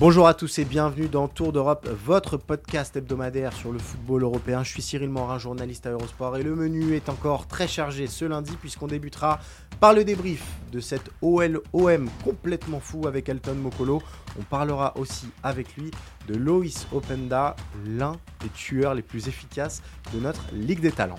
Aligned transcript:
Bonjour 0.00 0.28
à 0.28 0.34
tous 0.34 0.60
et 0.60 0.64
bienvenue 0.64 1.08
dans 1.08 1.26
Tour 1.26 1.52
d'Europe, 1.52 1.88
votre 1.88 2.36
podcast 2.36 2.94
hebdomadaire 2.94 3.52
sur 3.52 3.72
le 3.72 3.80
football 3.80 4.22
européen. 4.22 4.62
Je 4.62 4.70
suis 4.70 4.80
Cyril 4.80 5.08
Morin, 5.08 5.38
journaliste 5.38 5.86
à 5.86 5.90
Eurosport 5.90 6.36
et 6.36 6.44
le 6.44 6.54
menu 6.54 6.94
est 6.94 7.08
encore 7.08 7.48
très 7.48 7.66
chargé 7.66 8.06
ce 8.06 8.24
lundi 8.24 8.52
puisqu'on 8.60 8.86
débutera 8.86 9.40
par 9.80 9.94
le 9.94 10.04
débrief 10.04 10.44
de 10.70 10.78
cette 10.78 11.10
OL-OM 11.20 12.08
complètement 12.22 12.78
fou 12.78 13.08
avec 13.08 13.28
Elton 13.28 13.56
Mokolo. 13.56 14.00
On 14.38 14.44
parlera 14.44 14.96
aussi 14.96 15.26
avec 15.42 15.76
lui 15.76 15.90
de 16.28 16.36
Loïs 16.36 16.86
Openda, 16.92 17.56
l'un 17.84 18.12
des 18.40 18.50
tueurs 18.50 18.94
les 18.94 19.02
plus 19.02 19.26
efficaces 19.26 19.82
de 20.14 20.20
notre 20.20 20.44
Ligue 20.52 20.80
des 20.80 20.92
Talents. 20.92 21.18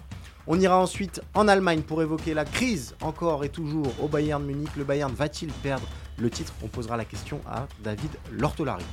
On 0.52 0.60
ira 0.60 0.80
ensuite 0.80 1.22
en 1.36 1.48
Allemagne 1.48 1.84
pour 1.84 2.02
évoquer 2.02 2.34
la 2.34 2.44
crise 2.44 2.96
encore 3.02 3.44
et 3.44 3.50
toujours 3.50 3.86
au 4.02 4.08
Bayern 4.08 4.44
Munich. 4.44 4.76
Le 4.78 4.84
Bayern 4.84 5.14
va-t-il 5.14 5.52
perdre 5.52 5.86
le 6.18 6.28
titre? 6.32 6.54
On 6.64 6.68
posera 6.68 6.98
la 6.98 7.06
question 7.06 7.40
à 7.46 7.68
David 7.84 8.10
Lortolari. 8.32 8.84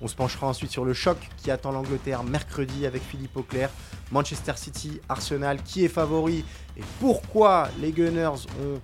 On 0.00 0.08
se 0.08 0.16
penchera 0.16 0.48
ensuite 0.48 0.72
sur 0.72 0.84
le 0.84 0.94
choc 0.94 1.16
qui 1.36 1.52
attend 1.52 1.70
l'Angleterre 1.70 2.24
mercredi 2.24 2.86
avec 2.86 3.02
Philippe 3.02 3.36
Auclair, 3.36 3.70
Manchester 4.10 4.54
City, 4.56 5.00
Arsenal, 5.08 5.62
qui 5.62 5.84
est 5.84 5.88
favori 5.88 6.44
et 6.76 6.82
pourquoi 6.98 7.68
les 7.80 7.92
Gunners 7.92 8.44
ont 8.60 8.80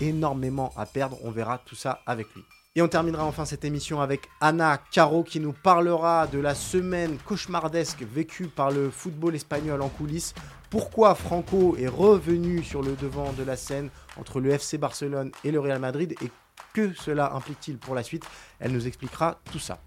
énormément 0.00 0.72
à 0.74 0.86
perdre? 0.86 1.18
On 1.22 1.30
verra 1.30 1.58
tout 1.58 1.76
ça 1.76 2.00
avec 2.06 2.34
lui. 2.34 2.44
Et 2.76 2.82
on 2.82 2.88
terminera 2.88 3.24
enfin 3.24 3.46
cette 3.46 3.64
émission 3.64 4.02
avec 4.02 4.28
Anna 4.38 4.76
Caro 4.76 5.24
qui 5.24 5.40
nous 5.40 5.54
parlera 5.54 6.26
de 6.26 6.38
la 6.38 6.54
semaine 6.54 7.16
cauchemardesque 7.24 8.02
vécue 8.02 8.48
par 8.48 8.70
le 8.70 8.90
football 8.90 9.34
espagnol 9.34 9.80
en 9.80 9.88
coulisses 9.88 10.34
pourquoi 10.68 11.14
Franco 11.14 11.74
est 11.78 11.88
revenu 11.88 12.62
sur 12.62 12.82
le 12.82 12.94
devant 12.96 13.32
de 13.32 13.44
la 13.44 13.56
scène 13.56 13.88
entre 14.18 14.40
le 14.40 14.50
FC 14.50 14.76
Barcelone 14.76 15.30
et 15.42 15.52
le 15.52 15.58
Real 15.58 15.78
Madrid 15.78 16.14
et 16.20 16.30
que 16.74 16.92
cela 16.92 17.32
implique-t-il 17.32 17.78
pour 17.78 17.94
la 17.94 18.02
suite? 18.02 18.26
Elle 18.60 18.72
nous 18.72 18.86
expliquera 18.86 19.40
tout 19.50 19.58
ça. 19.58 19.78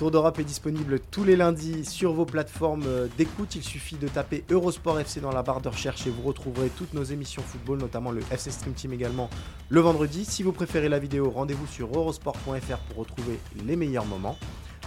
Tour 0.00 0.10
d'Europe 0.10 0.38
est 0.38 0.44
disponible 0.44 0.98
tous 1.10 1.24
les 1.24 1.36
lundis 1.36 1.84
sur 1.84 2.14
vos 2.14 2.24
plateformes 2.24 2.86
d'écoute. 3.18 3.54
Il 3.54 3.62
suffit 3.62 3.96
de 3.96 4.08
taper 4.08 4.44
Eurosport 4.48 4.98
FC 4.98 5.20
dans 5.20 5.30
la 5.30 5.42
barre 5.42 5.60
de 5.60 5.68
recherche 5.68 6.06
et 6.06 6.10
vous 6.10 6.22
retrouverez 6.22 6.70
toutes 6.70 6.94
nos 6.94 7.02
émissions 7.02 7.42
football, 7.42 7.80
notamment 7.80 8.10
le 8.10 8.22
FC 8.30 8.50
Stream 8.50 8.72
Team 8.72 8.94
également 8.94 9.28
le 9.68 9.80
vendredi. 9.80 10.24
Si 10.24 10.42
vous 10.42 10.52
préférez 10.52 10.88
la 10.88 10.98
vidéo, 10.98 11.28
rendez-vous 11.28 11.66
sur 11.66 11.94
eurosport.fr 11.94 12.78
pour 12.88 12.96
retrouver 12.96 13.38
les 13.66 13.76
meilleurs 13.76 14.06
moments. 14.06 14.38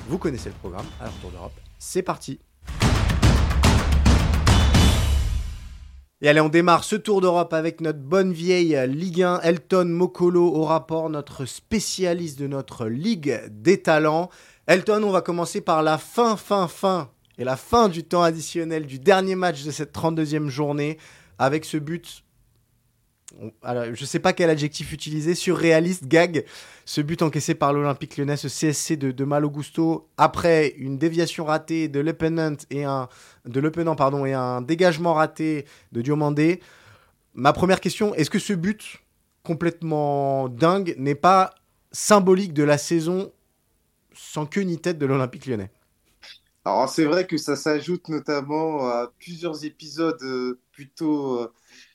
Vous 0.10 0.18
connaissez 0.18 0.50
le 0.50 0.56
programme, 0.56 0.88
alors 1.00 1.14
Tour 1.22 1.30
d'Europe, 1.30 1.54
c'est 1.78 2.02
parti 2.02 2.40
Et 6.22 6.30
allez, 6.30 6.40
on 6.40 6.48
démarre 6.48 6.86
ce 6.86 6.96
tour 6.96 7.20
d'Europe 7.20 7.52
avec 7.52 7.82
notre 7.82 8.00
bonne 8.00 8.32
vieille 8.32 8.80
Ligue 8.88 9.24
1, 9.24 9.42
Elton 9.42 9.84
Mokolo 9.84 10.56
au 10.56 10.64
rapport, 10.64 11.10
notre 11.10 11.44
spécialiste 11.44 12.40
de 12.40 12.48
notre 12.48 12.88
Ligue 12.88 13.42
des 13.52 13.82
talents. 13.82 14.30
Elton, 14.68 15.04
on 15.04 15.12
va 15.12 15.22
commencer 15.22 15.60
par 15.62 15.84
la 15.84 15.98
fin, 15.98 16.38
fin, 16.38 16.68
fin 16.68 17.10
et 17.38 17.44
la 17.44 17.58
fin 17.58 17.90
du 17.90 18.04
temps 18.04 18.24
additionnel 18.24 18.86
du 18.86 19.00
dernier 19.00 19.36
match 19.36 19.64
de 19.64 19.72
cette 19.72 19.94
32e 19.94 20.48
journée 20.48 20.98
avec 21.38 21.66
ce 21.66 21.78
but 21.78 22.24
je 23.62 24.02
ne 24.02 24.06
sais 24.06 24.20
pas 24.20 24.34
quel 24.34 24.50
adjectif 24.50 24.94
utiliser, 24.94 25.36
surréaliste, 25.36 26.06
gag, 26.06 26.46
ce 26.86 27.02
but 27.02 27.22
encaissé 27.22 27.56
par 27.56 27.74
l'Olympique 27.74 28.18
lyonnais, 28.18 28.38
ce 28.38 28.48
CSC 28.48 28.96
de, 28.96 29.12
de 29.12 29.24
Malo 29.24 29.52
après 30.18 30.70
une 30.78 30.98
déviation 30.98 31.46
ratée 31.46 31.88
de 31.88 32.00
l'Openant 32.00 32.56
et 32.70 32.82
et 34.28 34.34
un 34.34 34.62
dégagement 34.62 35.14
raté 35.14 35.66
de 35.92 36.02
Diomandé. 36.02 36.62
Ma 37.34 37.54
première 37.54 37.82
question, 37.82 38.14
est-ce 38.14 38.30
que 38.30 38.40
ce 38.40 38.54
but 38.54 39.02
complètement 39.44 40.48
dingue 40.48 40.94
n'est 40.98 41.16
pas 41.16 41.56
symbolique 41.92 42.54
de 42.54 42.64
la 42.64 42.78
saison 42.78 43.32
sans 44.14 44.46
queue 44.46 44.62
ni 44.62 44.80
tête 44.80 44.98
de 44.98 45.06
l'Olympique 45.06 45.46
lyonnais 45.46 45.72
Alors 46.66 46.90
c'est 46.90 47.06
vrai 47.06 47.28
que 47.28 47.38
ça 47.38 47.56
s'ajoute 47.56 48.10
notamment 48.10 48.88
à 48.88 49.12
plusieurs 49.20 49.66
épisodes 49.66 50.22
euh, 50.24 50.60
plutôt... 50.72 51.40
Euh, 51.40 51.54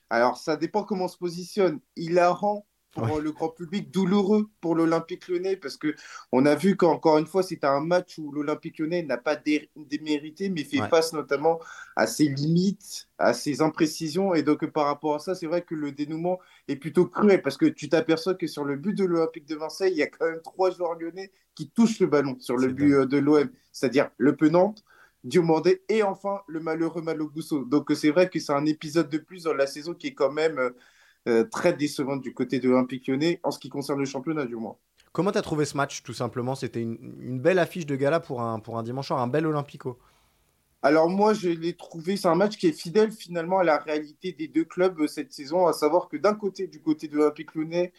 alors, 0.09 0.37
ça 0.37 0.57
dépend 0.57 0.83
comment 0.83 1.05
on 1.05 1.07
se 1.07 1.17
positionne. 1.17 1.79
Hilarant 1.95 2.65
pour 2.91 3.19
le 3.19 3.31
grand 3.31 3.49
public, 3.49 3.91
douloureux 3.91 4.49
pour 4.61 4.75
l'Olympique 4.75 5.27
lyonnais, 5.27 5.55
parce 5.55 5.77
que 5.77 5.95
on 6.31 6.45
a 6.45 6.55
vu 6.55 6.75
qu'encore 6.75 7.17
une 7.17 7.27
fois, 7.27 7.43
c'était 7.43 7.67
un 7.67 7.81
match 7.81 8.17
où 8.17 8.31
l'Olympique 8.31 8.79
lyonnais 8.79 9.03
n'a 9.03 9.17
pas 9.17 9.35
démérité, 9.35 10.49
mais 10.49 10.63
fait 10.63 10.87
face 10.89 11.13
notamment 11.13 11.59
à 11.95 12.07
ses 12.07 12.27
limites, 12.27 13.07
à 13.17 13.33
ses 13.33 13.61
imprécisions. 13.61 14.33
Et 14.33 14.43
donc, 14.43 14.65
par 14.67 14.85
rapport 14.85 15.15
à 15.15 15.19
ça, 15.19 15.35
c'est 15.35 15.47
vrai 15.47 15.61
que 15.61 15.75
le 15.75 15.91
dénouement 15.91 16.39
est 16.67 16.75
plutôt 16.75 17.05
cruel, 17.05 17.41
parce 17.41 17.57
que 17.57 17.65
tu 17.65 17.89
t'aperçois 17.89 18.35
que 18.35 18.47
sur 18.47 18.65
le 18.65 18.75
but 18.75 18.93
de 18.93 19.05
l'Olympique 19.05 19.47
de 19.47 19.55
Marseille, 19.55 19.91
il 19.93 19.97
y 19.97 20.03
a 20.03 20.07
quand 20.07 20.25
même 20.25 20.41
trois 20.41 20.71
joueurs 20.71 20.95
lyonnais 20.95 21.31
qui 21.55 21.69
touchent 21.69 21.99
le 21.99 22.07
ballon 22.07 22.37
sur 22.39 22.57
le 22.57 22.67
but 22.69 22.93
euh, 22.93 23.05
de 23.05 23.17
l'OM, 23.17 23.49
c'est-à-dire 23.71 24.09
le 24.17 24.35
Penant, 24.35 24.75
Diomandé 25.23 25.83
et 25.89 26.01
enfin 26.01 26.41
le 26.47 26.61
malheureux 26.61 27.01
Malo 27.01 27.29
Donc 27.65 27.91
c'est 27.93 28.09
vrai 28.09 28.29
que 28.29 28.39
c'est 28.39 28.53
un 28.53 28.65
épisode 28.65 29.09
de 29.09 29.17
plus 29.17 29.43
dans 29.43 29.53
la 29.53 29.67
saison 29.67 29.93
qui 29.93 30.07
est 30.07 30.13
quand 30.13 30.31
même 30.31 30.57
euh, 30.57 30.69
euh, 30.69 30.73
très 31.51 31.73
décevant 31.73 32.17
du 32.17 32.33
côté 32.33 32.59
de 32.59 32.69
l'Olympique 32.69 33.07
lyonnais 33.07 33.39
en 33.43 33.51
ce 33.51 33.59
qui 33.59 33.69
concerne 33.69 33.99
le 33.99 34.05
championnat 34.05 34.45
du 34.45 34.55
moins. 34.55 34.77
Comment 35.11 35.31
tu 35.31 35.37
as 35.37 35.41
trouvé 35.41 35.65
ce 35.65 35.75
match 35.75 36.03
tout 36.03 36.13
simplement? 36.13 36.55
C'était 36.55 36.81
une, 36.81 37.39
belle 37.39 37.59
affiche 37.59 37.85
de 37.85 37.95
gala 37.95 38.19
pour 38.19 38.41
un, 38.41 38.59
pour 38.59 38.77
un 38.77 38.83
dimanche 38.83 39.07
soir, 39.07 39.19
un 39.19 39.27
bel 39.27 39.47
Olympico. 39.47 39.97
Alors 40.81 41.09
moi 41.09 41.33
je 41.33 41.49
l'ai 41.49 41.75
trouvé, 41.75 42.15
c'est 42.15 42.27
un 42.27 42.35
match 42.35 42.57
qui 42.57 42.67
est 42.67 42.71
fidèle 42.71 43.11
finalement 43.11 43.59
à 43.59 43.63
la 43.63 43.77
réalité 43.77 44.31
des 44.31 44.47
deux 44.47 44.63
clubs 44.63 45.01
euh, 45.01 45.07
cette 45.07 45.33
saison, 45.33 45.67
à 45.67 45.73
savoir 45.73 46.07
que 46.07 46.15
d'un 46.15 46.35
côté, 46.35 46.67
du 46.67 46.81
côté 46.81 47.07
de 47.07 47.17
l'Olympique 47.17 47.53
lyonnais, 47.55 47.91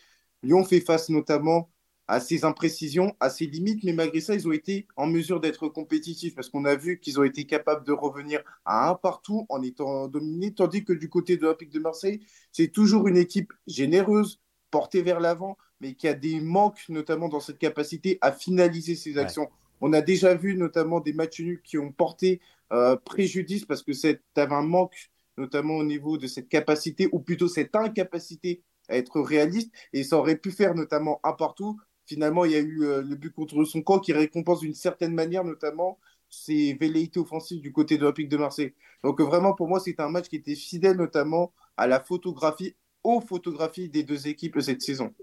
Lyon 0.42 0.64
fait 0.64 0.80
face 0.80 1.10
notamment 1.10 1.68
à 2.10 2.18
ses 2.18 2.44
imprécisions, 2.44 3.14
à 3.20 3.30
ses 3.30 3.46
limites, 3.46 3.84
mais 3.84 3.92
malgré 3.92 4.20
ça, 4.20 4.34
ils 4.34 4.48
ont 4.48 4.52
été 4.52 4.88
en 4.96 5.06
mesure 5.06 5.38
d'être 5.38 5.68
compétitifs 5.68 6.34
parce 6.34 6.48
qu'on 6.48 6.64
a 6.64 6.74
vu 6.74 6.98
qu'ils 6.98 7.20
ont 7.20 7.22
été 7.22 7.44
capables 7.44 7.86
de 7.86 7.92
revenir 7.92 8.42
à 8.64 8.90
un 8.90 8.96
partout 8.96 9.46
en 9.48 9.62
étant 9.62 10.08
dominés, 10.08 10.52
tandis 10.52 10.84
que 10.84 10.92
du 10.92 11.08
côté 11.08 11.36
de 11.36 11.42
l'Olympique 11.42 11.70
de 11.70 11.78
Marseille, 11.78 12.18
c'est 12.50 12.66
toujours 12.66 13.06
une 13.06 13.16
équipe 13.16 13.52
généreuse, 13.68 14.40
portée 14.72 15.02
vers 15.02 15.20
l'avant, 15.20 15.56
mais 15.80 15.94
qui 15.94 16.08
a 16.08 16.14
des 16.14 16.40
manques, 16.40 16.84
notamment 16.88 17.28
dans 17.28 17.38
cette 17.38 17.58
capacité 17.58 18.18
à 18.22 18.32
finaliser 18.32 18.96
ses 18.96 19.16
actions. 19.16 19.48
On 19.80 19.92
a 19.92 20.00
déjà 20.00 20.34
vu 20.34 20.56
notamment 20.56 20.98
des 20.98 21.12
matchs 21.12 21.38
nuls 21.38 21.62
qui 21.62 21.78
ont 21.78 21.92
porté 21.92 22.40
euh, 22.72 22.96
préjudice 22.96 23.66
parce 23.66 23.84
que 23.84 23.92
tu 23.92 24.18
avais 24.34 24.54
un 24.54 24.62
manque, 24.62 25.12
notamment 25.36 25.76
au 25.76 25.84
niveau 25.84 26.18
de 26.18 26.26
cette 26.26 26.48
capacité, 26.48 27.08
ou 27.12 27.20
plutôt 27.20 27.46
cette 27.46 27.76
incapacité 27.76 28.64
à 28.88 28.96
être 28.96 29.20
réaliste, 29.20 29.70
et 29.92 30.02
ça 30.02 30.16
aurait 30.16 30.34
pu 30.34 30.50
faire 30.50 30.74
notamment 30.74 31.20
un 31.22 31.34
partout 31.34 31.78
finalement, 32.10 32.44
il 32.44 32.50
y 32.50 32.56
a 32.56 32.58
eu 32.58 32.82
euh, 32.82 33.02
le 33.02 33.14
but 33.14 33.32
contre 33.32 33.62
son 33.64 33.82
camp 33.82 34.00
qui 34.00 34.12
récompense 34.12 34.60
d'une 34.60 34.74
certaine 34.74 35.14
manière, 35.14 35.44
notamment 35.44 35.98
ses 36.28 36.74
velléités 36.74 37.20
offensives 37.20 37.60
du 37.60 37.72
côté 37.72 37.96
de 37.96 38.02
l'Olympique 38.02 38.28
de 38.28 38.36
Marseille. 38.36 38.74
Donc, 39.04 39.20
vraiment, 39.20 39.54
pour 39.54 39.68
moi, 39.68 39.78
c'est 39.78 40.00
un 40.00 40.08
match 40.08 40.28
qui 40.28 40.36
était 40.36 40.56
fidèle, 40.56 40.96
notamment 40.96 41.52
à 41.76 41.86
la 41.86 42.00
photographie, 42.00 42.74
aux 43.04 43.20
photographies 43.20 43.88
des 43.88 44.02
deux 44.02 44.26
équipes 44.26 44.60
cette 44.60 44.82
saison. 44.82 45.14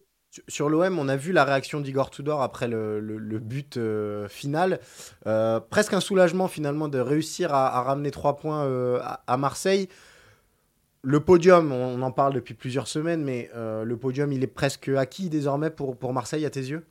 Sur 0.48 0.70
l'OM, 0.70 0.98
on 0.98 1.10
a 1.10 1.18
vu 1.18 1.34
la 1.34 1.44
réaction 1.44 1.82
d'Igor 1.82 2.10
Tudor 2.10 2.42
après 2.42 2.70
le, 2.70 3.40
but 3.40 3.76
euh, 3.76 4.30
final. 4.30 4.80
Euh, 5.26 5.60
presque 5.60 5.94
un 5.94 6.00
soulagement 6.00 6.48
finalement 6.48 6.88
de 6.88 7.00
réussir 7.00 7.54
à, 7.54 7.82
ramener 7.82 8.12
trois 8.12 8.38
points 8.38 8.64
à, 9.02 9.38
Marseille. 9.38 9.90
Le 11.04 11.20
podium, 11.20 11.72
on 11.72 12.02
en 12.02 12.12
parle 12.12 12.34
depuis 12.34 12.54
plusieurs 12.54 12.88
semaines, 12.88 13.24
mais 13.24 13.50
euh, 13.56 13.84
le 13.84 13.98
podium, 13.98 14.32
il 14.32 14.44
est 14.44 14.48
presque 14.48 14.90
acquis 14.90 15.30
désormais 15.30 15.70
pour, 15.70 15.96
pour 15.96 16.14
Marseille 16.14 16.46
à 16.46 16.50
tes 16.50 16.62
yeux? 16.62 16.86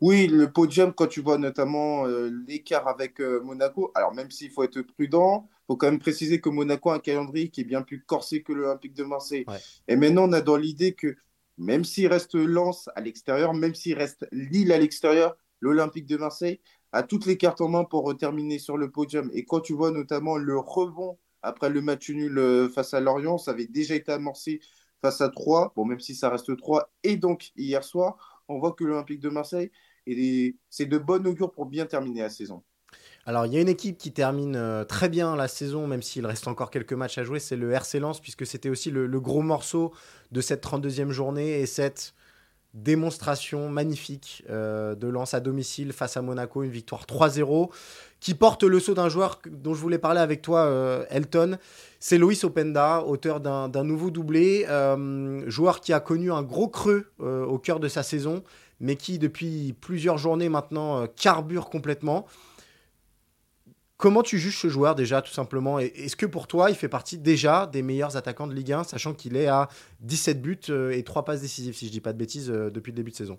Oui, 0.00 0.26
le 0.28 0.50
podium, 0.50 0.92
quand 0.92 1.08
tu 1.08 1.20
vois 1.20 1.38
notamment 1.38 2.06
euh, 2.06 2.30
l'écart 2.46 2.86
avec 2.86 3.20
euh, 3.20 3.40
Monaco, 3.42 3.90
alors 3.94 4.14
même 4.14 4.30
s'il 4.30 4.50
faut 4.50 4.62
être 4.62 4.80
prudent, 4.82 5.48
il 5.50 5.66
faut 5.66 5.76
quand 5.76 5.90
même 5.90 5.98
préciser 5.98 6.40
que 6.40 6.48
Monaco 6.48 6.90
a 6.90 6.94
un 6.94 6.98
calendrier 6.98 7.48
qui 7.48 7.62
est 7.62 7.64
bien 7.64 7.82
plus 7.82 8.02
corsé 8.02 8.42
que 8.42 8.52
l'Olympique 8.52 8.94
de 8.94 9.04
Marseille. 9.04 9.46
Et 9.88 9.96
maintenant, 9.96 10.28
on 10.28 10.32
a 10.32 10.40
dans 10.40 10.56
l'idée 10.56 10.92
que 10.92 11.16
même 11.58 11.84
s'il 11.84 12.06
reste 12.06 12.34
Lens 12.34 12.88
à 12.94 13.00
l'extérieur, 13.00 13.54
même 13.54 13.74
s'il 13.74 13.96
reste 13.96 14.26
Lille 14.32 14.72
à 14.72 14.78
l'extérieur, 14.78 15.36
l'Olympique 15.60 16.06
de 16.06 16.16
Marseille 16.16 16.60
a 16.92 17.02
toutes 17.02 17.26
les 17.26 17.36
cartes 17.36 17.60
en 17.60 17.68
main 17.68 17.84
pour 17.84 18.16
terminer 18.16 18.58
sur 18.58 18.76
le 18.76 18.90
podium. 18.90 19.30
Et 19.32 19.44
quand 19.44 19.60
tu 19.60 19.72
vois 19.72 19.90
notamment 19.90 20.36
le 20.36 20.58
rebond 20.58 21.18
après 21.44 21.70
le 21.70 21.80
match 21.80 22.10
nul 22.10 22.38
euh, 22.38 22.68
face 22.68 22.94
à 22.94 23.00
Lorient, 23.00 23.38
ça 23.38 23.52
avait 23.52 23.66
déjà 23.66 23.94
été 23.94 24.10
amorcé 24.10 24.60
face 25.00 25.20
à 25.20 25.28
3, 25.28 25.74
bon, 25.76 25.84
même 25.84 26.00
si 26.00 26.14
ça 26.14 26.30
reste 26.30 26.56
3. 26.56 26.90
Et 27.02 27.16
donc, 27.16 27.52
hier 27.56 27.84
soir, 27.84 28.42
on 28.48 28.58
voit 28.58 28.72
que 28.72 28.84
l'Olympique 28.84 29.20
de 29.20 29.28
Marseille, 29.28 29.70
c'est 30.70 30.86
de 30.86 30.98
bonne 30.98 31.26
augure 31.26 31.52
pour 31.52 31.66
bien 31.66 31.86
terminer 31.86 32.22
la 32.22 32.30
saison. 32.30 32.62
Alors, 33.26 33.46
il 33.46 33.52
y 33.52 33.58
a 33.58 33.60
une 33.60 33.68
équipe 33.68 33.98
qui 33.98 34.12
termine 34.12 34.56
euh, 34.56 34.84
très 34.84 35.08
bien 35.08 35.36
la 35.36 35.48
saison, 35.48 35.86
même 35.86 36.02
s'il 36.02 36.26
reste 36.26 36.48
encore 36.48 36.70
quelques 36.70 36.92
matchs 36.92 37.18
à 37.18 37.24
jouer, 37.24 37.40
c'est 37.40 37.56
le 37.56 37.70
RC 37.72 37.98
Lens, 38.00 38.20
puisque 38.20 38.46
c'était 38.46 38.68
aussi 38.68 38.90
le, 38.90 39.06
le, 39.06 39.20
gros 39.20 39.42
morceau 39.42 39.92
de 40.30 40.40
cette 40.40 40.64
32e 40.64 41.10
journée 41.10 41.60
et 41.60 41.66
cette 41.66 42.14
démonstration 42.74 43.68
magnifique 43.68 44.42
euh, 44.50 44.96
de 44.96 45.06
lance 45.06 45.32
à 45.32 45.40
domicile 45.40 45.92
face 45.92 46.16
à 46.16 46.22
Monaco, 46.22 46.64
une 46.64 46.70
victoire 46.70 47.04
3-0, 47.04 47.70
qui 48.18 48.34
porte 48.34 48.64
le 48.64 48.80
saut 48.80 48.94
d'un 48.94 49.08
joueur 49.08 49.40
dont 49.48 49.74
je 49.74 49.80
voulais 49.80 49.98
parler 49.98 50.20
avec 50.20 50.42
toi, 50.42 50.60
euh, 50.60 51.04
Elton. 51.08 51.56
C'est 52.00 52.18
Loïs 52.18 52.42
Openda, 52.42 53.02
auteur 53.04 53.40
d'un 53.40 53.84
nouveau 53.84 54.10
doublé, 54.10 54.66
euh, 54.68 55.48
joueur 55.48 55.80
qui 55.80 55.92
a 55.92 56.00
connu 56.00 56.32
un 56.32 56.42
gros 56.42 56.68
creux 56.68 57.06
au 57.18 57.58
cœur 57.58 57.80
de 57.80 57.88
sa 57.88 58.02
saison, 58.02 58.42
mais 58.80 58.96
qui 58.96 59.18
depuis 59.18 59.74
plusieurs 59.80 60.18
journées 60.18 60.48
maintenant 60.48 61.06
carbure 61.06 61.70
complètement. 61.70 62.26
Comment 64.04 64.22
tu 64.22 64.38
juges 64.38 64.58
ce 64.58 64.68
joueur 64.68 64.94
déjà, 64.94 65.22
tout 65.22 65.32
simplement? 65.32 65.78
Est-ce 65.78 66.14
que 66.14 66.26
pour 66.26 66.46
toi, 66.46 66.68
il 66.68 66.76
fait 66.76 66.90
partie 66.90 67.16
déjà 67.16 67.66
des 67.66 67.80
meilleurs 67.80 68.18
attaquants 68.18 68.46
de 68.46 68.52
Ligue 68.52 68.72
1, 68.72 68.84
sachant 68.84 69.14
qu'il 69.14 69.34
est 69.34 69.46
à 69.46 69.70
17 70.00 70.42
buts 70.42 70.60
euh, 70.68 70.90
et 70.90 71.02
3 71.04 71.24
passes 71.24 71.40
décisives, 71.40 71.74
si 71.74 71.86
je 71.86 71.90
ne 71.90 71.92
dis 71.92 72.00
pas 72.02 72.12
de 72.12 72.18
bêtises, 72.18 72.50
euh, 72.50 72.68
depuis 72.68 72.92
le 72.92 72.96
début 72.96 73.12
de 73.12 73.16
saison? 73.16 73.38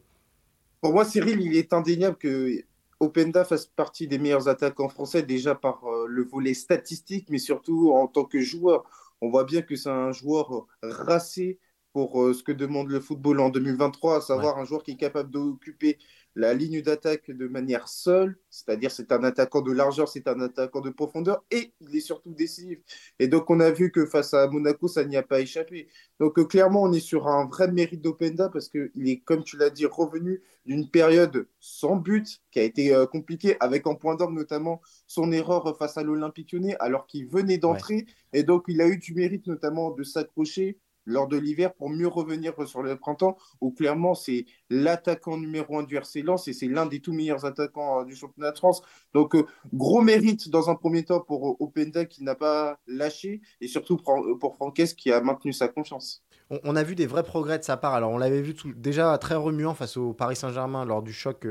Pour 0.82 0.92
moi, 0.92 1.06
Cyril, 1.06 1.40
il 1.40 1.56
est 1.56 1.72
indéniable 1.72 2.18
que 2.18 2.64
Openda 3.00 3.46
fasse 3.46 3.68
partie 3.68 4.08
des 4.08 4.18
meilleurs 4.18 4.48
attaquants 4.48 4.90
français, 4.90 5.22
déjà 5.22 5.54
par 5.54 5.84
euh, 5.86 6.08
le 6.10 6.24
volet 6.24 6.56
statistique, 6.56 7.28
mais 7.30 7.38
surtout 7.38 7.92
en 7.92 8.08
tant 8.08 8.26
que 8.26 8.42
joueur. 8.42 8.86
On 9.22 9.30
voit 9.30 9.44
bien 9.44 9.62
que 9.62 9.76
c'est 9.76 9.92
un 9.92 10.14
joueur 10.14 10.66
racé 10.82 11.60
pour 11.94 12.34
ce 12.34 12.42
que 12.42 12.52
demande 12.52 12.90
le 12.90 13.00
football 13.00 13.40
en 13.40 13.50
2023, 13.50 14.18
à 14.18 14.22
savoir 14.22 14.58
un 14.58 14.66
joueur 14.66 14.84
qui 14.84 14.92
est 14.92 14.98
capable 14.98 15.30
d'occuper 15.30 16.00
la 16.36 16.54
ligne 16.54 16.82
d'attaque 16.82 17.32
de 17.32 17.48
manière 17.48 17.88
seule, 17.88 18.38
c'est-à-dire 18.50 18.92
c'est 18.92 19.12
un 19.12 19.24
attaquant 19.24 19.62
de 19.62 19.72
largeur, 19.72 20.10
c'est 20.10 20.28
un 20.28 20.40
attaquant 20.42 20.82
de 20.82 20.90
profondeur 20.90 21.44
et 21.50 21.74
il 21.80 21.96
est 21.96 22.02
surtout 22.02 22.34
décisif. 22.34 22.80
Et 23.20 23.28
donc 23.28 23.50
on 23.50 23.60
a 23.62 23.72
vu 23.72 23.92
que 23.92 24.06
face 24.06 24.34
à 24.34 24.48
Monaco, 24.48 24.88
ça 24.88 25.06
n'y 25.06 25.16
a 25.16 25.24
pas 25.24 25.40
échappé. 25.40 25.88
Donc 26.20 26.38
euh, 26.38 26.44
clairement, 26.46 26.84
on 26.84 26.92
est 26.92 27.00
sur 27.00 27.28
un 27.28 27.46
vrai 27.48 27.72
mérite 27.72 28.02
d'Openda 28.02 28.50
parce 28.50 28.68
qu'il 28.68 29.08
est, 29.08 29.20
comme 29.22 29.44
tu 29.44 29.58
l'as 29.58 29.70
dit, 29.70 29.86
revenu 29.86 30.42
d'une 30.66 30.90
période 30.90 31.48
sans 31.60 31.96
but 31.96 32.42
qui 32.52 32.60
a 32.60 32.64
été 32.64 32.94
euh, 32.94 33.06
compliquée, 33.06 33.56
avec 33.62 33.88
en 33.88 33.96
point 33.96 34.16
d'orgue 34.16 34.36
notamment 34.36 34.82
son 35.08 35.32
erreur 35.32 35.78
face 35.78 35.98
à 35.98 36.04
l'Olympique 36.04 36.52
lyonnais 36.52 36.76
alors 36.80 37.08
qu'il 37.08 37.28
venait 37.28 37.58
d'entrer. 37.58 38.06
Et 38.34 38.44
donc 38.44 38.66
il 38.68 38.82
a 38.82 38.88
eu 38.88 38.98
du 38.98 39.14
mérite 39.14 39.48
notamment 39.48 39.92
de 39.92 40.04
s'accrocher 40.04 40.80
lors 41.06 41.28
de 41.28 41.38
l'hiver 41.38 41.74
pour 41.74 41.90
mieux 41.90 42.08
revenir 42.08 42.54
sur 42.68 42.82
le 42.82 42.96
printemps, 42.98 43.38
où 43.62 43.72
clairement 43.72 44.16
c'est 44.16 44.46
l'attaquant 44.70 45.38
numéro 45.38 45.80
un 45.80 45.84
du 45.84 45.96
RC 45.96 46.24
c'est 46.38 46.68
l'un 46.68 46.86
des 46.86 47.00
tout 47.00 47.14
meilleurs 47.14 47.46
attaquants 47.46 48.02
euh, 48.02 48.06
du 48.06 48.16
championnat 48.16 48.52
de 48.52 48.58
France. 48.58 48.82
Donc 49.14 49.36
euh, 49.36 49.46
gros 49.74 50.02
mérite 50.02 50.50
dans 50.50 50.70
un 50.70 50.76
premier 50.76 51.04
temps 51.04 51.22
pour 51.22 51.50
euh, 51.50 51.56
Openda 51.60 52.06
qui 52.06 52.24
n'a 52.24 52.36
pas 52.36 52.80
lâché 52.88 53.42
et 53.62 53.68
surtout 53.68 53.98
pour 53.98 54.56
Franquès 54.56 54.94
qui 54.94 55.12
a 55.12 55.22
maintenu 55.22 55.54
sa 55.54 55.68
confiance. 55.68 56.25
On, 56.50 56.76
a 56.76 56.84
vu 56.84 56.94
des 56.94 57.08
vrais 57.08 57.24
progrès 57.24 57.58
de 57.58 57.64
sa 57.64 57.76
part. 57.76 57.96
Alors 57.96 58.12
on 58.12 58.18
l'avait 58.18 58.42
vu 58.42 58.56
déjà 58.76 59.18
très 59.18 59.36
remuant 59.36 59.74
face 59.74 59.98
au 59.98 60.14
Paris 60.14 60.36
Saint-Germain 60.36 60.86
lors 60.86 61.02
du 61.02 61.12
choc 61.12 61.46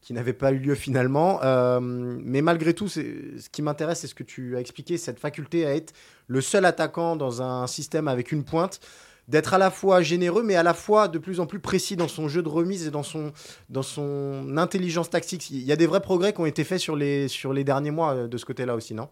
qui 0.00 0.12
n'avait 0.12 0.32
pas 0.32 0.52
eu 0.52 0.58
lieu 0.58 0.74
finalement. 0.74 1.40
Euh, 1.42 1.80
mais 1.80 2.42
malgré 2.42 2.74
tout, 2.74 2.88
ce 2.88 3.48
qui 3.50 3.62
m'intéresse, 3.62 4.00
c'est 4.00 4.06
ce 4.06 4.14
que 4.14 4.22
tu 4.22 4.56
as 4.56 4.60
expliqué, 4.60 4.96
cette 4.96 5.18
faculté 5.18 5.66
à 5.66 5.74
être 5.74 5.92
le 6.26 6.40
seul 6.40 6.64
attaquant 6.64 7.16
dans 7.16 7.42
un 7.42 7.66
système 7.66 8.08
avec 8.08 8.32
une 8.32 8.44
pointe, 8.44 8.80
d'être 9.28 9.54
à 9.54 9.58
la 9.58 9.70
fois 9.70 10.02
généreux, 10.02 10.42
mais 10.42 10.56
à 10.56 10.62
la 10.62 10.74
fois 10.74 11.06
de 11.06 11.18
plus 11.18 11.38
en 11.38 11.46
plus 11.46 11.60
précis 11.60 11.96
dans 11.96 12.08
son 12.08 12.28
jeu 12.28 12.42
de 12.42 12.48
remise 12.48 12.86
et 12.86 12.90
dans 12.90 13.02
son, 13.02 13.32
dans 13.68 13.82
son 13.82 14.56
intelligence 14.56 15.10
tactique. 15.10 15.50
Il 15.50 15.62
y 15.62 15.72
a 15.72 15.76
des 15.76 15.86
vrais 15.86 16.00
progrès 16.00 16.32
qui 16.32 16.40
ont 16.40 16.46
été 16.46 16.64
faits 16.64 16.80
sur 16.80 16.96
les, 16.96 17.28
sur 17.28 17.52
les 17.52 17.62
derniers 17.62 17.92
mois 17.92 18.14
euh, 18.14 18.28
de 18.28 18.36
ce 18.38 18.44
côté-là 18.44 18.74
aussi, 18.74 18.94
non? 18.94 19.08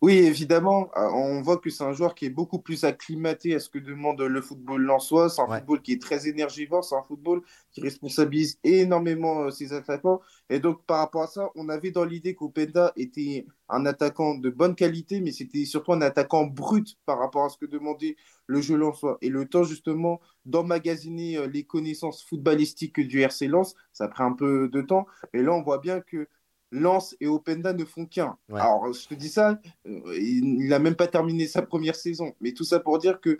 Oui, 0.00 0.12
évidemment, 0.18 0.90
euh, 0.96 1.10
on 1.12 1.42
voit 1.42 1.58
que 1.58 1.70
c'est 1.70 1.82
un 1.82 1.92
joueur 1.92 2.14
qui 2.14 2.24
est 2.26 2.30
beaucoup 2.30 2.60
plus 2.60 2.84
acclimaté 2.84 3.56
à 3.56 3.58
ce 3.58 3.68
que 3.68 3.80
demande 3.80 4.20
le 4.20 4.40
football 4.40 4.82
lensois. 4.82 5.28
C'est 5.28 5.42
un 5.42 5.48
football 5.48 5.82
qui 5.82 5.92
est 5.94 6.00
très 6.00 6.28
énergivore, 6.28 6.84
c'est 6.84 6.94
un 6.94 7.02
football 7.02 7.42
qui 7.72 7.80
responsabilise 7.80 8.60
énormément 8.62 9.40
euh, 9.40 9.50
ses 9.50 9.72
attaquants. 9.72 10.20
Et 10.50 10.60
donc, 10.60 10.84
par 10.86 10.98
rapport 10.98 11.24
à 11.24 11.26
ça, 11.26 11.50
on 11.56 11.68
avait 11.68 11.90
dans 11.90 12.04
l'idée 12.04 12.36
qu'Openda 12.36 12.92
était 12.94 13.44
un 13.68 13.86
attaquant 13.86 14.36
de 14.36 14.50
bonne 14.50 14.76
qualité, 14.76 15.20
mais 15.20 15.32
c'était 15.32 15.64
surtout 15.64 15.92
un 15.94 16.00
attaquant 16.00 16.46
brut 16.46 16.96
par 17.04 17.18
rapport 17.18 17.44
à 17.46 17.48
ce 17.48 17.58
que 17.58 17.66
demandait 17.66 18.14
le 18.46 18.60
jeu 18.60 18.76
lensois. 18.76 19.18
Et 19.20 19.30
le 19.30 19.46
temps, 19.48 19.64
justement, 19.64 20.20
d'emmagasiner 20.44 21.38
euh, 21.38 21.48
les 21.48 21.64
connaissances 21.64 22.22
footballistiques 22.22 23.00
du 23.00 23.20
RC 23.22 23.48
Lens, 23.48 23.74
ça 23.92 24.06
prend 24.06 24.26
un 24.26 24.32
peu 24.32 24.68
de 24.68 24.80
temps. 24.80 25.06
Et 25.32 25.42
là, 25.42 25.52
on 25.52 25.62
voit 25.62 25.78
bien 25.78 26.00
que 26.00 26.28
Lance 26.70 27.16
et 27.20 27.26
Openda 27.26 27.72
ne 27.72 27.84
font 27.84 28.06
qu'un. 28.06 28.36
Alors, 28.52 28.92
je 28.92 29.08
te 29.08 29.14
dis 29.14 29.28
ça, 29.28 29.58
euh, 29.86 30.18
il 30.18 30.68
n'a 30.68 30.78
même 30.78 30.96
pas 30.96 31.06
terminé 31.06 31.46
sa 31.46 31.62
première 31.62 31.96
saison. 31.96 32.34
Mais 32.40 32.52
tout 32.52 32.64
ça 32.64 32.80
pour 32.80 32.98
dire 32.98 33.20
que 33.20 33.38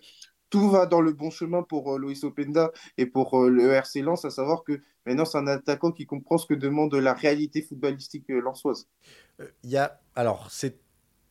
tout 0.51 0.71
va 0.71 0.87
dans 0.87 1.03
le 1.03 1.13
bon 1.13 1.31
chemin 1.31 1.63
pour 1.63 1.95
euh, 1.95 1.99
Loïs 1.99 2.25
Openda 2.25 2.73
et 2.97 3.07
pour 3.07 3.39
euh, 3.39 3.51
le 3.51 3.73
RC 3.73 4.01
Lens, 4.01 4.25
à 4.25 4.31
savoir 4.31 4.65
que 4.65 4.81
maintenant, 5.05 5.27
c'est 5.27 5.39
un 5.39 5.47
attaquant 5.47 5.93
qui 5.93 6.07
comprend 6.07 6.39
ce 6.39 6.47
que 6.47 6.55
demande 6.55 6.95
la 6.95 7.13
réalité 7.13 7.61
footballistique 7.61 8.29
lensoise. 8.29 8.89
Il 9.63 9.71
y 9.71 9.77
a, 9.77 10.01
alors, 10.15 10.51
c'est 10.51 10.79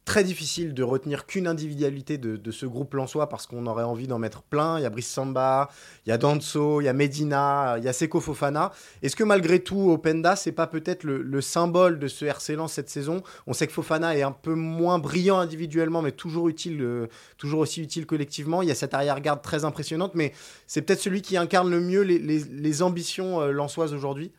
très 0.07 0.23
difficile 0.23 0.73
de 0.73 0.83
retenir 0.83 1.25
qu'une 1.25 1.47
individualité 1.47 2.17
de, 2.17 2.51
ce 2.51 2.65
groupe 2.65 2.93
Lensois 2.93 3.27
parce 3.27 3.45
qu'on 3.45 3.65
aurait 3.65 3.83
envie 3.83 4.07
d'en 4.07 4.19
mettre 4.19 4.41
plein. 4.41 4.79
Il 4.79 4.83
y 4.83 4.85
a 4.85 4.89
Brice 4.89 5.11
Samba, 5.11 5.69
il 6.05 6.09
y 6.09 6.11
a 6.13 6.17
Danso, 6.17 6.79
il 6.79 6.85
y 6.85 6.87
a 6.87 6.93
Medina, 6.93 7.75
il 7.77 7.83
y 7.83 7.89
a 7.89 7.93
Seko 7.93 8.21
Fofana. 8.21 8.71
Est-ce 9.03 9.17
que 9.17 9.25
malgré 9.25 9.59
tout, 9.59 9.91
Openda, 9.91 10.37
c'est 10.37 10.53
pas 10.53 10.65
peut-être 10.65 11.03
le, 11.03 11.41
symbole 11.41 11.99
de 11.99 12.07
ce 12.07 12.23
RC 12.23 12.55
cette 12.69 12.89
saison? 12.89 13.21
On 13.47 13.53
sait 13.53 13.67
que 13.67 13.73
Fofana 13.73 14.17
est 14.17 14.21
un 14.21 14.31
peu 14.31 14.55
moins 14.55 14.97
brillant 14.97 15.39
individuellement, 15.39 16.01
mais 16.01 16.13
toujours 16.13 16.47
utile, 16.47 16.81
euh, 16.81 17.07
toujours 17.37 17.59
aussi 17.59 17.81
utile 17.81 18.05
collectivement. 18.05 18.61
Il 18.61 18.69
y 18.69 18.71
a 18.71 18.75
cette 18.75 18.93
arrière-garde 18.93 19.41
très 19.41 19.65
impressionnante, 19.65 20.15
mais 20.15 20.31
c'est 20.67 20.83
peut-être 20.83 21.01
celui 21.01 21.21
qui 21.21 21.35
incarne 21.35 21.69
le 21.69 21.81
mieux 21.81 22.01
les, 22.01 22.81
ambitions 22.81 23.41
euh, 23.41 23.51
lensoises 23.51 23.93
aujourd'hui? 23.93 24.31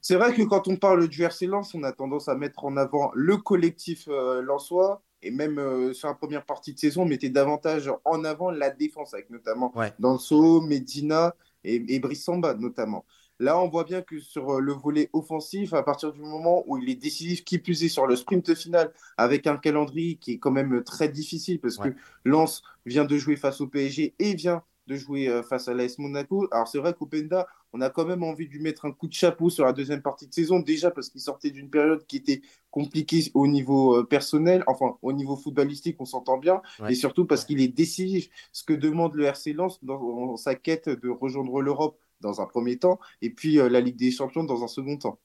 C'est 0.00 0.16
vrai 0.16 0.34
que 0.34 0.42
quand 0.42 0.68
on 0.68 0.76
parle 0.76 1.08
du 1.08 1.22
RC 1.22 1.46
Lens, 1.46 1.74
on 1.74 1.82
a 1.82 1.92
tendance 1.92 2.28
à 2.28 2.34
mettre 2.34 2.64
en 2.64 2.76
avant 2.76 3.10
le 3.14 3.36
collectif 3.36 4.06
euh, 4.08 4.42
lensois. 4.42 5.02
Et 5.24 5.30
même 5.30 5.58
euh, 5.58 5.92
sur 5.92 6.08
la 6.08 6.14
première 6.14 6.44
partie 6.44 6.74
de 6.74 6.78
saison, 6.78 7.02
on 7.02 7.06
mettait 7.06 7.28
davantage 7.28 7.90
en 8.04 8.24
avant 8.24 8.50
la 8.50 8.70
défense, 8.70 9.14
avec 9.14 9.30
notamment 9.30 9.72
Danso, 10.00 10.60
Medina 10.60 11.34
et, 11.62 11.94
et 11.94 12.00
Brissamba 12.00 12.54
notamment. 12.54 13.04
Là, 13.42 13.58
on 13.58 13.68
voit 13.68 13.82
bien 13.82 14.02
que 14.02 14.20
sur 14.20 14.50
euh, 14.50 14.60
le 14.60 14.72
volet 14.72 15.10
offensif, 15.12 15.72
à 15.72 15.82
partir 15.82 16.12
du 16.12 16.20
moment 16.20 16.62
où 16.68 16.78
il 16.78 16.88
est 16.88 16.94
décisif, 16.94 17.44
qui 17.44 17.58
plus 17.58 17.82
est 17.82 17.88
sur 17.88 18.06
le 18.06 18.14
sprint 18.14 18.54
final, 18.54 18.92
avec 19.16 19.48
un 19.48 19.56
calendrier 19.56 20.14
qui 20.14 20.34
est 20.34 20.38
quand 20.38 20.52
même 20.52 20.84
très 20.84 21.08
difficile, 21.08 21.60
parce 21.60 21.76
que 21.76 21.88
Lens 22.24 22.62
vient 22.86 23.04
de 23.04 23.16
jouer 23.18 23.34
face 23.34 23.60
au 23.60 23.66
PSG 23.66 24.14
et 24.20 24.34
vient 24.34 24.62
de 24.86 24.94
jouer 24.94 25.28
euh, 25.28 25.42
face 25.42 25.66
à 25.66 25.74
l'AS 25.74 25.98
Monaco. 25.98 26.46
Alors 26.52 26.68
c'est 26.68 26.78
vrai 26.78 26.94
qu'Openda, 26.94 27.48
on 27.72 27.80
a 27.80 27.90
quand 27.90 28.04
même 28.04 28.22
envie 28.22 28.46
de 28.46 28.52
lui 28.52 28.60
mettre 28.60 28.84
un 28.84 28.92
coup 28.92 29.08
de 29.08 29.12
chapeau 29.12 29.50
sur 29.50 29.64
la 29.64 29.72
deuxième 29.72 30.02
partie 30.02 30.26
de 30.26 30.34
saison, 30.34 30.60
déjà 30.60 30.90
parce 30.90 31.08
qu'il 31.08 31.20
sortait 31.20 31.50
d'une 31.50 31.70
période 31.70 32.06
qui 32.06 32.16
était 32.16 32.42
compliquée 32.70 33.30
au 33.34 33.46
niveau 33.46 33.98
euh, 33.98 34.04
personnel, 34.04 34.62
enfin 34.66 34.96
au 35.02 35.12
niveau 35.12 35.36
footballistique, 35.36 35.96
on 36.00 36.04
s'entend 36.04 36.38
bien, 36.38 36.60
et 36.88 36.94
surtout 36.94 37.24
parce 37.24 37.44
qu'il 37.44 37.60
est 37.60 37.68
décisif. 37.68 38.28
Ce 38.52 38.62
que 38.64 38.72
demande 38.72 39.14
le 39.14 39.24
RC 39.24 39.52
Lens 39.52 39.78
dans, 39.82 40.36
sa 40.36 40.54
quête 40.54 40.88
de 40.88 41.08
rejoindre 41.08 41.60
l'Europe 41.60 41.98
dans 42.20 42.40
un 42.40 42.46
premier 42.46 42.78
temps, 42.78 42.98
et 43.20 43.30
puis 43.30 43.58
euh, 43.58 43.68
la 43.68 43.80
Ligue 43.80 43.96
des 43.96 44.10
Champions 44.10 44.44
dans 44.44 44.62
un 44.62 44.68
second 44.68 44.96
temps. 44.96 45.18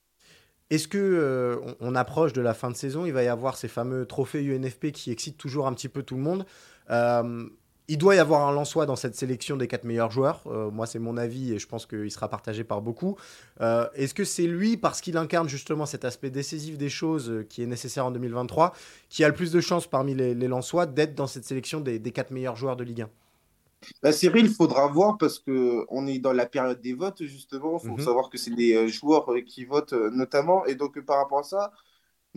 Est-ce 0.70 0.90
que 0.90 1.62
on, 1.80 1.96
approche 1.96 2.34
de 2.34 2.42
la 2.42 2.54
fin 2.54 2.70
de 2.70 2.76
saison? 2.76 3.06
Il 3.06 3.14
va 3.14 3.24
y 3.24 3.30
avoir 3.30 3.56
ces 3.56 3.70
fameux 3.70 4.06
trophées 4.06 4.44
UNFP 4.44 4.92
qui 4.92 5.12
excitent 5.12 5.38
toujours 5.38 5.66
un 5.66 5.74
petit 5.74 5.88
peu 5.88 6.04
tout 6.04 6.16
le 6.16 6.22
monde 6.22 6.46
il 7.90 7.98
doit 7.98 8.16
y 8.16 8.20
avoir 8.20 8.48
un 8.48 8.52
Lançois 8.52 8.86
dans 8.86 8.98
cette 8.98 9.16
sélection 9.16 9.56
des 9.56 9.68
quatre 9.68 9.86
meilleurs 9.86 10.12
joueurs. 10.12 10.44
Euh, 10.48 10.70
moi, 10.70 10.86
c'est 10.86 11.00
mon 11.00 11.16
avis 11.16 11.54
et 11.54 11.60
je 11.60 11.68
pense 11.68 11.86
qu'il 11.86 12.12
sera 12.12 12.28
partagé 12.28 12.64
par 12.64 12.82
beaucoup. 12.82 13.18
Euh, 13.62 13.88
est-ce 13.96 14.14
que 14.14 14.26
c'est 14.26 14.48
lui, 14.48 14.76
parce 14.76 15.00
qu'il 15.00 15.16
incarne 15.18 15.48
justement 15.48 15.86
cet 15.86 16.04
aspect 16.04 16.30
décisif 16.30 16.78
des 16.78 16.90
choses 16.90 17.30
euh, 17.30 17.46
qui 17.48 17.64
est 17.64 17.66
nécessaire 17.66 18.06
en 18.06 18.12
2023, 18.12 18.74
qui 19.10 19.24
a 19.24 19.30
le 19.30 19.34
plus 19.34 19.52
de 19.52 19.62
chances 19.62 19.88
parmi 19.88 20.16
les, 20.16 20.34
les 20.34 20.48
Lensois 20.48 20.86
d'être 20.86 21.16
dans 21.16 21.28
cette 21.28 21.46
sélection 21.46 21.80
des, 21.80 22.00
quatre 22.12 22.32
meilleurs 22.32 22.58
joueurs 22.58 22.76
de 22.76 22.84
Ligue 22.84 23.04
1 23.04 23.10
bah, 24.02 24.12
Cyril, 24.12 24.48
il 24.48 24.52
faudra 24.52 24.88
voir 24.88 25.18
parce 25.18 25.40
qu'on 25.40 26.08
est 26.08 26.20
dans 26.20 26.34
la 26.34 26.46
période 26.46 26.82
des 26.82 26.94
votes, 26.94 27.24
justement. 27.24 27.80
Il 27.82 27.88
faut 27.88 27.98
mhm. 27.98 28.04
savoir 28.04 28.30
que 28.30 28.38
c'est 28.38 28.54
des 28.54 28.90
joueurs 28.90 29.30
qui 29.46 29.64
votent 29.64 29.94
notamment. 29.94 30.66
Et 30.66 30.76
donc, 30.76 31.00
par 31.02 31.18
rapport 31.18 31.40
à 31.40 31.44
ça, 31.44 31.72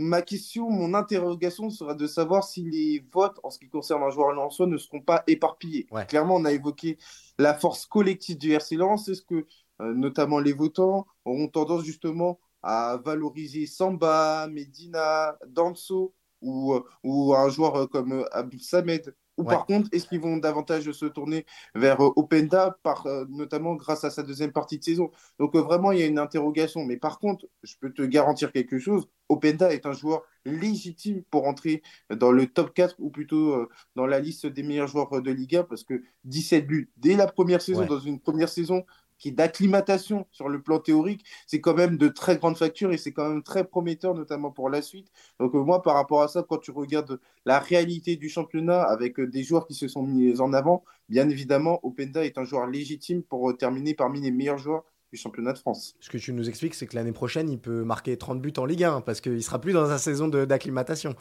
Ma 0.00 0.23
question, 0.23 0.71
mon 0.71 0.95
interrogation 0.95 1.69
sera 1.69 1.95
de 1.95 2.07
savoir 2.07 2.42
si 2.45 2.62
les 2.62 3.04
votes 3.12 3.38
en 3.42 3.50
ce 3.50 3.59
qui 3.59 3.69
concerne 3.69 4.02
un 4.02 4.09
joueur 4.09 4.50
soi 4.50 4.66
ne 4.66 4.78
seront 4.78 5.02
pas 5.02 5.23
éparpillés. 5.26 5.87
Clairement, 6.09 6.37
on 6.37 6.45
a 6.47 6.52
évoqué 6.52 6.97
la 7.38 7.52
force 7.52 7.85
collective 7.85 8.38
du 8.38 8.52
RC 8.52 8.76
Lens. 8.76 9.09
Est-ce 9.09 9.21
que, 9.21 9.47
euh, 9.83 9.92
notamment 9.92 10.38
les 10.38 10.54
votants, 10.54 11.07
auront 11.26 11.49
tendance 11.49 11.85
justement 11.85 12.40
à 12.62 12.99
valoriser 13.04 13.66
Samba, 13.66 14.49
Medina, 14.50 15.37
Danso 15.47 16.14
ou, 16.40 16.75
ou 17.04 17.35
un 17.35 17.50
joueur 17.50 17.90
comme 17.90 18.26
Abdul 18.33 18.62
Samed? 18.62 19.14
Ou 19.37 19.44
par 19.44 19.66
contre, 19.66 19.88
est-ce 19.92 20.06
qu'ils 20.06 20.20
vont 20.20 20.37
davantage 20.37 20.90
se 20.92 21.06
tourner 21.06 21.46
vers 21.75 22.00
euh, 22.00 22.12
Openda, 22.16 22.76
par, 22.82 23.06
euh, 23.06 23.25
notamment 23.30 23.75
grâce 23.75 24.04
à 24.04 24.10
sa 24.10 24.22
deuxième 24.22 24.52
partie 24.52 24.78
de 24.78 24.84
saison? 24.84 25.10
Donc 25.38 25.54
euh, 25.54 25.60
vraiment, 25.60 25.92
il 25.92 26.00
y 26.00 26.02
a 26.02 26.06
une 26.06 26.18
interrogation. 26.18 26.84
Mais 26.84 26.96
par 26.96 27.18
contre, 27.18 27.46
je 27.62 27.75
peux 27.80 27.92
te 27.92 28.02
garantir 28.02 28.52
quelque 28.52 28.78
chose, 28.78 29.08
Openda 29.28 29.72
est 29.72 29.87
un 29.87 29.92
joueur 29.92 30.22
légitime 30.44 31.22
pour 31.30 31.46
entrer 31.46 31.82
dans 32.14 32.32
le 32.32 32.46
top 32.46 32.75
4 32.75 32.96
ou 32.99 33.10
plutôt 33.10 33.68
dans 33.94 34.06
la 34.06 34.18
liste 34.18 34.46
des 34.46 34.62
meilleurs 34.62 34.88
joueurs 34.88 35.22
de 35.22 35.30
Liga 35.30 35.62
parce 35.62 35.84
que 35.84 36.02
17 36.25 36.66
buts 36.66 36.90
dès 36.96 37.14
la 37.14 37.26
première 37.26 37.62
saison, 37.62 37.87
dans 37.87 38.00
une 38.00 38.18
première 38.18 38.49
saison 38.49 38.84
qui 39.20 39.30
d'acclimatation 39.32 40.26
sur 40.32 40.48
le 40.48 40.60
plan 40.60 40.80
théorique, 40.80 41.24
c'est 41.46 41.60
quand 41.60 41.74
même 41.74 41.96
de 41.96 42.08
très 42.08 42.36
grandes 42.38 42.56
factures 42.56 42.92
et 42.92 42.96
c'est 42.96 43.12
quand 43.12 43.28
même 43.28 43.42
très 43.42 43.64
prometteur, 43.64 44.14
notamment 44.14 44.50
pour 44.50 44.70
la 44.70 44.82
suite. 44.82 45.08
Donc, 45.38 45.54
euh, 45.54 45.62
moi, 45.62 45.82
par 45.82 45.94
rapport 45.94 46.22
à 46.22 46.28
ça, 46.28 46.42
quand 46.42 46.58
tu 46.58 46.72
regardes 46.72 47.20
la 47.44 47.60
réalité 47.60 48.16
du 48.16 48.28
championnat 48.28 48.82
avec 48.82 49.20
euh, 49.20 49.28
des 49.28 49.44
joueurs 49.44 49.66
qui 49.66 49.74
se 49.74 49.86
sont 49.86 50.02
mis 50.02 50.40
en 50.40 50.52
avant, 50.52 50.82
bien 51.08 51.28
évidemment, 51.28 51.78
Openda 51.84 52.24
est 52.24 52.38
un 52.38 52.44
joueur 52.44 52.66
légitime 52.66 53.22
pour 53.22 53.50
euh, 53.50 53.52
terminer 53.52 53.94
parmi 53.94 54.20
les 54.20 54.30
meilleurs 54.30 54.58
joueurs 54.58 54.84
du 55.12 55.18
championnat 55.18 55.52
de 55.52 55.58
France. 55.58 55.96
Ce 56.00 56.08
que 56.08 56.18
tu 56.18 56.32
nous 56.32 56.48
expliques, 56.48 56.74
c'est 56.74 56.86
que 56.86 56.94
l'année 56.94 57.12
prochaine, 57.12 57.50
il 57.50 57.58
peut 57.58 57.82
marquer 57.82 58.16
30 58.16 58.40
buts 58.40 58.52
en 58.58 58.64
Ligue 58.64 58.84
1 58.84 59.00
parce 59.00 59.20
qu'il 59.20 59.42
sera 59.42 59.60
plus 59.60 59.72
dans 59.72 59.86
sa 59.86 59.98
saison 59.98 60.28
d'acclimatation. 60.28 61.16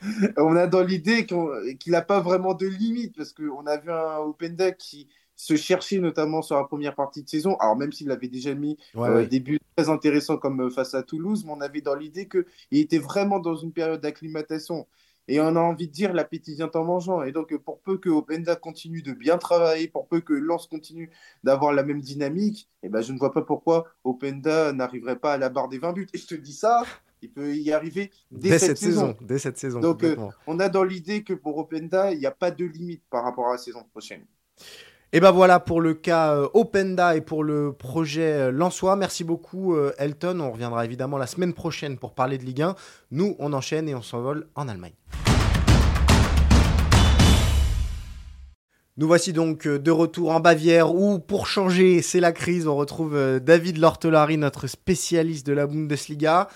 On 0.36 0.56
a 0.56 0.66
dans 0.66 0.82
l'idée 0.82 1.26
qu'il 1.26 1.92
n'a 1.92 2.02
pas 2.02 2.20
vraiment 2.20 2.54
de 2.54 2.66
limite 2.66 3.16
parce 3.16 3.32
qu'on 3.32 3.66
a 3.66 3.78
vu 3.78 3.90
un 3.90 4.18
Openda 4.18 4.72
qui 4.72 5.08
se 5.40 5.56
chercher 5.56 6.00
notamment 6.00 6.42
sur 6.42 6.56
la 6.56 6.64
première 6.64 6.94
partie 6.94 7.22
de 7.22 7.28
saison. 7.28 7.56
Alors 7.60 7.74
même 7.74 7.92
s'il 7.92 8.10
avait 8.10 8.28
déjà 8.28 8.54
mis 8.54 8.76
euh, 8.96 9.26
des 9.26 9.40
buts 9.40 9.58
très 9.74 9.88
intéressants 9.88 10.36
comme 10.36 10.60
euh, 10.60 10.70
face 10.70 10.94
à 10.94 11.02
Toulouse, 11.02 11.44
mais 11.46 11.52
on 11.52 11.62
avait 11.62 11.80
dans 11.80 11.94
l'idée 11.94 12.28
qu'il 12.28 12.44
était 12.72 12.98
vraiment 12.98 13.40
dans 13.40 13.56
une 13.56 13.72
période 13.72 14.02
d'acclimatation. 14.02 14.86
Et 15.28 15.40
on 15.40 15.56
a 15.56 15.60
envie 15.60 15.88
de 15.88 15.92
dire 15.92 16.12
l'appétit 16.12 16.56
vient 16.56 16.70
en 16.74 16.84
mangeant. 16.84 17.22
Et 17.22 17.32
donc 17.32 17.56
pour 17.56 17.80
peu 17.80 17.96
que 17.96 18.10
Openda 18.10 18.54
continue 18.54 19.00
de 19.00 19.12
bien 19.12 19.38
travailler, 19.38 19.88
pour 19.88 20.08
peu 20.08 20.20
que 20.20 20.34
Lens 20.34 20.66
continue 20.66 21.10
d'avoir 21.42 21.72
la 21.72 21.84
même 21.84 22.02
dynamique, 22.02 22.68
et 22.82 22.86
eh 22.86 22.88
ben, 22.90 23.00
je 23.00 23.12
ne 23.12 23.18
vois 23.18 23.32
pas 23.32 23.42
pourquoi 23.42 23.86
Openda 24.04 24.74
n'arriverait 24.74 25.18
pas 25.18 25.32
à 25.32 25.38
la 25.38 25.48
barre 25.48 25.68
des 25.68 25.78
20 25.78 25.92
buts. 25.94 26.08
Et 26.12 26.18
je 26.18 26.26
te 26.26 26.34
dis 26.34 26.52
ça, 26.52 26.82
il 27.22 27.30
peut 27.30 27.54
y 27.54 27.72
arriver 27.72 28.10
dès, 28.30 28.58
cette, 28.58 28.76
saison. 28.76 29.16
Dès 29.22 29.38
cette 29.38 29.56
saison. 29.56 29.80
Donc 29.80 30.04
euh, 30.04 30.16
on 30.46 30.58
a 30.60 30.68
dans 30.68 30.84
l'idée 30.84 31.22
que 31.24 31.32
pour 31.32 31.56
Openda, 31.56 32.12
il 32.12 32.18
n'y 32.18 32.26
a 32.26 32.30
pas 32.30 32.50
de 32.50 32.66
limite 32.66 33.04
par 33.08 33.24
rapport 33.24 33.48
à 33.48 33.52
la 33.52 33.58
saison 33.58 33.84
prochaine. 33.84 34.26
Et 35.12 35.18
ben 35.18 35.32
voilà 35.32 35.58
pour 35.58 35.80
le 35.80 35.94
cas 35.94 36.36
euh, 36.36 36.48
Openda 36.54 37.16
et 37.16 37.20
pour 37.20 37.42
le 37.42 37.72
projet 37.72 38.32
euh, 38.32 38.52
Lançois. 38.52 38.94
Merci 38.94 39.24
beaucoup 39.24 39.74
euh, 39.74 39.92
Elton. 39.98 40.38
On 40.38 40.52
reviendra 40.52 40.84
évidemment 40.84 41.18
la 41.18 41.26
semaine 41.26 41.52
prochaine 41.52 41.98
pour 41.98 42.14
parler 42.14 42.38
de 42.38 42.44
Ligue 42.44 42.62
1. 42.62 42.76
Nous, 43.10 43.34
on 43.40 43.52
enchaîne 43.52 43.88
et 43.88 43.94
on 43.96 44.02
s'envole 44.02 44.46
en 44.54 44.68
Allemagne. 44.68 44.92
Nous 48.98 49.08
voici 49.08 49.32
donc 49.32 49.66
de 49.66 49.90
retour 49.90 50.30
en 50.30 50.38
Bavière 50.38 50.94
où, 50.94 51.18
pour 51.18 51.48
changer, 51.48 52.02
c'est 52.02 52.20
la 52.20 52.30
crise. 52.30 52.68
On 52.68 52.76
retrouve 52.76 53.40
David 53.40 53.78
Lortolari, 53.78 54.38
notre 54.38 54.68
spécialiste 54.68 55.44
de 55.44 55.54
la 55.54 55.66
Bundesliga. 55.66 56.46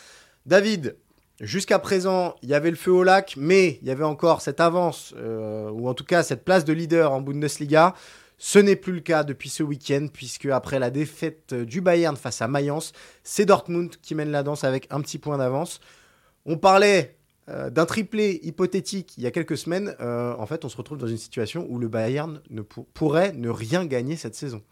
David, 0.47 0.97
jusqu'à 1.41 1.81
présent, 1.81 2.37
il 2.43 2.51
y 2.51 2.55
avait 2.55 2.71
le 2.71 2.77
feu 2.77 2.93
au 2.93 3.03
lac, 3.03 3.35
mais 3.37 3.81
il 3.83 3.89
y 3.89 3.91
avait 3.91 4.05
encore 4.05 4.43
cette 4.43 4.61
avance, 4.61 5.15
ou 5.17 5.89
en 5.89 5.95
tout 5.95 6.05
cas 6.05 6.23
cette 6.23 6.45
place 6.45 6.67
de 6.67 6.75
leader 6.75 7.13
en 7.13 7.23
Bundesliga. 7.23 7.95
Ce 8.39 8.59
n'est 8.59 8.77
plus 8.77 8.93
le 8.93 9.01
cas 9.01 9.25
depuis 9.25 9.49
ce 9.49 9.63
week-end, 9.63 10.09
puisque 10.13 10.47
après 10.47 10.79
la 10.79 10.91
défaite 10.91 11.55
du 11.55 11.81
Bayern 11.81 12.17
face 12.17 12.43
à 12.43 12.49
Mayence, 12.49 12.93
c'est 13.23 13.47
Dortmund 13.47 13.97
qui 14.03 14.15
mène 14.15 14.31
la 14.31 14.43
danse 14.43 14.65
avec 14.65 14.87
un 14.91 15.01
petit 15.01 15.19
point 15.19 15.39
d'avance. 15.39 15.81
On 16.45 16.59
parlait 16.59 17.17
euh, 17.49 17.71
d'un 17.71 17.87
triplé 17.87 18.41
hypothétique 18.43 19.15
il 19.19 19.23
y 19.23 19.27
a 19.27 19.31
quelques 19.31 19.59
semaines. 19.59 19.95
Euh, 20.01 20.35
en 20.39 20.47
fait, 20.47 20.65
on 20.65 20.69
se 20.69 20.77
retrouve 20.77 20.99
dans 20.99 21.07
une 21.07 21.19
situation 21.19 21.67
où 21.69 21.79
le 21.79 21.89
Bayern 21.89 22.41
ne 22.51 22.63
pourrait 22.63 23.33
ne 23.33 23.51
rien 23.51 23.85
gagner 23.85 24.17
cette 24.17 24.35
saison. 24.35 24.63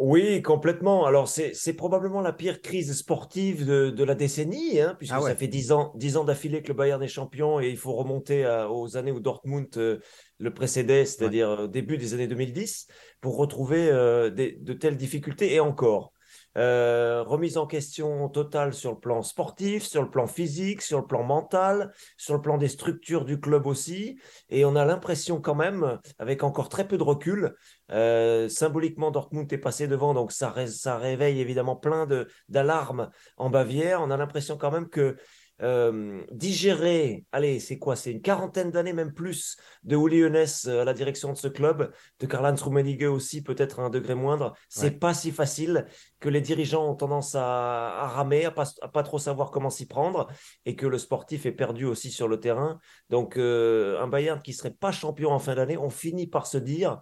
Oui, 0.00 0.42
complètement. 0.42 1.06
Alors, 1.06 1.28
c'est 1.28 1.72
probablement 1.74 2.20
la 2.20 2.32
pire 2.32 2.60
crise 2.60 2.92
sportive 2.96 3.64
de, 3.64 4.04
la 4.04 4.16
décennie, 4.16 4.80
hein, 4.80 4.96
puisque 4.98 5.14
ah 5.14 5.20
ça 5.20 5.36
fait 5.36 5.46
dix 5.46 5.70
ans, 5.70 5.94
ans 6.16 6.24
d'affilée 6.24 6.62
que 6.62 6.68
le 6.68 6.74
Bayern 6.74 7.00
est 7.02 7.08
champion 7.08 7.60
et 7.60 7.68
il 7.68 7.76
faut 7.76 7.92
remonter 7.92 8.44
aux 8.70 8.96
années 8.96 9.12
où 9.12 9.20
Dortmund 9.20 9.68
euh, 9.76 10.00
le 10.38 10.52
précédait, 10.52 11.04
c'est-à-dire 11.04 11.50
euh, 11.50 11.66
début 11.68 11.96
des 11.96 12.12
années 12.12 12.26
2010, 12.26 12.88
pour 13.20 13.36
retrouver 13.36 13.88
euh, 13.88 14.30
de 14.30 14.72
telles 14.72 14.96
difficultés 14.96 15.54
et 15.54 15.60
encore. 15.60 16.13
Euh, 16.56 17.22
remise 17.24 17.56
en 17.58 17.66
question 17.66 18.28
totale 18.28 18.74
sur 18.74 18.92
le 18.92 18.98
plan 18.98 19.22
sportif, 19.22 19.82
sur 19.82 20.02
le 20.02 20.10
plan 20.10 20.26
physique, 20.26 20.82
sur 20.82 21.00
le 21.00 21.06
plan 21.06 21.24
mental, 21.24 21.92
sur 22.16 22.34
le 22.34 22.40
plan 22.40 22.58
des 22.58 22.68
structures 22.68 23.24
du 23.24 23.40
club 23.40 23.66
aussi. 23.66 24.18
Et 24.50 24.64
on 24.64 24.76
a 24.76 24.84
l'impression 24.84 25.40
quand 25.40 25.54
même, 25.56 25.98
avec 26.18 26.44
encore 26.44 26.68
très 26.68 26.86
peu 26.86 26.96
de 26.96 27.02
recul, 27.02 27.54
euh, 27.90 28.48
symboliquement 28.48 29.10
Dortmund 29.10 29.52
est 29.52 29.58
passé 29.58 29.88
devant, 29.88 30.14
donc 30.14 30.32
ça, 30.32 30.54
ça 30.68 30.96
réveille 30.96 31.40
évidemment 31.40 31.76
plein 31.76 32.06
d'alarmes 32.48 33.10
en 33.36 33.50
Bavière. 33.50 34.00
On 34.00 34.10
a 34.10 34.16
l'impression 34.16 34.56
quand 34.56 34.70
même 34.70 34.88
que 34.88 35.16
euh, 35.62 36.24
digérer, 36.32 37.24
allez, 37.30 37.60
c'est 37.60 37.78
quoi? 37.78 37.94
C'est 37.94 38.10
une 38.10 38.20
quarantaine 38.20 38.70
d'années, 38.70 38.92
même 38.92 39.12
plus, 39.12 39.56
de 39.84 39.96
Uli 39.96 40.22
euh, 40.22 40.80
à 40.82 40.84
la 40.84 40.94
direction 40.94 41.32
de 41.32 41.36
ce 41.36 41.48
club, 41.48 41.92
de 42.18 42.26
Karl-Heinz 42.26 42.60
Rummenigge 42.62 43.04
aussi, 43.04 43.42
peut-être 43.42 43.78
à 43.78 43.84
un 43.84 43.90
degré 43.90 44.14
moindre. 44.14 44.54
C'est 44.68 44.98
pas 44.98 45.14
si 45.14 45.30
facile 45.30 45.86
que 46.18 46.28
les 46.28 46.40
dirigeants 46.40 46.90
ont 46.90 46.96
tendance 46.96 47.34
à, 47.36 48.08
ramer, 48.08 48.44
à 48.46 48.50
pas, 48.50 48.68
pas 48.92 49.02
trop 49.02 49.18
savoir 49.18 49.50
comment 49.50 49.70
s'y 49.70 49.86
prendre, 49.86 50.26
et 50.64 50.74
que 50.74 50.86
le 50.86 50.98
sportif 50.98 51.46
est 51.46 51.52
perdu 51.52 51.84
aussi 51.84 52.10
sur 52.10 52.26
le 52.26 52.40
terrain. 52.40 52.80
Donc, 53.08 53.36
euh, 53.36 54.00
un 54.00 54.08
Bayern 54.08 54.42
qui 54.42 54.54
serait 54.54 54.74
pas 54.74 54.90
champion 54.90 55.30
en 55.30 55.38
fin 55.38 55.54
d'année, 55.54 55.78
on 55.78 55.90
finit 55.90 56.26
par 56.26 56.46
se 56.46 56.58
dire 56.58 57.00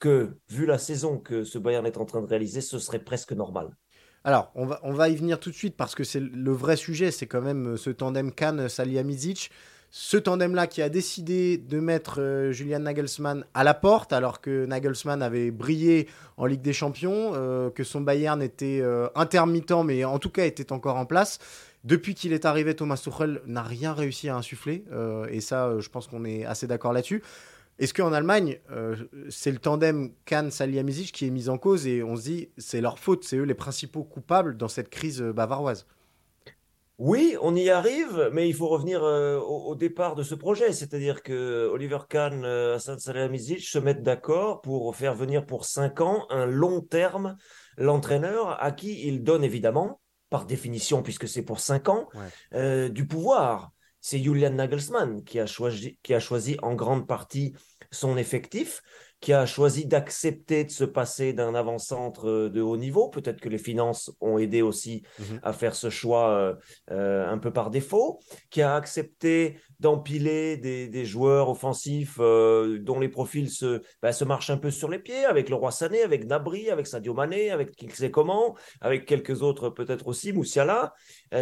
que, 0.00 0.36
vu 0.48 0.66
la 0.66 0.78
saison 0.78 1.18
que 1.18 1.44
ce 1.44 1.58
Bayern 1.58 1.86
est 1.86 1.96
en 1.96 2.04
train 2.04 2.20
de 2.20 2.26
réaliser, 2.26 2.60
ce 2.60 2.78
serait 2.78 3.04
presque 3.04 3.32
normal. 3.32 3.70
Alors, 4.26 4.50
on 4.54 4.64
va, 4.64 4.80
on 4.82 4.92
va 4.94 5.10
y 5.10 5.16
venir 5.16 5.38
tout 5.38 5.50
de 5.50 5.54
suite 5.54 5.76
parce 5.76 5.94
que 5.94 6.02
c'est 6.02 6.20
le 6.20 6.50
vrai 6.50 6.76
sujet, 6.76 7.10
c'est 7.10 7.26
quand 7.26 7.42
même 7.42 7.74
euh, 7.74 7.76
ce 7.76 7.90
tandem 7.90 8.32
Kahn-Salihamidzic. 8.32 9.50
Ce 9.90 10.16
tandem-là 10.16 10.66
qui 10.66 10.80
a 10.80 10.88
décidé 10.88 11.58
de 11.58 11.78
mettre 11.78 12.20
euh, 12.20 12.50
Julian 12.50 12.80
Nagelsmann 12.80 13.44
à 13.52 13.62
la 13.64 13.74
porte, 13.74 14.14
alors 14.14 14.40
que 14.40 14.64
Nagelsmann 14.64 15.22
avait 15.22 15.50
brillé 15.50 16.08
en 16.38 16.46
Ligue 16.46 16.62
des 16.62 16.72
Champions, 16.72 17.32
euh, 17.34 17.68
que 17.68 17.84
son 17.84 18.00
Bayern 18.00 18.40
était 18.40 18.82
intermittent, 19.14 19.84
mais 19.84 20.04
en 20.04 20.18
tout 20.18 20.30
cas 20.30 20.46
était 20.46 20.72
encore 20.72 20.96
en 20.96 21.04
place. 21.04 21.38
Depuis 21.84 22.14
qu'il 22.14 22.32
est 22.32 22.46
arrivé, 22.46 22.74
Thomas 22.74 22.96
Tuchel 22.96 23.42
n'a 23.44 23.62
rien 23.62 23.92
réussi 23.92 24.30
à 24.30 24.36
insuffler, 24.36 24.86
et 25.28 25.42
ça, 25.42 25.78
je 25.78 25.88
pense 25.90 26.06
qu'on 26.06 26.24
est 26.24 26.46
assez 26.46 26.66
d'accord 26.66 26.94
là-dessus. 26.94 27.22
Est-ce 27.78 27.92
qu'en 27.92 28.12
Allemagne, 28.12 28.60
euh, 28.70 28.96
c'est 29.30 29.50
le 29.50 29.58
tandem 29.58 30.12
Kahn-Salihamidzic 30.26 31.10
qui 31.10 31.26
est 31.26 31.30
mis 31.30 31.48
en 31.48 31.58
cause 31.58 31.86
et 31.88 32.04
on 32.04 32.14
se 32.14 32.22
dit 32.22 32.48
c'est 32.56 32.80
leur 32.80 33.00
faute, 33.00 33.24
c'est 33.24 33.36
eux 33.36 33.42
les 33.42 33.54
principaux 33.54 34.04
coupables 34.04 34.56
dans 34.56 34.68
cette 34.68 34.90
crise 34.90 35.20
euh, 35.20 35.32
bavaroise? 35.32 35.86
Oui, 36.98 37.36
on 37.42 37.56
y 37.56 37.70
arrive, 37.70 38.30
mais 38.32 38.48
il 38.48 38.54
faut 38.54 38.68
revenir 38.68 39.02
euh, 39.02 39.40
au, 39.40 39.74
départ 39.74 40.14
de 40.14 40.22
ce 40.22 40.36
projet, 40.36 40.72
c'est-à-dire 40.72 41.24
que 41.24 41.68
Oliver 41.72 41.98
Kahn, 42.08 42.44
et 42.44 42.74
Hassan 42.74 43.00
Salihamidzic 43.00 43.64
se 43.64 43.80
mettent 43.80 44.04
d'accord 44.04 44.62
pour 44.62 44.94
faire 44.94 45.16
venir 45.16 45.44
pour 45.44 45.64
cinq 45.64 46.00
ans 46.00 46.26
un 46.30 46.46
long 46.46 46.80
terme 46.80 47.36
l'entraîneur 47.76 48.62
à 48.62 48.70
qui 48.70 49.08
il 49.08 49.24
donne 49.24 49.42
évidemment, 49.42 50.00
par 50.30 50.46
définition, 50.46 51.02
puisque 51.02 51.26
c'est 51.26 51.42
pour 51.42 51.58
cinq 51.58 51.88
ans, 51.88 52.08
du 52.52 53.06
pouvoir 53.08 53.72
c'est 54.04 54.18
Julian 54.18 54.50
Nagelsmann 54.50 55.24
qui 55.24 55.40
a, 55.40 55.46
choisi, 55.46 55.98
qui 56.02 56.12
a 56.12 56.20
choisi 56.20 56.58
en 56.60 56.74
grande 56.74 57.06
partie 57.06 57.54
son 57.90 58.18
effectif, 58.18 58.82
qui 59.20 59.32
a 59.32 59.46
choisi 59.46 59.86
d'accepter 59.86 60.64
de 60.64 60.70
se 60.70 60.84
passer 60.84 61.32
d'un 61.32 61.54
avant-centre 61.54 62.28
euh, 62.28 62.50
de 62.50 62.60
haut 62.60 62.76
niveau. 62.76 63.08
Peut-être 63.08 63.40
que 63.40 63.48
les 63.48 63.56
finances 63.56 64.12
ont 64.20 64.36
aidé 64.36 64.60
aussi 64.60 65.04
mhm. 65.18 65.40
à 65.42 65.54
faire 65.54 65.74
ce 65.74 65.88
choix 65.88 66.32
euh, 66.32 66.54
euh, 66.90 67.26
un 67.26 67.38
peu 67.38 67.50
par 67.50 67.70
défaut, 67.70 68.20
qui 68.50 68.60
a 68.60 68.76
accepté 68.76 69.58
d'empiler 69.84 70.56
des, 70.56 71.04
joueurs 71.04 71.48
offensifs 71.48 72.18
dont 72.18 73.00
les 73.00 73.08
profils 73.08 73.50
se, 73.50 73.80
bah, 74.02 74.12
se 74.12 74.24
marchent 74.24 74.50
un 74.50 74.56
peu 74.56 74.70
sur 74.70 74.88
les 74.88 74.98
pieds, 74.98 75.24
avec 75.24 75.48
le 75.48 75.54
Roi 75.54 75.70
Sané, 75.70 76.02
avec 76.02 76.26
Nabri, 76.26 76.70
avec 76.70 76.86
Sadio 76.86 77.14
Mané, 77.14 77.50
avec 77.50 77.72
qui 77.72 77.88
sait 77.90 78.10
comment, 78.10 78.54
avec 78.80 79.06
quelques 79.06 79.42
autres 79.42 79.70
peut-être 79.70 80.06
aussi, 80.06 80.32
Moussiala, 80.32 80.94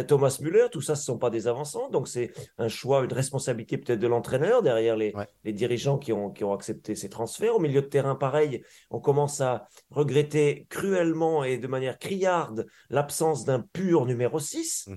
Thomas 0.07 0.37
Müller, 0.41 0.67
tout 0.71 0.81
ça, 0.81 0.95
ce 0.95 1.01
ne 1.01 1.05
sont 1.05 1.17
pas 1.17 1.29
des 1.29 1.47
avançants. 1.47 1.89
Donc 1.89 2.07
c'est 2.07 2.31
un 2.57 2.67
choix, 2.67 3.03
une 3.03 3.13
responsabilité 3.13 3.77
peut-être 3.77 3.99
de 3.99 4.07
l'entraîneur 4.07 4.61
derrière 4.61 4.95
les, 4.95 5.13
les 5.43 5.53
dirigeants 5.53 5.97
qui 5.97 6.13
ont, 6.13 6.29
qui 6.29 6.43
ont 6.43 6.53
accepté 6.53 6.95
ces 6.95 7.09
transferts. 7.09 7.55
Au 7.55 7.59
milieu 7.59 7.73
milieu 7.73 7.81
de 7.81 7.87
terrain 7.87 8.15
pareil. 8.15 8.63
On 8.91 8.99
commence 8.99 9.41
à 9.41 9.67
regretter 9.89 10.67
cruellement 10.69 11.43
et 11.43 11.57
de 11.57 11.67
manière 11.67 11.97
criarde 11.97 12.67
l'absence 12.89 13.45
d'un 13.45 13.61
pur 13.61 14.05
numéro 14.05 14.39
6. 14.39 14.89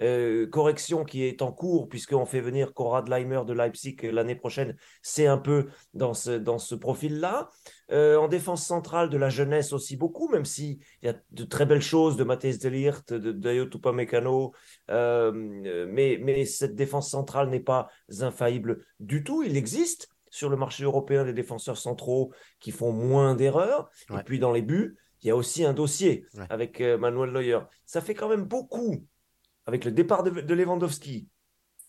Euh, 0.00 0.46
correction 0.46 1.04
qui 1.04 1.24
est 1.24 1.42
en 1.42 1.52
cours 1.52 1.88
puisqu'on 1.88 2.24
fait 2.24 2.40
venir 2.40 2.72
Konrad 2.72 3.08
Leimer 3.08 3.42
de 3.46 3.52
Leipzig 3.52 3.96
l'année 4.02 4.34
prochaine. 4.34 4.76
C'est 5.02 5.26
un 5.26 5.36
peu 5.36 5.68
dans 5.92 6.14
ce, 6.14 6.30
dans 6.30 6.58
ce 6.58 6.74
profil-là. 6.74 7.50
Euh, 7.92 8.16
en 8.16 8.28
défense 8.28 8.66
centrale, 8.66 9.10
de 9.10 9.18
la 9.18 9.28
jeunesse 9.28 9.72
aussi 9.72 9.96
beaucoup, 9.96 10.28
même 10.28 10.44
s'il 10.44 10.78
y 11.02 11.08
a 11.08 11.14
de 11.32 11.44
très 11.44 11.66
belles 11.66 11.82
choses 11.82 12.16
de 12.16 12.24
Matthijs 12.24 12.58
de 12.58 12.68
Liert, 12.68 13.02
de 13.08 13.32
Dayo 13.32 13.66
Tupamecano. 13.66 14.52
Euh, 14.90 15.32
mais, 15.32 16.18
mais 16.20 16.44
cette 16.46 16.74
défense 16.74 17.10
centrale 17.10 17.50
n'est 17.50 17.60
pas 17.60 17.88
infaillible 18.20 18.84
du 19.00 19.22
tout. 19.22 19.42
Il 19.42 19.56
existe 19.56 20.08
sur 20.30 20.48
le 20.48 20.56
marché 20.56 20.84
européen 20.84 21.24
des 21.24 21.32
défenseurs 21.32 21.76
centraux 21.76 22.32
qui 22.60 22.70
font 22.70 22.92
moins 22.92 23.34
d'erreurs. 23.34 23.90
Et 24.10 24.22
puis 24.24 24.38
dans 24.38 24.52
les 24.52 24.62
buts, 24.62 24.96
il 25.22 25.28
y 25.28 25.30
a 25.30 25.36
aussi 25.36 25.64
un 25.64 25.74
dossier 25.74 26.24
avec 26.48 26.80
Manuel 26.80 27.32
Neuer. 27.32 27.58
Ça 27.84 28.00
fait 28.00 28.14
quand 28.14 28.28
même 28.28 28.44
beaucoup 28.44 29.04
avec 29.70 29.84
le 29.84 29.92
départ 29.92 30.24
de, 30.24 30.52
Lewandowski, 30.52 31.28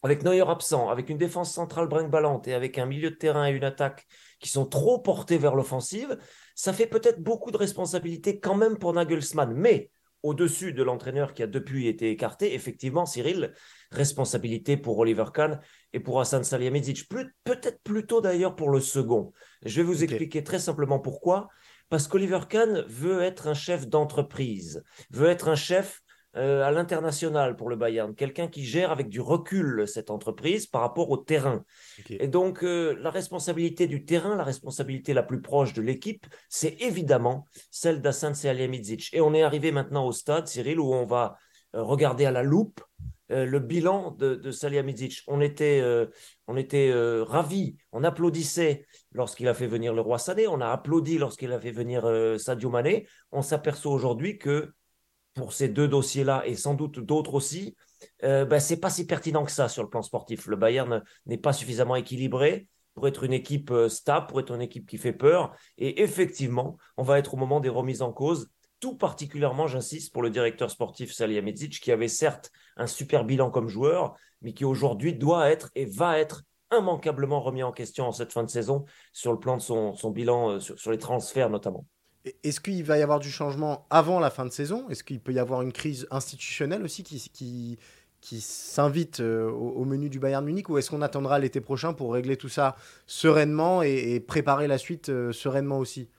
avec 0.04 0.24
Neuer 0.24 0.48
absent, 0.48 0.90
avec 0.90 1.10
une 1.10 1.18
défense 1.18 1.52
centrale 1.52 1.88
brinque-ballante 1.88 2.48
et 2.48 2.54
avec 2.54 2.78
un 2.78 2.86
milieu 2.86 3.10
de 3.10 3.16
terrain 3.16 3.48
et 3.48 3.52
une 3.52 3.64
attaque 3.64 4.06
qui 4.40 4.50
sont 4.50 4.68
trop 4.68 5.00
portés 5.00 5.40
vers 5.40 5.56
l'offensive, 5.56 6.16
ça 6.54 6.74
fait 6.74 6.86
peut-être 6.86 7.24
beaucoup 7.24 7.50
de 7.50 7.58
responsabilités 7.58 8.40
quand 8.40 8.54
même 8.54 8.78
pour 8.78 8.94
Nagelsmann. 8.94 9.52
Mais 9.56 9.90
au-dessus 10.22 10.74
de 10.74 10.84
l'entraîneur 10.84 11.34
qui 11.34 11.42
a 11.42 11.48
depuis 11.48 11.88
été 11.88 12.12
écarté, 12.12 12.54
effectivement, 12.54 13.08
Cyril, 13.08 13.52
responsabilité 13.90 14.78
pour 14.78 15.00
Oliver 15.00 15.26
Kahn 15.34 15.60
et 15.92 16.00
pour 16.00 16.22
Hassan 16.22 16.44
Salihamidzic. 16.44 17.10
Peut-être 17.10 17.82
plutôt 17.82 18.22
d'ailleurs 18.22 18.56
pour 18.56 18.70
le 18.70 18.80
second. 18.80 19.34
Je 19.66 19.78
vais 19.78 19.88
vous 19.88 20.04
expliquer 20.04 20.44
très 20.44 20.60
simplement 20.60 21.00
pourquoi. 21.00 21.50
Parce 21.90 22.08
qu'Oliver 22.08 22.42
Kahn 22.48 22.86
veut 22.88 23.24
être 23.24 23.48
un 23.48 23.56
chef 23.56 23.88
d'entreprise, 23.88 24.84
veut 25.10 25.30
être 25.30 25.50
un 25.50 25.56
chef 25.56 26.04
euh, 26.38 26.64
à 26.64 26.72
l'international 26.72 27.58
pour 27.58 27.68
le 27.68 27.76
Bayern, 27.76 28.16
quelqu'un 28.16 28.48
qui 28.48 28.64
gère 28.64 28.92
avec 28.92 29.10
du 29.10 29.20
recul 29.20 29.86
cette 29.86 30.10
entreprise 30.10 30.66
par 30.66 30.80
rapport 30.80 31.10
au 31.10 31.18
terrain. 31.18 31.66
Et 32.10 32.30
donc, 32.30 32.64
euh, 32.64 32.96
la 33.02 33.10
responsabilité 33.10 33.86
du 33.86 34.06
terrain, 34.06 34.38
la 34.38 34.46
responsabilité 34.46 35.14
la 35.14 35.24
plus 35.24 35.42
proche 35.42 35.74
de 35.74 35.82
l'équipe, 35.82 36.26
c'est 36.48 36.82
évidemment 36.82 37.46
celle 37.70 38.02
d'Assan 38.02 38.34
Salihamidzic. 38.34 39.10
Et 39.14 39.20
on 39.20 39.34
est 39.34 39.44
arrivé 39.44 39.74
maintenant 39.74 40.06
au 40.06 40.14
stade, 40.14 40.48
Cyril, 40.48 40.80
où 40.80 40.94
on 40.94 41.06
va 41.06 41.36
euh, 41.76 41.84
regarder 41.84 42.26
à 42.26 42.32
la 42.32 42.44
loupe 42.44 42.82
le 43.34 43.60
bilan 43.60 44.12
de, 44.12 44.36
de 44.36 44.52
Salihamidzic. 44.52 45.24
On 45.26 45.40
était, 45.40 45.82
on 46.48 46.58
était 46.58 46.92
ravis, 47.22 47.78
on 47.94 48.04
applaudissait 48.04 48.86
lorsqu'il 49.14 49.48
a 49.48 49.54
fait 49.54 49.68
venir 49.68 49.94
le 49.94 50.02
roi 50.02 50.18
Sané, 50.18 50.50
on 50.50 50.60
a 50.60 50.68
applaudi 50.68 51.18
lorsqu'il 51.18 51.54
a 51.54 51.60
fait 51.62 51.72
venir 51.72 52.04
Sadio 52.38 52.70
Mané. 52.70 53.08
On 53.32 53.42
s'aperçoit 53.42 53.94
aujourd'hui 53.94 54.38
que 54.38 54.74
pour 55.34 55.54
ces 55.54 55.70
deux 55.70 55.88
dossiers-là 55.88 56.44
et 56.46 56.56
sans 56.56 56.74
doute 56.74 57.00
d'autres 57.00 57.34
aussi, 57.34 57.76
euh, 58.24 58.46
ben, 58.46 58.60
c'est 58.60 58.80
pas 58.80 58.90
si 58.90 59.06
pertinent 59.06 59.46
que 59.46 59.52
ça 59.52 59.70
sur 59.70 59.84
le 59.84 59.90
plan 59.90 60.02
sportif. 60.02 60.48
Le 60.48 60.56
Bayern 60.56 61.04
n'est 61.26 61.38
pas 61.38 61.54
suffisamment 61.54 61.96
équilibré 61.96 62.68
pour 62.94 63.08
être 63.08 63.24
une 63.24 63.34
équipe 63.34 63.72
euh, 63.72 63.90
stable, 63.90 64.28
pour 64.28 64.40
être 64.40 64.54
une 64.54 64.62
équipe 64.62 64.88
qui 64.88 64.98
fait 64.98 65.14
peur. 65.14 65.56
Et 65.78 66.02
effectivement, 66.02 66.78
on 66.98 67.04
va 67.04 67.20
être 67.20 67.34
au 67.34 67.38
moment 67.38 67.60
des 67.60 67.70
remises 67.70 68.02
en 68.02 68.12
cause, 68.12 68.50
tout 68.80 68.96
particulièrement, 68.96 69.68
j'insiste, 69.68 70.12
pour 70.12 70.24
le 70.24 70.30
directeur 70.30 70.70
sportif 70.72 71.14
Salihamidzic, 71.14 71.80
qui 71.80 71.92
avait 71.92 72.08
certes 72.08 72.52
un 72.78 72.88
super 72.88 73.24
bilan 73.24 73.52
comme 73.52 73.68
joueur, 73.68 74.16
mais 74.42 74.54
qui 74.54 74.66
aujourd'hui 74.66 75.14
doit 75.14 75.50
être 75.50 75.70
et 75.76 75.86
va 75.86 76.20
être 76.20 76.44
immanquablement 76.76 77.42
remis 77.42 77.64
en 77.64 77.72
question 77.72 78.08
en 78.08 78.12
cette 78.12 78.34
fin 78.34 78.44
de 78.44 78.50
saison 78.50 78.86
sur 79.14 79.32
le 79.32 79.40
plan 79.40 79.58
de 79.58 79.62
son, 79.62 79.94
bilan, 80.10 80.52
euh, 80.52 80.60
sur 80.60 80.92
les 80.92 80.98
transferts 80.98 81.50
notamment. 81.50 81.86
Est-ce 82.44 82.60
qu'il 82.60 82.84
va 82.84 82.98
y 82.98 83.01
avoir 83.01 83.20
du 83.20 83.32
changement 83.32 83.86
avant 83.90 84.20
la 84.20 84.30
fin 84.30 84.46
de 84.46 84.51
saison? 84.51 84.88
Est-ce 84.90 85.04
qu'il 85.04 85.20
peut 85.20 85.34
y 85.34 85.40
avoir 85.40 85.62
une 85.62 85.72
crise 85.72 86.08
institutionnelle 86.12 86.84
aussi 86.84 87.04
qui, 87.04 87.80
s'invite 88.40 89.20
euh, 89.20 89.50
au, 89.50 89.84
menu 89.86 90.10
du 90.10 90.20
Bayern 90.20 90.46
Munich? 90.46 90.70
Ou 90.70 90.78
est-ce 90.78 90.92
qu'on 90.92 91.01
attendra 91.01 91.40
l'été 91.40 91.62
prochain 91.62 91.94
pour 91.94 92.13
régler 92.13 92.38
tout 92.38 92.50
ça 92.50 92.75
sereinement 93.08 93.82
et, 93.82 94.20
préparer 94.20 94.68
la 94.68 94.78
suite 94.78 95.10
euh, 95.10 95.32
sereinement 95.32 95.80
aussi? 95.80 96.10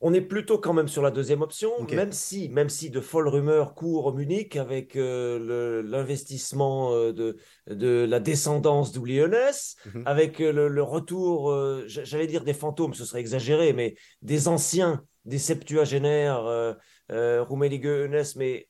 On 0.00 0.12
est 0.12 0.20
plutôt 0.20 0.58
quand 0.58 0.74
même 0.74 0.88
sur 0.88 1.02
la 1.02 1.10
deuxième 1.10 1.42
option, 1.42 1.70
même 1.90 2.12
si, 2.12 2.48
même 2.50 2.68
si 2.68 2.90
de 2.90 3.00
folles 3.00 3.28
rumeurs 3.28 3.74
courent 3.74 4.06
au 4.06 4.12
Munich 4.12 4.56
avec 4.56 4.94
euh, 4.94 5.82
l'investissement 5.82 6.92
euh, 6.92 7.12
de, 7.12 7.38
de 7.68 8.04
la 8.04 8.20
descendance 8.20 8.92
d'Uli 8.92 9.20
mhm. 9.20 10.02
avec 10.04 10.40
euh, 10.40 10.68
le, 10.68 10.82
retour, 10.82 11.54
j'allais 11.86 12.26
dire 12.26 12.44
des 12.44 12.52
fantômes, 12.52 12.94
ce 12.94 13.04
serait 13.04 13.20
exagéré, 13.20 13.72
mais 13.72 13.94
des 14.20 14.48
anciens, 14.48 15.02
des 15.24 15.38
septuagénaires, 15.38 16.74
euh, 17.12 17.42
Rummenigge, 17.44 18.36
mais 18.36 18.68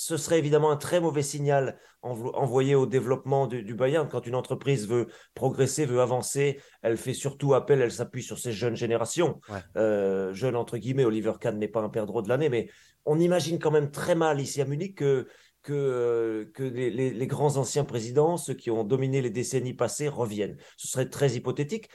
ce 0.00 0.16
serait 0.16 0.38
évidemment 0.38 0.70
un 0.70 0.78
très 0.78 0.98
mauvais 0.98 1.22
signal 1.22 1.78
envoyé 2.00 2.74
au 2.74 2.86
développement 2.86 3.46
du, 3.46 3.74
Bayern. 3.74 4.08
Quand 4.08 4.26
une 4.26 4.34
entreprise 4.34 4.88
veut 4.88 5.08
progresser, 5.34 5.84
veut 5.84 6.00
avancer, 6.00 6.58
elle 6.80 6.96
fait 6.96 7.12
surtout 7.12 7.52
appel, 7.52 7.82
elle 7.82 7.92
s'appuie 7.92 8.22
sur 8.22 8.38
ces 8.38 8.50
jeunes 8.50 8.76
générations. 8.76 9.42
Euh, 9.76 10.32
jeunes 10.32 10.56
entre 10.56 10.78
guillemets, 10.78 11.04
Oliver 11.04 11.34
Kahn 11.38 11.58
n'est 11.58 11.68
pas 11.68 11.82
un 11.82 11.90
perdreau 11.90 12.22
de 12.22 12.30
l'année, 12.30 12.48
mais 12.48 12.70
on 13.04 13.20
imagine 13.20 13.58
quand 13.58 13.70
même 13.70 13.90
très 13.90 14.14
mal 14.14 14.40
ici 14.40 14.62
à 14.62 14.64
Munich 14.64 14.96
que, 14.96 15.28
que, 15.60 15.74
euh, 15.74 16.50
que 16.54 16.62
les, 16.62 17.26
grands 17.26 17.58
anciens 17.58 17.84
présidents, 17.84 18.38
ceux 18.38 18.54
qui 18.54 18.70
ont 18.70 18.84
dominé 18.84 19.20
les 19.20 19.28
décennies 19.28 19.74
passées, 19.74 20.08
reviennent. 20.08 20.56
Ce 20.78 20.88
serait 20.88 21.10
très 21.10 21.32
hypothétique. 21.32 21.90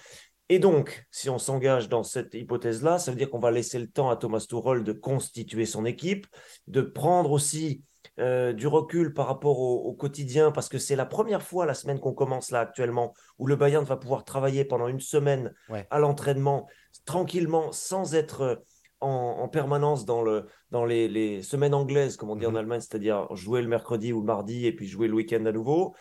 Et 0.49 0.59
donc, 0.59 1.07
si 1.09 1.27
on 1.31 1.39
s'engage 1.39 1.89
dans 1.89 2.03
cette 2.03 2.35
hypothèse-là, 2.35 2.99
ça 2.99 3.09
veut 3.09 3.17
dire 3.17 3.31
qu'on 3.31 3.39
va 3.39 3.49
laisser 3.49 3.79
le 3.79 3.87
temps 3.87 4.11
à 4.11 4.15
Thomas 4.15 4.45
Tuchel 4.47 4.83
de 4.83 4.93
constituer 4.93 5.65
son 5.65 5.85
équipe, 5.85 6.27
de 6.67 6.81
prendre 6.81 7.31
aussi 7.31 7.81
euh, 8.19 8.53
du 8.53 8.67
recul 8.67 9.13
par 9.13 9.27
rapport 9.27 9.59
au, 9.59 9.93
quotidien, 9.93 10.51
parce 10.51 10.69
que 10.69 10.77
c'est 10.77 10.95
la 10.95 11.05
première 11.05 11.41
fois 11.41 11.65
la 11.65 11.73
semaine 11.73 11.99
qu'on 11.99 12.13
commence 12.13 12.49
là 12.49 12.61
actuellement, 12.61 13.13
où 13.39 13.47
le 13.47 13.55
Bayern 13.55 13.83
va 13.83 13.97
pouvoir 13.97 14.23
travailler 14.23 14.63
pendant 14.63 14.87
une 14.87 15.01
semaine 15.01 15.53
à 15.89 15.99
l'entraînement, 15.99 16.67
tranquillement, 17.05 17.71
sans 17.71 18.15
être 18.15 18.41
euh, 18.41 18.55
en, 19.01 19.47
permanence 19.49 20.05
dans, 20.05 20.21
le, 20.21 20.45
dans 20.71 20.85
les, 20.85 21.43
semaines 21.43 21.73
anglaises, 21.73 22.15
comme 22.15 22.29
on 22.29 22.35
dit 22.35 22.45
en 22.45 22.51
mhm. 22.51 22.57
Allemagne, 22.57 22.79
c'est-à-dire 22.79 23.27
jouer 23.35 23.61
le 23.61 23.67
mercredi 23.67 24.13
ou 24.13 24.21
le 24.21 24.25
mardi 24.25 24.65
et 24.65 24.73
puis 24.73 24.87
jouer 24.87 25.07
le 25.07 25.13
week-end 25.13 25.45
à 25.45 25.51
nouveau. 25.51 25.93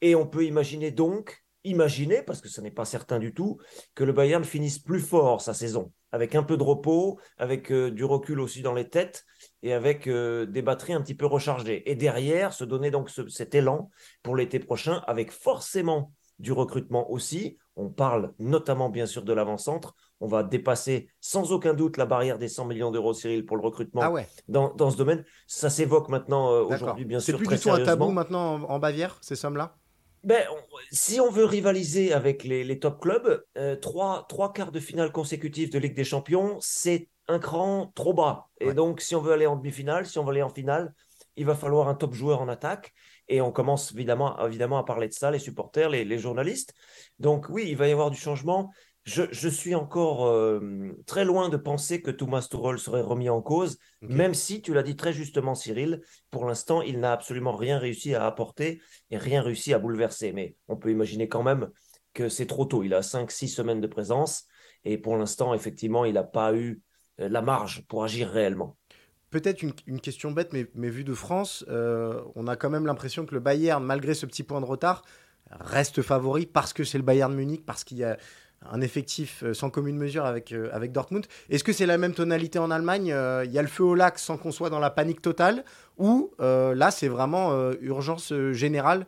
Et 0.00 0.14
on 0.14 0.26
peut 0.26 0.44
imaginer 0.44 0.90
donc, 0.90 1.44
imaginer, 1.64 2.22
parce 2.22 2.40
que 2.40 2.48
ce 2.48 2.60
n'est 2.60 2.72
pas 2.72 2.84
certain 2.84 3.18
du 3.18 3.32
tout, 3.32 3.58
que 3.94 4.02
le 4.02 4.12
Bayern 4.12 4.44
finisse 4.44 4.80
plus 4.80 5.00
fort 5.00 5.40
sa 5.40 5.54
saison, 5.54 5.92
avec 6.12 6.34
un 6.34 6.42
peu 6.42 6.56
de 6.56 6.62
repos, 6.62 7.18
avec 7.38 7.72
euh, 7.72 7.90
du 7.90 8.04
recul 8.04 8.40
aussi 8.40 8.62
dans 8.62 8.74
les 8.74 8.88
têtes 8.88 9.24
et 9.62 9.72
avec 9.72 10.06
euh, 10.06 10.46
des 10.46 10.62
batteries 10.62 10.92
un 10.92 11.00
petit 11.00 11.14
peu 11.14 11.26
rechargées. 11.26 11.90
Et 11.90 11.94
derrière, 11.94 12.52
se 12.52 12.64
donner 12.64 12.90
donc 12.90 13.10
cet 13.28 13.54
élan 13.54 13.90
pour 14.22 14.36
l'été 14.36 14.58
prochain, 14.58 15.02
avec 15.06 15.32
forcément 15.32 16.12
du 16.38 16.52
recrutement 16.52 17.10
aussi. 17.10 17.56
On 17.76 17.88
parle 17.88 18.34
notamment 18.38 18.90
bien 18.90 19.06
sûr 19.06 19.22
de 19.22 19.32
l'avant-centre. 19.32 19.94
On 20.20 20.26
va 20.26 20.42
dépasser 20.42 21.08
sans 21.20 21.52
aucun 21.52 21.72
doute 21.72 21.96
la 21.96 22.04
barrière 22.04 22.38
des 22.38 22.48
100 22.48 22.66
millions 22.66 22.90
d'euros, 22.90 23.14
Cyril, 23.14 23.46
pour 23.46 23.56
le 23.56 23.62
recrutement 23.62 24.02
ah 24.02 24.22
dans, 24.48 24.74
dans, 24.74 24.90
ce 24.90 24.96
domaine. 24.96 25.24
Ça 25.46 25.70
s'évoque 25.70 26.08
maintenant 26.08 26.52
euh, 26.52 26.62
aujourd'hui, 26.62 27.04
bien 27.04 27.18
sûr. 27.18 27.38
C'est 27.38 27.44
plus 27.44 27.56
du 27.56 27.60
tout 27.60 27.70
un 27.70 27.82
tabou 27.82 28.10
maintenant 28.10 28.62
en, 28.68 28.78
Bavière, 28.78 29.18
ces 29.22 29.36
sommes-là? 29.36 29.76
Ben, 30.24 30.44
si 30.92 31.20
on 31.20 31.30
veut 31.30 31.44
rivaliser 31.44 32.12
avec 32.12 32.44
les, 32.44 32.78
top 32.78 33.00
clubs, 33.00 33.44
euh, 33.58 33.76
trois, 33.76 34.26
trois 34.28 34.52
quarts 34.52 34.70
de 34.72 34.80
finale 34.80 35.10
consécutifs 35.10 35.70
de 35.70 35.78
Ligue 35.78 35.94
des 35.94 36.04
Champions, 36.04 36.58
c'est 36.60 37.08
un 37.28 37.38
cran 37.38 37.92
trop 37.94 38.14
bas. 38.14 38.48
Et 38.60 38.72
donc, 38.72 39.00
si 39.00 39.14
on 39.14 39.20
veut 39.20 39.32
aller 39.32 39.46
en 39.46 39.56
demi-finale, 39.56 40.06
si 40.06 40.18
on 40.18 40.24
veut 40.24 40.30
aller 40.30 40.42
en 40.42 40.48
finale, 40.48 40.94
il 41.36 41.46
va 41.46 41.54
falloir 41.54 41.88
un 41.88 41.94
top 41.94 42.14
joueur 42.14 42.40
en 42.40 42.48
attaque. 42.48 42.92
Et 43.28 43.40
on 43.40 43.52
commence 43.52 43.92
évidemment, 43.92 44.44
évidemment 44.46 44.78
à 44.78 44.84
parler 44.84 45.08
de 45.08 45.12
ça, 45.12 45.30
les 45.30 45.38
supporters, 45.38 45.88
les, 45.88 46.18
journalistes. 46.18 46.74
Donc 47.18 47.46
oui, 47.48 47.66
il 47.68 47.76
va 47.76 47.88
y 47.88 47.92
avoir 47.92 48.10
du 48.10 48.18
changement. 48.18 48.70
Je, 49.04 49.48
suis 49.48 49.74
encore 49.74 50.26
euh, 50.26 50.60
très 51.06 51.24
loin 51.24 51.48
de 51.48 51.56
penser 51.56 52.02
que 52.02 52.12
Thomas 52.12 52.46
Tuchel 52.48 52.78
serait 52.78 53.00
remis 53.00 53.28
en 53.28 53.42
cause, 53.42 53.78
même 54.00 54.32
si, 54.32 54.62
tu 54.62 54.74
l'as 54.74 54.84
dit 54.84 54.94
très 54.94 55.12
justement, 55.12 55.56
Cyril, 55.56 56.02
pour 56.30 56.44
l'instant, 56.44 56.82
il 56.82 57.00
n'a 57.00 57.12
absolument 57.12 57.56
rien 57.56 57.78
réussi 57.78 58.14
à 58.14 58.26
apporter 58.26 58.80
et 59.10 59.18
rien 59.18 59.42
réussi 59.42 59.74
à 59.74 59.80
bouleverser. 59.80 60.32
Mais 60.32 60.56
on 60.68 60.76
peut 60.76 60.92
imaginer 60.92 61.28
quand 61.28 61.42
même 61.42 61.70
que 62.14 62.28
c'est 62.28 62.46
trop 62.46 62.64
tôt. 62.64 62.84
Il 62.84 62.94
a 62.94 63.00
5-6 63.00 63.48
semaines 63.48 63.80
de 63.80 63.88
présence 63.88 64.44
et 64.84 64.98
pour 64.98 65.16
l'instant, 65.16 65.52
effectivement, 65.52 66.04
il 66.04 66.14
n'a 66.14 66.22
pas 66.22 66.54
eu 66.54 66.80
euh, 67.20 67.28
la 67.28 67.42
marge 67.42 67.84
pour 67.88 68.04
agir 68.04 68.28
réellement. 68.28 68.76
Peut-être 69.30 69.62
une, 69.62 70.00
question 70.00 70.30
bête, 70.30 70.52
mais, 70.52 70.66
mais 70.74 70.90
vue 70.90 71.04
de 71.04 71.14
France, 71.14 71.64
euh, 71.68 72.22
on 72.34 72.46
a 72.46 72.54
quand 72.54 72.68
même 72.70 72.86
l'impression 72.86 73.24
que 73.24 73.34
le 73.34 73.40
Bayern, 73.40 73.82
malgré 73.82 74.14
ce 74.14 74.26
petit 74.26 74.42
point 74.42 74.60
de 74.60 74.66
retard, 74.66 75.02
reste 75.50 76.02
favori 76.02 76.46
parce 76.46 76.72
que 76.72 76.84
c'est 76.84 76.98
le 76.98 77.04
Bayern 77.04 77.34
Munich, 77.34 77.64
parce 77.64 77.82
qu'il 77.82 77.98
y 77.98 78.04
a 78.04 78.18
un 78.70 78.80
effectif 78.80 79.42
euh, 79.42 79.54
sans 79.54 79.70
commune 79.70 79.96
mesure 79.96 80.24
avec, 80.24 80.52
avec 80.72 80.92
Dortmund. 80.92 81.26
Est-ce 81.50 81.64
que 81.64 81.72
c'est 81.72 81.86
la 81.86 81.98
même 81.98 82.14
tonalité 82.14 82.58
en 82.58 82.70
Allemagne 82.70 83.06
Il 83.06 83.52
y 83.52 83.58
a 83.58 83.62
le 83.62 83.68
feu 83.68 83.84
au 83.84 83.94
lac 83.94 84.18
sans 84.18 84.36
qu'on 84.36 84.52
soit 84.52 84.70
dans 84.70 84.78
la 84.78 84.90
panique 84.90 85.22
totale 85.22 85.64
Ou 85.98 86.32
là, 86.38 86.90
c'est 86.90 87.08
vraiment 87.08 87.72
urgence 87.80 88.32
générale? 88.52 89.06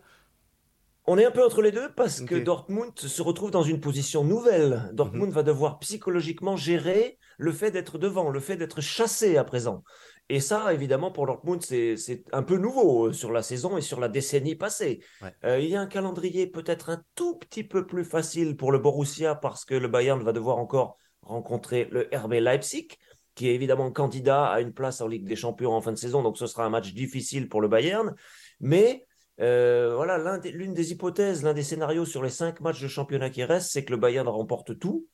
On 1.07 1.19
est 1.19 1.25
un 1.27 1.31
peu 1.31 1.45
entre 1.45 1.61
les 1.61 1.71
deux 1.71 1.91
parce 1.95 2.23
que 2.23 2.35
Dortmund 2.35 2.99
se 2.99 3.21
retrouve 3.21 3.51
dans 3.51 3.63
une 3.63 3.81
position 3.81 4.25
nouvelle. 4.25 4.91
Dortmund 4.95 5.29
mhm. 5.29 5.35
va 5.35 5.43
devoir 5.43 5.79
psychologiquement 5.81 6.57
gérer 6.57 7.19
le 7.39 7.53
fait 7.53 7.71
d'être 7.71 7.99
devant, 7.99 8.31
le 8.31 8.41
fait 8.41 8.57
d'être 8.57 8.81
chassé 8.81 9.37
à 9.37 9.45
présent. 9.45 9.83
Et 10.31 10.41
ça, 10.41 10.73
évidemment, 10.73 11.11
pour 11.11 11.27
Dortmund, 11.27 11.63
c'est 11.63 12.25
un 12.33 12.43
peu 12.43 12.57
nouveau 12.57 13.09
euh, 13.09 13.13
sur 13.13 13.31
la 13.31 13.43
saison 13.43 13.77
et 13.77 13.83
sur 13.83 14.01
la 14.01 14.09
décennie 14.09 14.55
passée. 14.55 15.01
Euh, 15.45 15.59
il 15.61 15.69
y 15.69 15.77
a 15.77 15.81
un 15.81 15.87
calendrier 15.87 16.47
peut-être 16.47 16.89
un 16.89 17.03
tout 17.15 17.37
petit 17.37 17.63
peu 17.63 17.87
plus 17.87 18.05
facile 18.05 18.57
pour 18.57 18.73
le 18.73 18.79
Borussia 18.79 19.35
parce 19.35 19.67
que 19.67 19.75
le 19.75 19.89
Bayern 19.89 20.23
va 20.23 20.33
devoir 20.33 20.57
encore 20.59 20.97
rencontrer 21.21 21.89
le 21.91 22.09
RB 22.13 22.35
Leipzig, 22.35 22.89
qui 23.35 23.49
est 23.49 23.55
évidemment 23.55 23.91
candidat 23.91 24.47
à 24.47 24.61
une 24.61 24.73
place 24.73 25.01
en 25.01 25.09
Ligue 25.09 25.27
des 25.27 25.37
Champions 25.37 25.73
en 25.73 25.81
fin 25.83 25.93
de 25.93 25.99
saison. 25.99 26.23
Donc 26.23 26.39
ce 26.39 26.47
sera 26.47 26.65
un 26.65 26.71
match 26.71 26.95
difficile 26.95 27.49
pour 27.49 27.61
le 27.61 27.69
Bayern. 27.69 28.15
Mais 28.61 29.07
euh, 29.41 29.95
voilà, 29.95 30.39
l'une 30.45 30.75
des 30.75 30.93
hypothèses, 30.93 31.43
l'un 31.43 31.55
des 31.55 31.63
scénarios 31.63 32.05
sur 32.05 32.23
les 32.23 32.31
cinq 32.31 32.61
matchs 32.61 32.81
de 32.81 32.89
championnat 32.89 33.31
qui 33.31 33.45
restent, 33.45 33.73
c'est 33.73 33.85
que 33.85 33.91
le 33.91 33.99
Bayern 33.99 34.29
remporte 34.29 34.79
tout. 34.79 35.07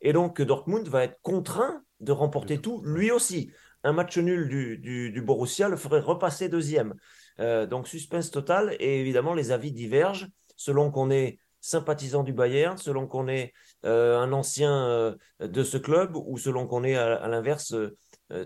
Et 0.00 0.12
donc 0.12 0.40
Dortmund 0.40 0.86
va 0.88 1.04
être 1.04 1.18
contraint 1.22 1.82
de 2.00 2.12
remporter 2.12 2.60
tout, 2.60 2.82
lui 2.84 3.10
aussi. 3.10 3.50
Un 3.84 3.92
match 3.92 4.18
nul 4.18 4.48
du, 4.48 4.78
du, 5.10 5.22
Borussia 5.22 5.68
le 5.68 5.76
ferait 5.76 6.00
repasser 6.00 6.48
deuxième. 6.48 6.94
Euh, 7.40 7.66
donc 7.66 7.88
suspense 7.88 8.30
total. 8.30 8.76
Et 8.80 9.00
évidemment, 9.00 9.34
les 9.34 9.52
avis 9.52 9.72
divergent 9.72 10.28
selon 10.56 10.90
qu'on 10.90 11.10
est 11.10 11.38
sympathisant 11.60 12.22
du 12.22 12.32
Bayern, 12.32 12.76
selon 12.76 13.06
qu'on 13.06 13.28
est 13.28 13.52
euh, 13.84 14.18
un 14.18 14.32
ancien 14.32 15.16
de 15.40 15.62
ce 15.62 15.76
club 15.76 16.16
ou 16.16 16.38
selon 16.38 16.66
qu'on 16.66 16.84
est 16.84 16.96
à 16.96 17.28
l'inverse 17.28 17.74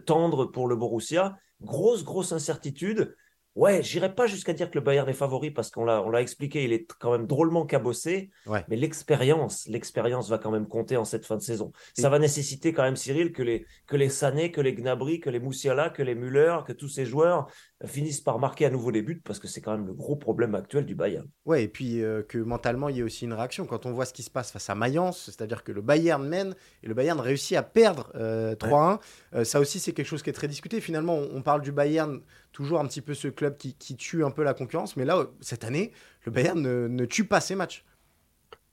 tendre 0.06 0.46
pour 0.46 0.68
le 0.68 0.76
Borussia. 0.76 1.36
Grosse, 1.60 2.04
grosse 2.04 2.32
incertitude. 2.32 3.14
Ouais, 3.54 3.82
j'irai 3.82 4.14
pas 4.14 4.26
jusqu'à 4.26 4.54
dire 4.54 4.70
que 4.70 4.78
le 4.78 4.80
Bayern 4.84 5.06
est 5.10 5.12
favori 5.12 5.50
parce 5.50 5.70
qu'on 5.70 5.84
l'a, 5.84 6.02
on 6.02 6.08
l'a 6.08 6.22
expliqué, 6.22 6.64
il 6.64 6.72
est 6.72 6.86
quand 6.98 7.12
même 7.12 7.26
drôlement 7.26 7.66
cabossé. 7.66 8.30
Mais 8.68 8.76
l'expérience, 8.76 9.66
l'expérience 9.68 10.30
va 10.30 10.38
quand 10.38 10.50
même 10.50 10.66
compter 10.66 10.96
en 10.96 11.04
cette 11.04 11.26
fin 11.26 11.36
de 11.36 11.42
saison. 11.42 11.70
Ça 11.94 12.08
va 12.08 12.18
nécessiter 12.18 12.72
quand 12.72 12.82
même, 12.82 12.96
Cyril, 12.96 13.30
que 13.32 13.42
les, 13.42 13.66
que 13.86 13.96
les 13.96 14.08
Sané, 14.08 14.50
que 14.50 14.62
les 14.62 14.74
Gnabry, 14.74 15.20
que 15.20 15.28
les 15.28 15.38
Moussiala, 15.38 15.90
que 15.90 16.02
les 16.02 16.14
Müller, 16.14 16.60
que 16.66 16.72
tous 16.72 16.88
ces 16.88 17.04
joueurs 17.04 17.46
finissent 17.86 18.20
par 18.20 18.38
marquer 18.38 18.66
à 18.66 18.70
nouveau 18.70 18.92
des 18.92 19.02
buts 19.02 19.20
parce 19.24 19.38
que 19.38 19.48
c'est 19.48 19.60
quand 19.60 19.72
même 19.72 19.86
le 19.86 19.92
gros 19.92 20.16
problème 20.16 20.54
actuel 20.54 20.86
du 20.86 20.94
Bayern. 20.94 21.26
Ouais, 21.44 21.64
et 21.64 21.68
puis 21.68 22.02
euh, 22.02 22.22
que 22.22 22.38
mentalement, 22.38 22.88
il 22.88 22.98
y 22.98 23.00
a 23.00 23.04
aussi 23.04 23.24
une 23.24 23.32
réaction. 23.32 23.66
Quand 23.66 23.86
on 23.86 23.92
voit 23.92 24.04
ce 24.04 24.12
qui 24.12 24.22
se 24.22 24.30
passe 24.30 24.50
face 24.50 24.70
à 24.70 24.74
Mayence, 24.74 25.24
c'est-à-dire 25.26 25.64
que 25.64 25.72
le 25.72 25.82
Bayern 25.82 26.26
mène 26.26 26.54
et 26.82 26.86
le 26.86 26.94
Bayern 26.94 27.18
réussit 27.18 27.56
à 27.56 27.62
perdre 27.62 28.12
3-1, 28.14 28.14
euh, 28.14 28.96
euh, 29.34 29.44
ça 29.44 29.60
aussi, 29.60 29.80
c'est 29.80 29.92
quelque 29.92 30.06
chose 30.06 30.22
qui 30.22 30.30
est 30.30 30.34
très 30.34 30.48
discuté. 30.48 30.80
Finalement, 30.80 31.16
on, 31.16 31.42
parle 31.42 31.62
du 31.62 31.72
Bayern, 31.72 32.20
toujours 32.52 32.78
un 32.78 32.86
petit 32.86 33.00
peu 33.00 33.14
ce 33.14 33.28
club 33.28 33.56
qui, 33.56 33.96
tue 33.96 34.24
un 34.24 34.30
peu 34.30 34.42
la 34.42 34.54
concurrence, 34.54 34.96
mais 34.96 35.04
là, 35.04 35.26
cette 35.40 35.64
année, 35.64 35.92
le 36.24 36.32
Bayern 36.32 36.60
ne, 36.60 37.04
tue 37.04 37.24
pas 37.24 37.40
ses 37.40 37.54
matchs. 37.54 37.84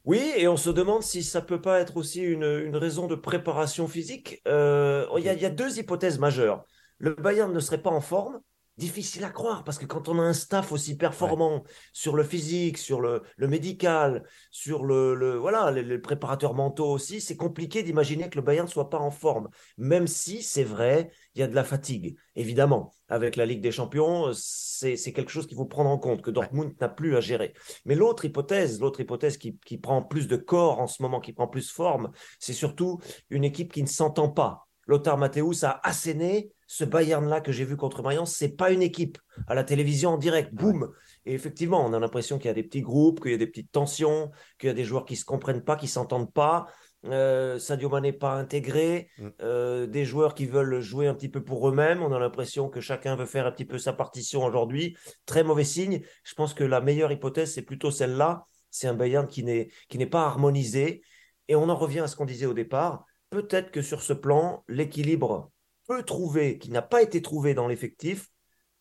Oui, 0.06 0.32
et 0.38 0.48
on 0.48 0.58
se 0.58 0.69
demande 0.69 1.04
si 1.04 1.24
ça 1.24 1.41
peut 1.41 1.62
pas 1.62 1.80
être 1.80 1.98
aussi 1.98 2.22
une, 2.22 2.76
raison 2.76 3.08
de 3.08 3.15
préparation 3.15 3.88
physique. 3.88 4.41
Il 4.45 5.19
y, 5.19 5.22
y, 5.22 5.45
a 5.45 5.50
deux 5.50 5.80
hypothèses 5.80 6.19
majeures. 6.19 6.63
Le 7.00 7.13
Bayern 7.15 7.52
ne 7.52 7.60
serait 7.60 7.82
pas 7.82 7.89
en 7.89 8.02
forme, 8.02 8.39
difficile 8.80 9.24
à 9.26 9.30
croire 9.30 9.63
parce 9.63 9.78
que 9.78 9.86
quand 9.86 10.08
on 10.08 10.18
a 10.18 10.24
un 10.24 10.34
staff 10.34 10.72
aussi 10.72 10.98
performant 10.98 11.63
sur 11.94 12.15
le 12.15 12.24
physique, 12.24 12.78
sur 12.80 13.02
le, 13.02 13.22
médical, 13.38 14.24
sur 14.50 14.86
le, 14.86 15.36
voilà 15.38 15.70
les, 15.70 16.00
préparateurs 16.00 16.56
mentaux 16.56 16.89
aussi, 16.89 17.22
c'est 17.22 17.36
compliqué 17.36 17.84
d'imaginer 17.84 18.30
que 18.30 18.38
le 18.38 18.42
Bayern 18.42 18.65
ne 18.65 18.72
soit 18.72 18.89
pas 18.89 18.98
en 18.98 19.12
forme. 19.12 19.50
Même 19.78 20.08
si 20.08 20.42
c'est 20.42 20.63
vrai, 20.63 21.12
il 21.36 21.42
y 21.42 21.44
a 21.44 21.48
de 21.48 21.54
la 21.54 21.63
fatigue. 21.63 22.18
Évidemment, 22.36 22.94
avec 23.10 23.36
la 23.36 23.46
Ligue 23.46 23.62
des 23.62 23.72
Champions, 23.72 24.32
c'est 24.34 25.13
quelque 25.13 25.32
chose 25.32 25.46
qu'il 25.46 25.58
faut 25.58 25.65
prendre 25.65 25.89
en 25.89 26.00
compte 26.00 26.22
que 26.22 26.32
Dortmund 26.32 26.74
n'a 26.80 26.89
plus 26.89 27.18
à 27.18 27.22
gérer. 27.22 27.54
Mais 27.86 27.96
l'autre 27.96 28.26
hypothèse, 28.26 28.80
l'autre 28.80 29.02
hypothèse 29.02 29.38
qui, 29.38 29.58
qui 29.65 29.78
prend 29.78 30.02
plus 30.02 30.28
de 30.28 30.38
corps 30.38 30.80
en 30.80 30.88
ce 30.88 31.04
moment, 31.04 31.20
qui 31.20 31.34
prend 31.34 31.48
plus 31.48 31.70
forme, 31.70 32.12
c'est 32.39 32.54
surtout 32.54 33.00
une 33.30 33.44
équipe 33.44 33.74
qui 33.74 33.84
ne 33.84 33.88
s'entend 33.88 34.30
pas. 34.30 34.69
Lothar 34.89 35.19
Matthäus 35.19 35.63
a 35.63 35.80
asséné 35.84 36.52
ce 36.65 36.84
Bayern-là 36.84 37.41
que 37.41 37.52
j'ai 37.52 37.63
vu 37.63 37.78
contre 37.78 38.02
Mayence, 38.02 38.34
c'est 38.36 38.56
pas 38.56 38.71
une 38.71 38.82
équipe. 38.82 39.19
À 39.47 39.54
la 39.54 39.63
télévision 39.63 40.12
en 40.12 40.17
direct, 40.17 40.52
boum. 40.52 40.91
Et 41.28 41.34
effectivement, 41.36 41.86
on 41.86 41.93
a 41.93 41.99
l'impression 41.99 42.39
qu'il 42.39 42.47
y 42.47 42.52
a 42.52 42.56
des 42.56 42.63
petits 42.63 42.82
groupes, 42.82 43.21
qu'il 43.21 43.32
y 43.32 43.36
a 43.36 43.38
des 43.38 43.45
petites 43.45 43.71
tensions, 43.71 44.32
qu'il 44.58 44.67
y 44.67 44.71
a 44.71 44.73
des 44.73 44.84
joueurs 44.84 45.06
qui 45.06 45.15
se 45.15 45.25
comprennent 45.25 45.63
pas, 45.63 45.75
qui 45.75 45.88
s'entendent 45.88 46.34
pas. 46.34 46.65
Euh, 47.06 47.60
Sadio 47.60 47.88
Mané 47.88 48.13
pas 48.13 48.34
intégré, 48.34 49.10
mm. 49.19 49.28
euh, 49.43 49.86
des 49.86 50.06
joueurs 50.06 50.34
qui 50.34 50.47
veulent 50.47 50.80
jouer 50.80 51.06
un 51.06 51.13
petit 51.13 51.30
peu 51.30 51.43
pour 51.43 51.69
eux-mêmes. 51.69 52.02
On 52.02 52.12
a 52.12 52.17
l'impression 52.17 52.67
que 52.67 52.82
chacun 52.82 53.15
veut 53.15 53.28
faire 53.28 53.45
un 53.45 53.52
petit 53.52 53.65
peu 53.65 53.78
sa 53.78 53.93
partition 53.93 54.43
aujourd'hui. 54.43 54.97
Très 55.28 55.43
mauvais 55.43 55.63
signe. 55.63 56.02
Je 56.23 56.34
pense 56.34 56.56
que 56.56 56.63
la 56.63 56.82
meilleure 56.82 57.12
hypothèse, 57.12 57.54
c'est 57.54 57.62
plutôt 57.62 57.91
celle-là. 57.91 58.47
C'est 58.71 58.88
un 58.88 58.95
Bayern 58.95 59.28
qui 59.28 59.43
n'est 59.43 60.06
pas 60.08 60.25
harmonisé. 60.25 61.04
Et 61.47 61.56
on 61.56 61.69
en 61.69 61.75
revient 61.75 61.99
à 61.99 62.08
ce 62.08 62.15
qu'on 62.15 62.25
disait 62.25 62.47
au 62.47 62.56
départ. 62.56 63.06
Peut-être 63.30 63.72
que 63.72 63.82
sur 63.82 64.02
ce 64.02 64.13
plan, 64.13 64.63
l'équilibre 64.68 65.52
peut 65.88 66.04
trouver, 66.04 66.58
qui 66.58 66.72
n'a 66.72 66.82
pas 66.82 67.02
été 67.02 67.22
trouvé 67.22 67.54
dans 67.54 67.68
l'effectif, 67.68 68.30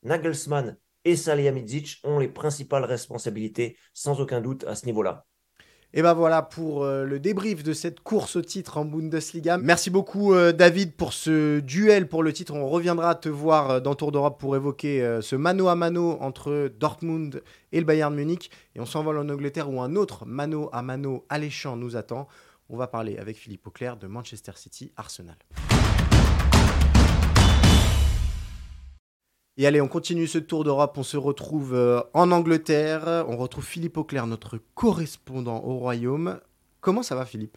Nagelsmann 0.03 0.79
et 1.05 1.17
Salihamidzic 1.17 2.01
ont 2.05 2.19
les 2.19 2.29
principales 2.29 2.85
responsabilités, 2.85 3.77
sans 3.95 4.21
aucun 4.21 4.41
doute, 4.41 4.65
à 4.65 4.75
ce 4.75 4.87
niveau-là. 4.87 5.27
Et 5.95 6.03
ben 6.03 6.13
voilà 6.13 6.43
pour 6.43 6.85
euh, 6.85 7.05
le 7.05 7.19
débrief 7.19 7.63
de 7.63 7.73
cette 7.73 8.01
course 8.01 8.37
au 8.37 8.43
titre 8.43 8.77
en 8.77 8.85
Bundesliga. 8.85 9.57
Merci 9.57 9.89
beaucoup 9.89 10.35
euh, 10.35 10.53
David 10.53 10.95
pour 10.95 11.15
ce 11.15 11.61
duel 11.61 12.09
pour 12.09 12.23
le 12.23 12.31
titre. 12.35 12.55
On 12.55 12.69
reviendra 12.69 13.15
te 13.15 13.31
voir 13.31 13.71
euh, 13.71 13.81
dans 13.81 13.95
Tour 13.95 14.13
d'Europe 14.13 14.39
pour 14.39 14.55
évoquer 14.55 15.19
ce 15.23 15.35
mano 15.35 15.69
à 15.69 15.77
mano 15.77 16.19
entre 16.21 16.71
Dortmund 16.79 17.43
et 17.73 17.81
le 17.81 17.87
Bayern 17.87 18.15
Munich. 18.15 18.51
Et 18.75 18.81
on 18.81 18.87
s'envole 18.87 19.17
en 19.17 19.31
Angleterre 19.31 19.71
où 19.71 19.81
un 19.81 19.97
autre 19.97 20.27
mano 20.27 20.69
à 20.73 20.83
mano 20.83 21.25
alléchant 21.31 21.77
nous 21.77 21.97
attend. 21.97 22.29
On 22.71 22.77
va 22.77 22.87
parler 22.87 23.17
avec 23.17 23.39
Philippe 23.39 23.67
Auclair 23.67 23.97
de 23.97 24.07
Manchester 24.07 24.53
City 24.57 24.93
Arsenal. 24.99 25.37
Et 29.57 29.67
allez, 29.67 29.81
on 29.81 29.89
continue 29.89 30.27
ce 30.27 30.37
tour 30.37 30.65
d'Europe. 30.65 30.99
On 30.99 31.03
se 31.03 31.17
retrouve 31.17 31.73
euh, 31.73 32.03
en 32.13 32.31
Angleterre. 32.31 33.25
On 33.27 33.39
retrouve 33.39 33.65
Philippe 33.65 33.97
Auclair, 33.97 34.27
notre 34.27 34.61
correspondant 34.75 35.65
au 35.65 35.79
Royaume. 35.79 36.41
Comment 36.83 37.03
ça 37.03 37.15
va, 37.15 37.25
Philippe? 37.25 37.57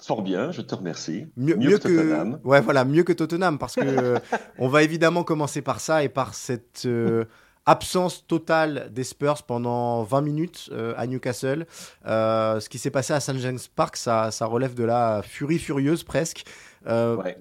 Fort 0.00 0.22
bien, 0.22 0.50
je 0.50 0.62
te 0.62 0.74
remercie. 0.74 1.26
Mieux, 1.36 1.56
que, 1.56 1.76
Tottenham. 1.76 2.40
Ouais, 2.44 2.62
voilà, 2.62 2.86
mieux 2.86 3.02
que 3.02 3.12
Tottenham, 3.12 3.58
parce 3.58 3.74
que 3.74 3.82
euh, 3.84 4.18
on 4.58 4.68
va 4.68 4.82
évidemment 4.82 5.24
commencer 5.24 5.60
par 5.60 5.78
ça 5.78 6.02
et 6.02 6.08
par 6.08 6.32
cette 6.32 6.84
euh, 6.86 7.26
absence 7.66 8.26
totale 8.26 8.90
des 8.92 9.04
Spurs 9.04 9.42
pendant 9.44 10.02
20 10.02 10.20
minutes 10.22 10.70
à 10.96 11.06
Newcastle. 11.06 11.66
ce 12.04 12.68
qui 12.68 12.78
s'est 12.78 12.90
passé 12.90 13.12
à 13.12 13.20
St 13.20 13.38
James 13.38 13.58
Park, 13.76 13.96
ça, 13.96 14.30
ça, 14.30 14.46
relève 14.46 14.74
de 14.74 14.84
la 14.84 15.22
furie 15.22 15.58
furieuse 15.58 16.02
presque. 16.02 16.44
Ouais. 16.86 17.36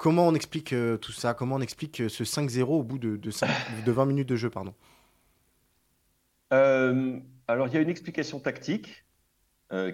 Comment 0.00 0.28
on 0.28 0.34
explique 0.34 0.72
euh, 0.72 0.96
tout 0.96 1.12
ça? 1.12 1.34
Comment 1.34 1.56
on 1.56 1.60
explique 1.60 2.00
euh, 2.00 2.08
ce 2.08 2.24
5-0 2.24 2.62
au 2.62 2.82
bout 2.82 2.98
de, 2.98 3.16
de, 3.16 3.92
20 3.92 4.06
minutes 4.06 4.30
de 4.30 4.36
jeu 4.36 4.48
pardon? 4.48 4.72
Euh, 6.54 7.20
Alors, 7.46 7.68
il 7.68 7.74
y 7.74 7.76
a 7.76 7.82
une 7.82 7.90
explication 7.90 8.40
tactique 8.40 9.04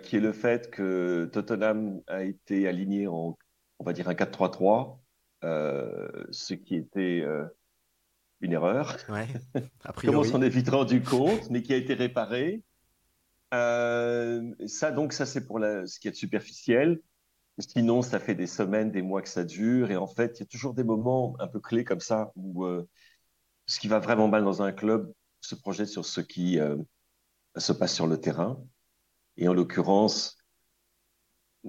qui 0.05 0.17
est 0.17 0.21
le 0.21 0.33
fait 0.33 0.71
que 0.71 1.29
Tottenham 1.33 2.01
a 2.07 2.23
été 2.23 2.67
aligné 2.67 3.09
en, 3.09 3.37
on 3.79 3.85
va 3.85 3.93
dire, 3.93 4.09
un 4.09 4.15
4-3-3, 4.15 4.97
ce 5.43 6.55
qui 6.55 6.77
était 6.77 7.27
une 8.41 8.53
erreur. 8.53 8.97
Ouais, 9.09 9.29
Comment 9.97 10.21
on 10.21 10.25
s'en 10.25 10.43
est 10.43 10.49
vite 10.49 10.69
rendu 10.69 11.03
compte, 11.03 11.51
mais 11.51 11.63
qui 11.63 11.73
a 11.73 11.77
été 11.77 11.95
réparé. 11.95 12.63
ça, 13.53 14.91
donc, 14.93 15.13
ça, 15.13 15.27
c'est 15.27 15.47
pour 15.47 15.59
la, 15.59 15.87
ce 15.87 15.99
qui 15.99 16.09
est 16.09 16.15
superficiel. 16.15 17.01
Sinon, 17.59 18.03
ça 18.03 18.21
fait 18.21 18.35
des 18.35 18.47
semaines, 18.47 18.91
des 18.91 19.03
mois 19.03 19.23
que 19.23 19.29
ça 19.29 19.45
dure. 19.45 19.91
Et 19.91 19.97
en 19.97 20.07
fait, 20.07 20.39
il 20.39 20.41
y 20.41 20.43
a 20.43 20.47
toujours 20.47 20.75
des 20.75 20.85
moments 20.85 21.37
un 21.39 21.47
peu 21.47 21.59
clés 21.59 21.85
comme 21.85 22.01
ça 22.01 22.31
où 22.37 22.65
euh, 22.65 22.87
ce 23.67 23.81
qui 23.81 23.89
va 23.89 23.99
vraiment 23.99 24.29
mal 24.29 24.45
dans 24.45 24.63
un 24.63 24.73
club 24.73 25.13
se 25.41 25.55
projette 25.55 25.89
sur 25.89 26.05
ce 26.05 26.21
qui 26.21 26.61
euh, 26.61 26.77
se 27.57 27.73
passe 27.73 27.95
sur 27.95 28.07
le 28.07 28.21
terrain. 28.21 28.63
Et 29.39 29.49
en 29.49 29.55
l'occurrence, 29.55 30.37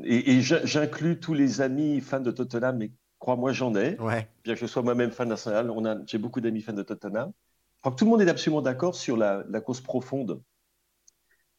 et, 0.04 0.42
j'inclus 0.42 1.20
tous 1.20 1.34
les 1.34 1.62
amis 1.62 2.02
fans 2.02 2.20
de 2.20 2.32
Tottenham, 2.32 2.78
mais 2.78 2.92
crois-moi, 3.20 3.52
j'en 3.52 3.76
ai. 3.76 3.98
Bien 4.44 4.54
que 4.54 4.60
je 4.60 4.66
sois 4.66 4.82
moi-même 4.82 5.12
fan 5.12 5.28
national, 5.28 5.70
on 5.72 5.86
a, 5.86 5.98
j'ai 6.06 6.18
beaucoup 6.18 6.42
d'amis 6.42 6.62
fans 6.62 6.74
de 6.74 6.84
Tottenham. 6.84 7.32
Je 7.76 7.82
crois 7.82 7.92
que 7.92 7.98
tout 7.98 8.06
le 8.06 8.12
monde 8.12 8.22
est 8.22 8.30
absolument 8.30 8.62
d'accord 8.62 8.96
sur 8.96 9.18
la, 9.18 9.44
cause 9.62 9.82
profonde 9.82 10.42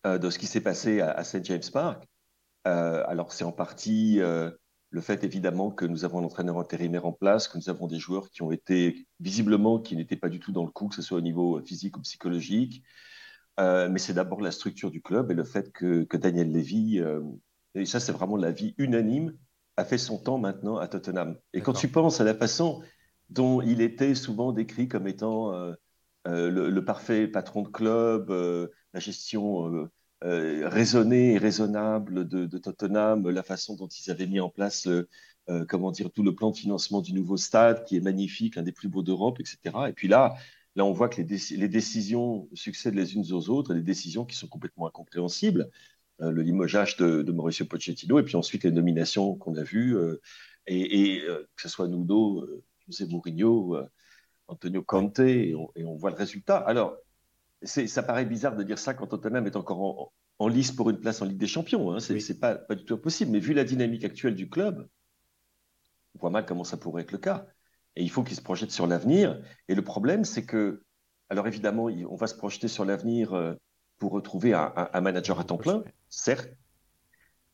euh, 0.07 0.19
de 0.19 0.31
ce 0.31 0.39
qui 0.39 0.47
s'est 0.47 0.61
passé 0.61 1.01
à, 1.01 1.13
à 1.13 1.25
St. 1.25 1.45
James 1.45 1.63
Park. 1.73 2.09
Euh, 2.67 3.05
alors, 3.07 3.33
c'est 3.33 3.45
en 3.45 3.53
partie 3.53 4.21
euh, 4.21 4.51
le 4.91 5.01
fait, 5.01 5.25
évidemment, 5.25 5.71
que 5.71 5.85
nous 5.85 6.05
avons 6.05 6.19
un 6.19 6.25
entraîneur 6.25 6.59
intérimaire 6.59 7.07
en 7.07 7.13
place, 7.13 7.49
que 7.49 7.57
nous 7.57 7.69
avons 7.69 7.87
des 7.87 7.99
joueurs 7.99 8.31
qui 8.31 8.43
ont 8.43 8.51
été, 8.51 9.07
visiblement, 9.21 9.79
qui 9.79 9.97
n'étaient 9.97 10.17
pas 10.17 10.29
du 10.29 10.41
tout 10.41 10.53
dans 10.53 10.65
le 10.65 10.71
coup, 10.71 10.89
que 10.89 10.95
ce 10.95 11.03
soit 11.03 11.19
au 11.19 11.23
niveau 11.23 11.61
physique 11.65 11.97
ou 11.97 12.01
psychologique. 12.01 12.83
Mais 13.59 13.99
c'est 13.99 14.15
d'abord 14.15 14.41
la 14.41 14.53
structure 14.53 14.93
du 14.93 15.03
club 15.03 15.33
et 15.33 15.35
le 15.35 15.43
fait 15.43 15.73
que, 15.73 16.07
Daniel 16.17 16.53
Levy, 16.53 17.03
et 17.75 17.87
ça, 17.87 18.01
c'est 18.01 18.13
vraiment 18.13 18.37
l'avis 18.37 18.75
unanime, 18.79 19.37
a 19.79 19.85
fait 19.85 19.97
son 19.97 20.19
temps 20.19 20.39
maintenant 20.39 20.77
à 20.77 20.89
Tottenham. 20.89 21.37
Et 21.53 21.61
quand 21.61 21.73
tu 21.73 21.89
penses 21.89 22.21
à 22.21 22.25
la 22.25 22.35
façon 22.35 22.83
dont 23.31 23.63
il 23.63 23.81
était 23.81 24.17
souvent 24.17 24.53
décrit 24.53 24.89
comme 24.89 25.07
étant 25.07 25.53
le, 26.25 26.81
parfait 26.81 27.29
patron 27.29 27.63
de 27.63 27.69
club, 27.69 28.31
la 28.93 29.01
gestion 29.01 29.89
raisonnée 30.23 31.35
et 31.35 31.39
raisonnable 31.39 32.27
de, 32.27 32.47
de, 32.47 32.59
Tottenham, 32.59 33.29
la 33.31 33.43
façon 33.45 33.77
dont 33.77 33.87
ils 33.87 34.11
avaient 34.11 34.27
mis 34.27 34.41
en 34.41 34.49
place 34.49 34.89
comment 35.69 35.93
dire, 35.93 36.11
tout 36.11 36.25
le 36.25 36.35
plan 36.35 36.51
de 36.51 36.57
financement 36.57 37.01
du 37.01 37.13
nouveau 37.13 37.37
stade 37.37 37.85
qui 37.85 37.97
est 37.97 38.01
magnifique, 38.01 38.57
l'un 38.57 38.63
des 38.63 38.73
plus 38.73 38.89
beaux 38.89 39.05
d'Europe, 39.05 39.39
etc. 39.39 39.59
Et 39.89 39.93
puis 39.93 40.09
là, 40.09 40.35
là, 40.75 40.85
on 40.85 40.93
voit 40.93 41.09
que 41.09 41.23
les, 41.23 41.39
les, 41.57 41.69
décisions 41.69 42.49
succèdent 42.53 42.97
les 42.97 43.15
unes 43.15 43.33
aux 43.33 43.49
autres, 43.49 43.75
des 43.75 43.83
décisions 43.83 44.25
qui 44.25 44.37
sont 44.37 44.49
complètement 44.49 44.89
incompréhensibles. 44.89 45.71
Euh, 46.21 46.33
le 46.33 46.43
limogeage 46.43 46.97
de, 46.97 47.31
Mauricio 47.31 47.65
Pochettino, 47.65 48.19
et 48.19 48.25
puis 48.25 48.35
ensuite 48.35 48.65
les 48.65 48.73
nominations 48.73 49.37
qu'on 49.37 49.55
a 49.55 49.63
vues, 49.63 49.97
euh, 49.97 50.21
et, 50.67 51.21
euh, 51.21 51.49
que 51.55 51.63
ce 51.63 51.69
soit 51.69 51.87
Nudo, 51.87 52.45
José 52.89 53.07
Mourinho, 53.07 53.79
Antonio 54.49 54.83
Conte, 54.83 55.21
et 55.21 55.55
on, 55.55 55.95
voit 55.95 56.11
le 56.11 56.17
résultat. 56.17 56.57
Alors, 56.57 56.97
ça 57.63 58.03
paraît 58.03 58.25
bizarre 58.25 58.57
de 58.57 58.65
dire 58.65 58.79
ça 58.79 58.95
quand 58.95 59.07
Tottenham 59.07 59.47
est 59.47 59.57
encore 59.57 60.13
en, 60.39 60.49
lice 60.49 60.73
pour 60.73 60.91
une 60.91 60.99
place 60.99 61.23
en 61.23 61.27
Ligue 61.27 61.39
des 61.39 61.47
Champions. 61.47 61.93
Hein. 61.93 62.01
C'est 62.01 62.41
pas, 62.41 62.57
pas 62.57 62.75
du 62.75 62.85
tout 62.85 62.99
possible. 62.99 63.31
Mais 63.31 63.41
vu 63.41 63.55
la 63.55 63.65
dynamique 63.65 64.05
actuelle 64.05 64.35
du 64.35 64.49
club, 64.49 64.89
on 66.15 66.19
voit 66.19 66.31
mal 66.31 66.47
comment 66.47 66.65
ça 66.65 66.77
pourrait 66.77 67.03
être 67.03 67.13
le 67.13 67.19
cas. 67.19 67.47
Et 67.97 68.03
il 68.03 68.11
faut 68.11 68.23
qu'il 68.23 68.37
se 68.37 68.43
projette 68.43 68.71
sur 68.71 68.87
l'avenir. 68.87 69.41
Et 69.69 69.75
le 69.75 69.83
problème, 69.83 70.25
c'est 70.25 70.45
que, 70.45 70.83
alors 71.29 71.47
évidemment, 71.47 71.85
on 71.85 72.17
va 72.17 72.27
se 72.27 72.35
projeter 72.35 72.69
sur 72.69 72.85
l'avenir 72.85 73.57
pour 73.99 74.13
retrouver 74.13 74.55
un, 74.55 75.01
manager 75.01 75.41
à 75.41 75.45
temps 75.45 75.57
plein, 75.57 75.83
certes, 76.09 76.51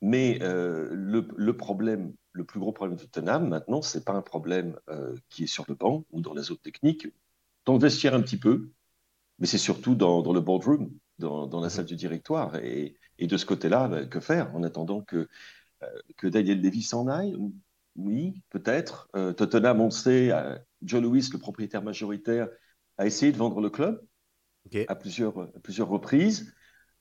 mais 0.03 0.39
euh, 0.43 0.89
le, 0.93 1.57
problème, 1.57 2.13
le 2.33 2.45
plus 2.45 2.61
gros 2.61 2.73
problème 2.73 2.99
de 2.99 3.03
Tottenham 3.05 3.49
maintenant, 3.49 3.81
c'est 3.81 4.05
pas 4.05 4.13
un 4.13 4.23
problème 4.23 4.77
euh, 4.91 5.15
qui 5.31 5.45
est 5.45 5.49
sur 5.49 5.65
le 5.69 5.75
banc 5.75 6.05
ou 6.11 6.21
dans 6.21 6.35
les 6.35 6.51
autres 6.51 6.63
techniques, 6.63 7.09
dans 7.65 7.73
le 7.73 7.79
vestiaire 7.79 8.15
un 8.15 8.21
petit 8.21 8.37
peu, 8.37 8.71
mais 9.39 9.47
c'est 9.47 9.59
surtout 9.59 9.95
dans, 9.95 10.33
le 10.33 10.41
boardroom, 10.41 10.91
dans, 11.19 11.49
la 11.49 11.59
mhm. 11.59 11.71
salle 11.71 11.87
du 11.87 11.97
directoire. 11.97 12.57
Et, 12.57 12.97
de 13.19 13.37
ce 13.39 13.47
côté-là, 13.47 13.89
ben, 13.89 14.09
que 14.09 14.21
faire 14.21 14.55
en 14.55 14.63
attendant 14.63 15.01
que, 15.01 15.29
euh, 15.83 15.87
que 16.19 16.27
Daniel 16.27 16.61
Levy 16.61 16.83
s'en 16.83 17.09
aille? 17.09 17.35
Oui, 17.97 18.43
peut-être. 18.51 19.09
Tottenham, 19.37 19.81
on 19.81 19.91
sait, 19.91 20.33
Joe 20.83 21.01
Lewis, 21.01 21.31
le 21.33 21.39
propriétaire 21.39 21.83
majoritaire, 21.83 22.49
a 22.99 23.07
essayé 23.07 23.31
de 23.31 23.37
vendre 23.37 23.61
le 23.61 23.71
club 23.71 24.05
à, 24.88 24.94
plusieurs, 24.94 25.50
plusieurs 25.62 25.88
reprises. 25.88 26.55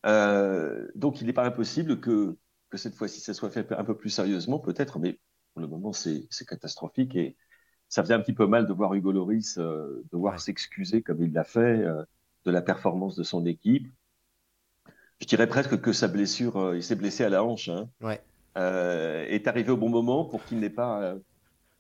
Euh, 0.06 0.88
donc, 0.96 1.22
il 1.22 1.28
n'est 1.28 1.34
pas 1.34 1.46
impossible 1.46 2.00
que, 2.00 2.38
que 2.70 2.78
cette 2.78 2.96
fois-ci, 2.96 3.20
ça 3.22 3.34
soit 3.34 3.50
fait 3.50 3.72
un 3.72 3.84
peu 3.84 3.96
plus 3.96 4.10
sérieusement, 4.10 4.60
peut-être, 4.60 5.00
mais 5.00 5.20
pour 5.54 5.62
le 5.62 5.68
moment, 5.68 5.94
c'est 5.94 6.28
catastrophique. 6.48 7.16
Et 7.16 7.36
ça 7.90 8.04
faisait 8.04 8.14
un 8.14 8.20
petit 8.20 8.34
peu 8.34 8.48
mal 8.48 8.68
de 8.68 8.74
voir 8.74 8.94
Hugo 8.94 9.12
Loris 9.12 9.58
euh, 9.58 10.04
devoir 10.12 10.40
s'excuser, 10.40 11.02
comme 11.02 11.22
il 11.24 11.32
l'a 11.34 11.44
fait, 11.44 11.60
euh, 11.60 12.04
de 12.46 12.52
la 12.52 12.62
performance 12.62 13.16
de 13.16 13.24
son 13.24 13.46
équipe. 13.46 13.88
Je 15.22 15.28
dirais 15.28 15.48
presque 15.48 15.80
que 15.80 15.94
sa 15.94 16.08
blessure, 16.08 16.76
il 16.76 16.84
s'est 16.84 16.96
blessé 16.96 17.24
à 17.24 17.30
la 17.30 17.44
hanche, 17.44 17.70
hein, 17.70 17.88
ouais. 18.02 18.22
est 18.56 19.48
arrivé 19.48 19.72
au 19.72 19.78
bon 19.78 19.90
moment 19.90 20.26
pour 20.26 20.44
qu'il 20.44 20.60
n'ait 20.60 20.70
pas 20.70 21.16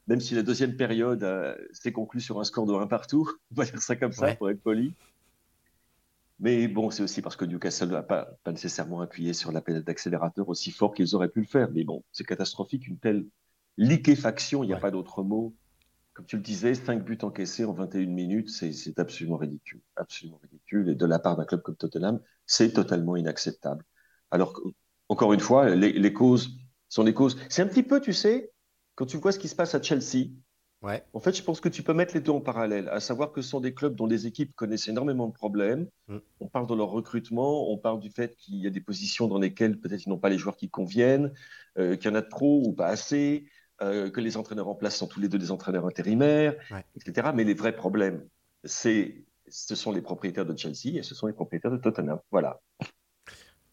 même 0.07 0.19
si 0.19 0.35
la 0.35 0.43
deuxième 0.43 0.77
période 0.77 1.25
s'est 1.73 1.91
conclue 1.91 2.21
sur 2.21 2.39
un 2.39 2.45
score 2.45 2.65
de 2.65 2.73
1 2.73 2.87
partout, 2.87 3.29
on 3.51 3.55
va 3.55 3.65
dire 3.65 3.81
ça 3.81 3.97
comme 3.97 4.13
ça 4.13 4.35
pour 4.35 4.49
être 4.49 4.61
poli. 4.61 4.93
Mais 6.39 6.67
bon, 6.67 6.89
c'est 6.89 7.03
aussi 7.03 7.21
parce 7.21 7.35
que 7.35 7.45
Newcastle 7.45 7.89
n'a 7.89 8.03
pas, 8.03 8.37
pas, 8.43 8.51
nécessairement 8.51 9.01
appuyé 9.01 9.33
sur 9.33 9.51
la 9.51 9.61
pédale 9.61 9.83
d'accélérateur 9.83 10.49
aussi 10.49 10.71
fort 10.71 10.93
qu'ils 10.93 11.15
auraient 11.15 11.29
pu 11.29 11.41
le 11.41 11.47
faire. 11.47 11.69
Mais 11.71 11.83
bon, 11.83 12.03
c'est 12.11 12.25
catastrophique, 12.25 12.87
une 12.87 12.97
telle 12.97 13.25
liquéfaction, 13.77 14.63
il 14.63 14.67
n'y 14.67 14.73
a 14.73 14.77
pas 14.77 14.91
d'autre 14.91 15.23
mot. 15.23 15.55
Comme 16.13 16.25
tu 16.25 16.35
le 16.35 16.43
disais, 16.43 16.75
5 16.75 17.03
buts 17.03 17.17
encaissés 17.23 17.65
en 17.65 17.73
21 17.73 18.05
minutes, 18.07 18.49
c'est 18.49 18.99
absolument 18.99 19.37
ridicule. 19.37 19.81
Absolument 19.95 20.39
ridicule. 20.43 20.89
Et 20.89 20.95
de 20.95 21.05
la 21.05 21.17
part 21.17 21.37
d'un 21.37 21.45
club 21.45 21.61
comme 21.61 21.75
Tottenham, 21.75 22.19
c'est 22.45 22.73
totalement 22.73 23.15
inacceptable. 23.15 23.83
Alors, 24.29 24.59
encore 25.09 25.33
une 25.33 25.39
fois, 25.39 25.69
les, 25.75 25.91
les 25.91 26.13
causes 26.13 26.57
sont 26.89 27.03
les 27.03 27.13
causes. 27.13 27.37
C'est 27.49 27.63
un 27.63 27.67
petit 27.67 27.83
peu, 27.83 27.99
tu 27.99 28.13
sais, 28.13 28.51
quand 28.95 29.05
tu 29.05 29.17
vois 29.17 29.31
ce 29.31 29.39
qui 29.39 29.47
se 29.47 29.55
passe 29.55 29.73
à 29.73 29.81
Chelsea, 29.81 30.29
en 31.13 31.19
fait, 31.19 31.35
je 31.35 31.43
pense 31.43 31.61
que 31.61 31.69
tu 31.69 31.81
peux 31.81 31.93
mettre 31.93 32.13
les 32.13 32.19
deux 32.19 32.31
en 32.31 32.41
parallèle, 32.41 32.89
à 32.89 32.99
savoir 32.99 33.31
que 33.31 33.41
ce 33.41 33.49
sont 33.49 33.61
des 33.61 33.73
clubs 33.73 33.95
dont 33.95 34.05
les 34.05 34.27
équipes 34.27 34.53
connaissent 34.55 34.87
énormément 34.87 35.27
de 35.27 35.33
problèmes. 35.33 35.87
Mm. 36.07 36.17
On 36.41 36.47
parle 36.47 36.67
de 36.67 36.75
leur 36.75 36.89
recrutement, 36.89 37.71
on 37.71 37.77
parle 37.77 37.99
du 37.99 38.09
fait 38.09 38.35
qu'il 38.35 38.55
y 38.55 38.67
a 38.67 38.69
des 38.69 38.81
positions 38.81 39.27
dans 39.27 39.39
lesquelles 39.39 39.79
peut-être 39.79 40.05
ils 40.05 40.09
n'ont 40.09 40.17
pas 40.17 40.29
les 40.29 40.37
joueurs 40.37 40.57
qui 40.57 40.69
conviennent, 40.69 41.33
euh, 41.77 41.95
qu'il 41.95 42.11
y 42.11 42.13
en 42.13 42.15
a 42.15 42.21
trop 42.21 42.63
ou 42.65 42.73
pas 42.73 42.87
assez, 42.87 43.45
euh, 43.81 44.09
que 44.09 44.19
les 44.19 44.35
entraîneurs 44.35 44.67
en 44.67 44.75
place 44.75 44.97
sont 44.97 45.07
tous 45.07 45.21
les 45.21 45.29
deux 45.29 45.39
des 45.39 45.51
entraîneurs 45.51 45.85
intérimaires, 45.85 46.55
etc. 46.95 47.29
Mais 47.33 47.43
les 47.43 47.53
vrais 47.53 47.75
problèmes, 47.75 48.27
c'est, 48.63 49.25
ce 49.47 49.75
sont 49.75 49.91
les 49.91 50.01
propriétaires 50.01 50.45
de 50.45 50.57
Chelsea 50.57 50.97
et 50.97 51.03
ce 51.03 51.15
sont 51.15 51.27
les 51.27 51.33
propriétaires 51.33 51.71
de 51.71 51.77
Tottenham. 51.77 52.19
Voilà. 52.29 52.59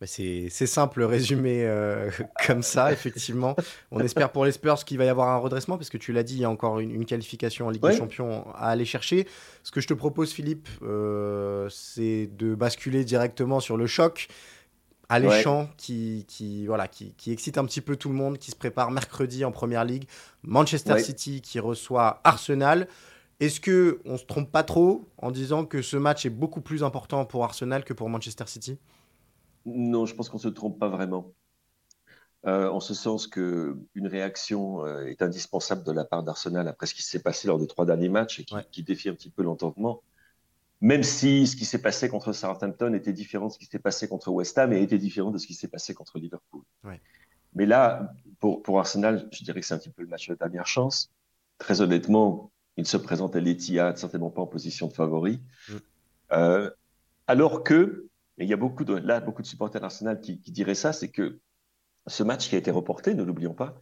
Bah, 0.00 0.06
c'est 0.06 0.48
simple 0.48 1.02
résumé 1.02 1.64
euh, 1.64 2.10
comme 2.46 2.62
ça, 2.62 2.90
effectivement. 2.90 3.54
On 3.90 4.00
espère 4.00 4.32
pour 4.32 4.46
les 4.46 4.52
Spurs 4.52 4.82
qu'il 4.86 4.96
va 4.96 5.04
y 5.04 5.08
avoir 5.08 5.28
un 5.28 5.36
redressement, 5.36 5.76
parce 5.76 5.90
que 5.90 5.98
tu 5.98 6.12
l'as 6.12 6.22
dit, 6.22 6.36
il 6.36 6.40
y 6.40 6.44
a 6.44 6.50
encore 6.50 6.80
une, 6.80 7.04
qualification 7.04 7.66
en 7.66 7.70
Ligue 7.70 7.82
des 7.82 7.96
Champions 7.96 8.46
à 8.54 8.70
aller 8.70 8.86
chercher. 8.86 9.26
Ce 9.62 9.70
que 9.70 9.82
je 9.82 9.86
te 9.86 9.92
propose, 9.92 10.32
Philippe, 10.32 10.68
euh, 10.82 11.68
c'est 11.70 12.30
de 12.38 12.54
basculer 12.54 13.04
directement 13.04 13.60
sur 13.60 13.76
le 13.76 13.86
choc 13.86 14.28
alléchant 15.10 15.68
qui, 15.76 16.24
qui, 16.28 16.66
voilà, 16.66 16.86
qui, 16.86 17.12
qui, 17.14 17.32
excite 17.32 17.58
un 17.58 17.64
petit 17.64 17.80
peu 17.80 17.96
tout 17.96 18.08
le 18.08 18.14
monde, 18.14 18.38
qui 18.38 18.52
se 18.52 18.56
prépare 18.56 18.90
mercredi 18.92 19.44
en 19.44 19.50
Première 19.50 19.84
Ligue. 19.84 20.04
Manchester 20.44 20.98
City 21.00 21.42
qui 21.42 21.60
reçoit 21.60 22.20
Arsenal. 22.24 22.88
Est-ce 23.40 23.60
que 23.60 24.00
on 24.04 24.16
se 24.16 24.24
trompe 24.24 24.50
pas 24.50 24.62
trop 24.62 25.08
en 25.18 25.30
disant 25.30 25.64
que 25.64 25.82
ce 25.82 25.96
match 25.96 26.24
est 26.26 26.30
beaucoup 26.30 26.60
plus 26.60 26.84
important 26.84 27.24
pour 27.24 27.42
Arsenal 27.44 27.84
que 27.84 27.92
pour 27.92 28.08
Manchester 28.08 28.44
City? 28.46 28.78
Non, 29.66 30.06
je 30.06 30.14
pense 30.14 30.28
qu'on 30.28 30.38
ne 30.38 30.42
se 30.42 30.48
trompe 30.48 30.78
pas 30.78 30.88
vraiment. 30.88 31.32
Euh, 32.46 32.70
en 32.70 32.80
ce 32.80 32.94
sens 32.94 33.26
qu'une 33.26 33.86
réaction 34.06 34.86
euh, 34.86 35.04
est 35.04 35.20
indispensable 35.20 35.84
de 35.84 35.92
la 35.92 36.06
part 36.06 36.22
d'Arsenal 36.22 36.68
après 36.68 36.86
ce 36.86 36.94
qui 36.94 37.02
s'est 37.02 37.22
passé 37.22 37.46
lors 37.48 37.58
des 37.58 37.66
trois 37.66 37.84
derniers 37.84 38.08
matchs 38.08 38.40
et 38.40 38.46
qui, 38.70 38.82
défie 38.82 39.10
un 39.10 39.14
petit 39.14 39.28
peu 39.28 39.42
l'entendement. 39.42 40.02
Même 40.80 41.02
si 41.02 41.46
ce 41.46 41.54
qui 41.54 41.66
s'est 41.66 41.82
passé 41.82 42.08
contre 42.08 42.32
Southampton 42.32 42.94
était 42.94 43.12
différent 43.12 43.48
de 43.48 43.52
ce 43.52 43.58
qui 43.58 43.66
s'est 43.66 43.78
passé 43.78 44.08
contre 44.08 44.30
West 44.30 44.56
Ham 44.56 44.72
et 44.72 44.80
était 44.80 44.96
différent 44.96 45.30
de 45.30 45.36
ce 45.36 45.46
qui 45.46 45.52
s'est 45.52 45.68
passé 45.68 45.92
contre 45.92 46.18
Liverpool. 46.18 46.62
Mais 47.54 47.66
là, 47.66 48.14
pour, 48.38 48.62
pour, 48.62 48.78
Arsenal, 48.78 49.28
je 49.32 49.44
dirais 49.44 49.60
que 49.60 49.66
c'est 49.66 49.74
un 49.74 49.78
petit 49.78 49.90
peu 49.90 50.02
le 50.02 50.08
match 50.08 50.26
de 50.30 50.34
dernière 50.34 50.66
chance. 50.66 51.10
Très 51.58 51.82
honnêtement, 51.82 52.50
il 52.78 52.86
se 52.86 52.96
présente 52.96 53.36
à 53.36 53.40
l'Etihad 53.40 53.98
certainement 53.98 54.30
pas 54.30 54.40
en 54.40 54.46
position 54.46 54.86
de 54.86 54.94
favori. 54.94 55.42
Mm. 55.68 55.74
Euh, 56.32 56.70
alors 57.26 57.62
que 57.62 58.09
et 58.40 58.44
il 58.44 58.48
y 58.48 58.54
a 58.54 58.56
beaucoup 58.56 58.84
de, 58.84 58.94
là, 58.94 59.20
beaucoup 59.20 59.42
de 59.42 59.46
supporters 59.46 59.82
d'Arsenal 59.82 60.18
qui, 60.18 60.38
diraient 60.38 60.74
ça, 60.74 60.94
c'est 60.94 61.10
que 61.10 61.40
ce 62.06 62.22
match 62.22 62.48
qui 62.48 62.54
a 62.54 62.58
été 62.58 62.70
reporté, 62.70 63.14
ne 63.14 63.22
l'oublions 63.22 63.52
pas, 63.52 63.78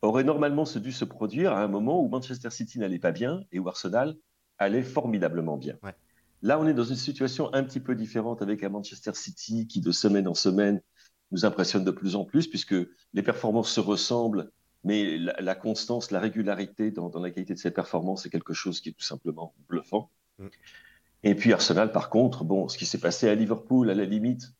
aurait 0.00 0.24
normalement 0.24 0.64
dû 0.64 0.92
se 0.92 1.04
produire 1.04 1.52
à 1.52 1.62
un 1.62 1.68
moment 1.68 2.02
où 2.02 2.08
Manchester 2.08 2.48
City 2.48 2.78
n'allait 2.78 2.98
pas 2.98 3.12
bien 3.12 3.44
et 3.52 3.58
où 3.58 3.68
Arsenal 3.68 4.16
allait 4.56 4.82
formidablement 4.82 5.58
bien. 5.58 5.76
Là, 6.40 6.58
on 6.58 6.66
est 6.66 6.72
dans 6.72 6.84
une 6.84 6.96
situation 6.96 7.52
un 7.52 7.62
petit 7.64 7.80
peu 7.80 7.94
différente 7.94 8.40
avec 8.40 8.64
un 8.64 8.70
Manchester 8.70 9.12
City 9.12 9.66
qui, 9.66 9.82
de 9.82 9.92
semaine 9.92 10.26
en 10.26 10.34
semaine, 10.34 10.80
nous 11.30 11.44
impressionne 11.44 11.84
de 11.84 11.90
plus 11.90 12.16
en 12.16 12.24
plus, 12.24 12.46
puisque 12.46 12.76
les 13.12 13.22
performances 13.22 13.70
se 13.70 13.80
ressemblent, 13.80 14.50
mais 14.84 15.18
la, 15.18 15.54
constance, 15.54 16.10
la 16.10 16.20
régularité 16.20 16.90
dans, 16.92 17.10
la 17.20 17.30
qualité 17.30 17.52
de 17.52 17.58
ces 17.58 17.72
performances 17.72 18.24
est 18.24 18.30
quelque 18.30 18.54
chose 18.54 18.80
qui 18.80 18.88
est 18.88 18.92
tout 18.92 19.04
simplement 19.04 19.54
bluffant. 19.68 20.10
Mm. 20.38 20.46
Et 21.22 21.34
puis 21.34 21.52
Arsenal, 21.52 21.92
par 21.92 22.10
contre, 22.10 22.44
bon, 22.44 22.68
ce 22.68 22.78
qui 22.78 22.86
s'est 22.86 23.00
passé 23.00 23.28
à 23.28 23.34
Liverpool, 23.34 23.90
à 23.90 23.94
la 23.94 24.04
limite, 24.04 24.52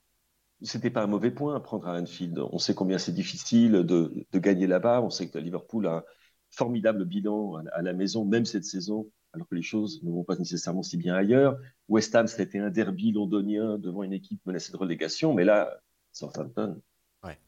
c'était 0.63 0.91
pas 0.91 1.03
un 1.03 1.07
mauvais 1.07 1.31
point 1.31 1.55
à 1.55 1.61
prendre 1.61 1.87
à 1.87 1.99
Anfield. 1.99 2.39
On 2.53 2.59
sait 2.59 2.75
combien 2.75 2.99
c'est 2.99 3.13
difficile 3.13 3.73
de, 3.73 4.27
de 4.33 4.39
gagner 4.39 4.67
là-bas. 4.67 5.01
On 5.03 5.11
sait 5.11 5.29
que 5.29 5.39
Liverpool 5.39 5.87
a 5.87 5.99
un 5.99 6.05
formidable 6.51 7.05
bilan 7.05 7.63
à, 7.73 7.83
la 7.83 7.93
maison, 7.93 8.25
même 8.25 8.45
cette 8.45 8.65
saison, 8.65 9.11
alors 9.33 9.49
que 9.49 9.55
les 9.55 9.63
choses 9.63 10.03
ne 10.03 10.11
vont 10.11 10.25
pas 10.25 10.37
nécessairement 10.37 10.83
si 10.83 10.97
bien 10.97 11.15
ailleurs. 11.15 11.59
West 11.89 12.15
Ham, 12.15 12.27
c'était 12.27 12.59
un 12.59 12.71
derby 12.71 13.13
londonien 13.13 13.79
devant 13.79 14.03
une 14.03 14.13
équipe 14.13 14.41
menacée 14.47 14.73
de 14.73 14.77
relégation, 14.77 15.35
mais 15.35 15.45
là, 15.45 15.81
Southampton. 16.13 16.81
Ouais. 17.23 17.39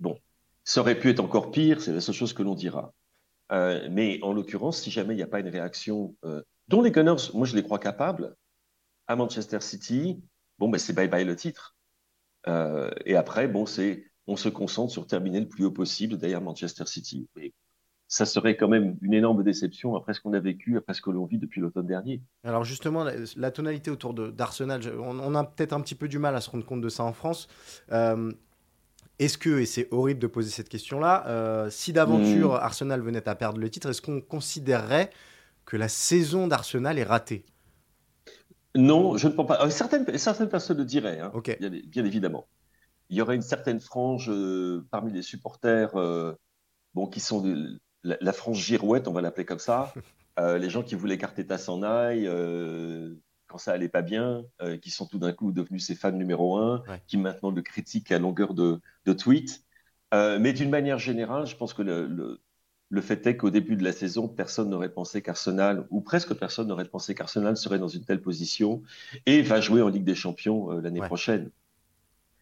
Bon, 0.00 0.18
ça 0.64 0.80
aurait 0.80 0.98
pu 0.98 1.10
être 1.10 1.20
encore 1.20 1.50
pire, 1.50 1.80
c'est 1.80 1.92
la 1.92 2.00
seule 2.00 2.14
chose 2.14 2.32
que 2.32 2.42
l'on 2.42 2.54
dira. 2.54 2.94
Euh, 3.50 3.88
mais 3.90 4.18
en 4.22 4.32
l'occurrence, 4.32 4.82
si 4.82 4.90
jamais 4.90 5.14
il 5.14 5.16
n'y 5.16 5.22
a 5.22 5.28
pas 5.28 5.40
une 5.40 5.48
réaction 5.48 6.14
euh, 6.24 6.42
dont 6.68 6.82
les 6.82 6.90
Gunners, 6.90 7.30
moi 7.34 7.46
je 7.46 7.56
les 7.56 7.62
crois 7.62 7.78
capables, 7.78 8.36
à 9.06 9.16
Manchester 9.16 9.60
City, 9.60 10.22
bon, 10.58 10.68
ben, 10.68 10.78
c'est 10.78 10.92
bye-bye 10.92 11.24
le 11.24 11.34
titre. 11.34 11.76
Euh, 12.46 12.90
et 13.04 13.16
après, 13.16 13.48
bon, 13.48 13.66
c'est 13.66 14.04
on 14.26 14.36
se 14.36 14.50
concentre 14.50 14.92
sur 14.92 15.06
terminer 15.06 15.40
le 15.40 15.48
plus 15.48 15.64
haut 15.64 15.70
possible 15.70 16.18
derrière 16.18 16.42
Manchester 16.42 16.84
City. 16.86 17.26
Mais 17.34 17.54
ça 18.08 18.26
serait 18.26 18.56
quand 18.56 18.68
même 18.68 18.96
une 19.00 19.14
énorme 19.14 19.42
déception 19.42 19.96
après 19.96 20.12
ce 20.12 20.20
qu'on 20.20 20.34
a 20.34 20.40
vécu, 20.40 20.76
après 20.76 20.92
ce 20.92 21.00
que 21.00 21.10
l'on 21.10 21.24
vit 21.24 21.38
depuis 21.38 21.62
l'automne 21.62 21.86
dernier. 21.86 22.22
Alors 22.44 22.64
justement, 22.64 23.04
la, 23.36 23.50
tonalité 23.50 23.90
autour 23.90 24.12
d'Arsenal, 24.12 24.82
on, 24.98 25.34
a 25.34 25.44
peut-être 25.44 25.72
un 25.72 25.80
petit 25.80 25.94
peu 25.94 26.08
du 26.08 26.18
mal 26.18 26.36
à 26.36 26.42
se 26.42 26.50
rendre 26.50 26.66
compte 26.66 26.82
de 26.82 26.88
ça 26.90 27.04
en 27.04 27.14
France. 27.14 27.48
Euh, 27.90 28.30
est-ce 29.18 29.38
que, 29.38 29.60
et 29.60 29.66
c'est 29.66 29.88
horrible 29.90 30.20
de 30.20 30.26
poser 30.26 30.50
cette 30.50 30.68
question-là, 30.68 31.26
euh, 31.26 31.70
si 31.70 31.92
d'aventure 31.92 32.52
hmm. 32.52 32.60
Arsenal 32.62 33.00
venait 33.00 33.28
à 33.28 33.34
perdre 33.34 33.58
le 33.58 33.68
titre, 33.68 33.88
est-ce 33.88 34.02
qu'on 34.02 34.20
considérerait 34.20 35.10
que 35.68 35.76
la 35.76 35.88
saison 35.88 36.46
d'Arsenal 36.46 36.98
est 36.98 37.04
ratée 37.04 37.44
Non, 38.74 39.18
je 39.18 39.28
ne 39.28 39.34
pense 39.34 39.46
pas. 39.46 39.70
Certaines, 39.70 40.16
certaines 40.16 40.48
personnes 40.48 40.78
le 40.78 40.84
diraient, 40.86 41.20
hein, 41.20 41.30
bien, 41.60 42.04
évidemment. 42.04 42.48
Il 43.10 43.16
y 43.16 43.20
aurait 43.20 43.36
une 43.36 43.42
certaine 43.42 43.78
frange 43.78 44.32
parmi 44.90 45.12
les 45.12 45.22
supporters, 45.22 45.92
bon, 46.94 47.06
qui 47.06 47.20
sont 47.20 47.44
la, 48.02 48.32
frange 48.32 48.64
girouette, 48.64 49.08
on 49.08 49.12
va 49.12 49.20
l'appeler 49.20 49.44
comme 49.44 49.58
ça. 49.58 49.92
les 50.38 50.70
gens 50.70 50.82
qui 50.82 50.94
voulaient 50.94 51.18
qu'Arteta 51.18 51.58
s'en 51.58 51.82
aille, 51.82 52.26
quand 53.48 53.58
ça 53.58 53.72
allait 53.72 53.88
pas 53.88 54.02
bien, 54.02 54.44
euh, 54.62 54.76
qui 54.76 54.90
sont 54.90 55.06
tout 55.06 55.18
d'un 55.18 55.32
coup 55.32 55.52
devenus 55.52 55.86
ses 55.86 55.94
fans 55.94 56.12
numéro 56.12 56.56
un, 56.56 56.82
qui 57.06 57.16
maintenant 57.16 57.50
le 57.50 57.62
critiquent 57.62 58.12
à 58.12 58.18
longueur 58.18 58.54
de, 58.54 58.80
de 59.04 59.12
tweets. 59.12 59.64
Euh, 60.14 60.38
mais 60.38 60.52
d'une 60.52 60.70
manière 60.70 60.98
générale, 60.98 61.46
je 61.46 61.56
pense 61.56 61.74
que 61.74 61.82
le, 61.82 62.06
le, 62.06 62.40
fait 63.00 63.26
est 63.26 63.36
qu'au 63.36 63.50
début 63.50 63.76
de 63.76 63.84
la 63.84 63.92
saison, 63.92 64.28
personne 64.28 64.70
n'aurait 64.70 64.92
pensé 64.92 65.22
qu'Arsenal, 65.22 65.86
ou 65.90 66.00
presque 66.00 66.34
personne 66.34 66.68
n'aurait 66.68 66.86
pensé 66.86 67.14
qu'Arsenal 67.14 67.56
serait 67.56 67.78
dans 67.78 67.88
une 67.88 68.04
telle 68.04 68.22
position 68.22 68.82
et 69.26 69.42
va 69.42 69.60
jouer 69.60 69.82
en 69.82 69.88
Ligue 69.88 70.04
des 70.04 70.14
Champions 70.14 70.72
euh, 70.72 70.80
l'année 70.80 71.00
prochaine. 71.00 71.50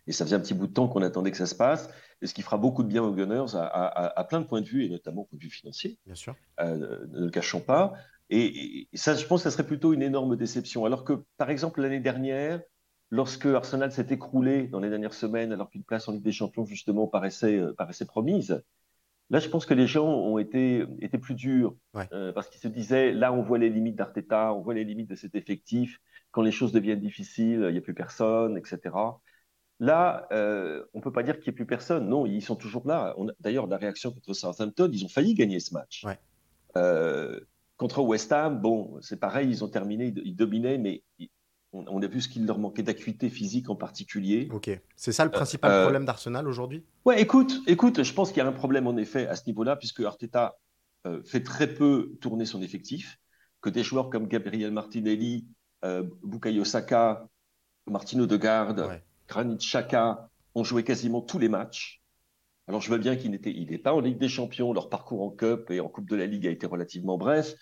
Et 0.06 0.12
ça 0.12 0.24
faisait 0.24 0.36
un 0.36 0.40
petit 0.40 0.54
bout 0.54 0.68
de 0.68 0.72
temps 0.72 0.86
qu'on 0.86 1.02
attendait 1.02 1.32
que 1.32 1.36
ça 1.36 1.46
se 1.46 1.54
passe, 1.56 1.90
et 2.22 2.26
ce 2.26 2.34
qui 2.34 2.42
fera 2.42 2.58
beaucoup 2.58 2.84
de 2.84 2.88
bien 2.88 3.02
aux 3.02 3.12
Gunners 3.12 3.56
à, 3.56 4.24
plein 4.28 4.40
de 4.40 4.46
points 4.46 4.60
de 4.60 4.66
vue, 4.66 4.84
et 4.84 4.88
notamment 4.88 5.22
au 5.22 5.24
point 5.24 5.36
de 5.36 5.42
vue 5.42 5.50
financier. 5.50 5.98
Bien 6.06 6.14
sûr. 6.14 6.36
ne 6.60 7.24
le 7.24 7.30
cachons 7.30 7.60
pas. 7.60 7.94
Et, 8.30 8.88
ça, 8.94 9.14
je 9.14 9.26
pense 9.26 9.40
que 9.42 9.50
ça 9.50 9.50
serait 9.50 9.66
plutôt 9.66 9.92
une 9.92 10.02
énorme 10.02 10.36
déception. 10.36 10.84
Alors 10.84 11.04
que, 11.04 11.24
par 11.36 11.50
exemple, 11.50 11.80
l'année 11.80 12.00
dernière, 12.00 12.60
lorsque 13.10 13.46
Arsenal 13.46 13.92
s'est 13.92 14.06
écroulé 14.10 14.66
dans 14.66 14.80
les 14.80 14.90
dernières 14.90 15.14
semaines, 15.14 15.52
alors 15.52 15.70
qu'une 15.70 15.84
place 15.84 16.08
en 16.08 16.12
Ligue 16.12 16.22
des 16.24 16.32
Champions, 16.32 16.64
justement, 16.66 17.06
paraissait, 17.06 17.56
euh, 17.56 17.72
paraissait 17.72 18.04
promise, 18.04 18.62
là, 19.30 19.38
je 19.38 19.48
pense 19.48 19.66
que 19.66 19.74
les 19.74 19.86
gens 19.86 20.06
ont 20.06 20.38
été, 20.38 20.86
plus 21.20 21.34
durs. 21.34 21.74
Euh, 22.12 22.32
parce 22.32 22.48
qu'ils 22.48 22.60
se 22.60 22.68
disaient, 22.68 23.12
là, 23.12 23.32
on 23.32 23.42
voit 23.42 23.58
les 23.58 23.70
limites 23.70 23.96
d'Arteta, 23.96 24.52
on 24.52 24.60
voit 24.60 24.74
les 24.74 24.84
limites 24.84 25.10
de 25.10 25.14
cet 25.14 25.34
effectif. 25.34 26.00
Quand 26.30 26.42
les 26.42 26.52
choses 26.52 26.72
deviennent 26.72 27.00
difficiles, 27.00 27.64
il 27.68 27.72
n'y 27.72 27.78
a 27.78 27.80
plus 27.80 27.94
personne, 27.94 28.58
etc. 28.58 28.94
Là, 29.78 30.26
euh, 30.32 30.84
on 30.94 30.98
ne 30.98 31.02
peut 31.02 31.12
pas 31.12 31.22
dire 31.22 31.38
qu'il 31.38 31.50
n'y 31.50 31.54
ait 31.54 31.56
plus 31.56 31.66
personne. 31.66 32.08
Non, 32.08 32.26
ils 32.26 32.42
sont 32.42 32.56
toujours 32.56 32.86
là. 32.86 33.14
D'ailleurs, 33.40 33.66
la 33.66 33.76
réaction 33.76 34.10
contre 34.10 34.32
Southampton, 34.34 34.90
ils 34.92 35.04
ont 35.04 35.08
failli 35.08 35.34
gagner 35.34 35.60
ce 35.60 35.74
match. 35.74 36.04
Ouais. 36.04 36.18
Contre 37.76 38.02
West 38.02 38.32
Ham, 38.32 38.58
bon, 38.58 38.98
c'est 39.02 39.20
pareil, 39.20 39.50
ils 39.50 39.62
ont 39.62 39.68
terminé, 39.68 40.12
ils 40.24 40.34
dominaient, 40.34 40.78
mais 40.78 41.02
on, 41.72 42.02
a 42.02 42.06
vu 42.06 42.20
ce 42.20 42.28
qu'il 42.28 42.46
leur 42.46 42.58
manquait 42.58 42.82
d'acuité 42.82 43.28
physique 43.28 43.68
en 43.68 43.76
particulier. 43.76 44.48
Ok, 44.52 44.70
c'est 44.96 45.12
ça 45.12 45.24
le 45.24 45.30
principal 45.30 45.70
euh, 45.70 45.82
problème 45.82 46.04
d'Arsenal 46.04 46.48
aujourd'hui? 46.48 46.84
Ouais, 47.04 47.20
écoute, 47.20 47.60
écoute, 47.66 48.02
je 48.02 48.12
pense 48.12 48.30
qu'il 48.30 48.38
y 48.38 48.40
a 48.40 48.46
un 48.46 48.52
problème 48.52 48.86
en 48.86 48.96
effet 48.96 49.26
à 49.26 49.36
ce 49.36 49.46
niveau-là, 49.46 49.76
puisque 49.76 50.00
Arteta 50.00 50.56
euh, 51.06 51.22
fait 51.22 51.42
très 51.42 51.74
peu 51.74 52.16
tourner 52.20 52.46
son 52.46 52.62
effectif, 52.62 53.18
que 53.60 53.70
des 53.70 53.82
joueurs 53.82 54.10
comme 54.10 54.26
Gabriel 54.26 54.70
Martinelli, 54.70 55.46
euh, 55.84 56.04
Bukayo 56.22 56.64
Saka, 56.64 57.28
Martino 57.86 58.26
Degarde, 58.26 58.80
ouais. 58.80 59.02
Granit 59.28 59.58
Xhaka 59.58 60.30
ont 60.54 60.64
joué 60.64 60.82
quasiment 60.82 61.20
tous 61.20 61.38
les 61.38 61.48
matchs. 61.48 62.02
Alors 62.68 62.80
je 62.80 62.90
veux 62.90 62.98
bien 62.98 63.16
qu'il 63.16 63.30
n'était 63.30 63.52
il 63.52 63.80
pas 63.80 63.92
en 63.92 64.00
Ligue 64.00 64.18
des 64.18 64.28
Champions, 64.28 64.72
leur 64.72 64.88
parcours 64.88 65.22
en 65.22 65.30
Cup 65.30 65.70
et 65.70 65.80
en 65.80 65.88
Coupe 65.88 66.08
de 66.08 66.16
la 66.16 66.26
Ligue 66.26 66.46
a 66.46 66.50
été 66.50 66.66
relativement 66.66 67.16
bref. 67.16 67.54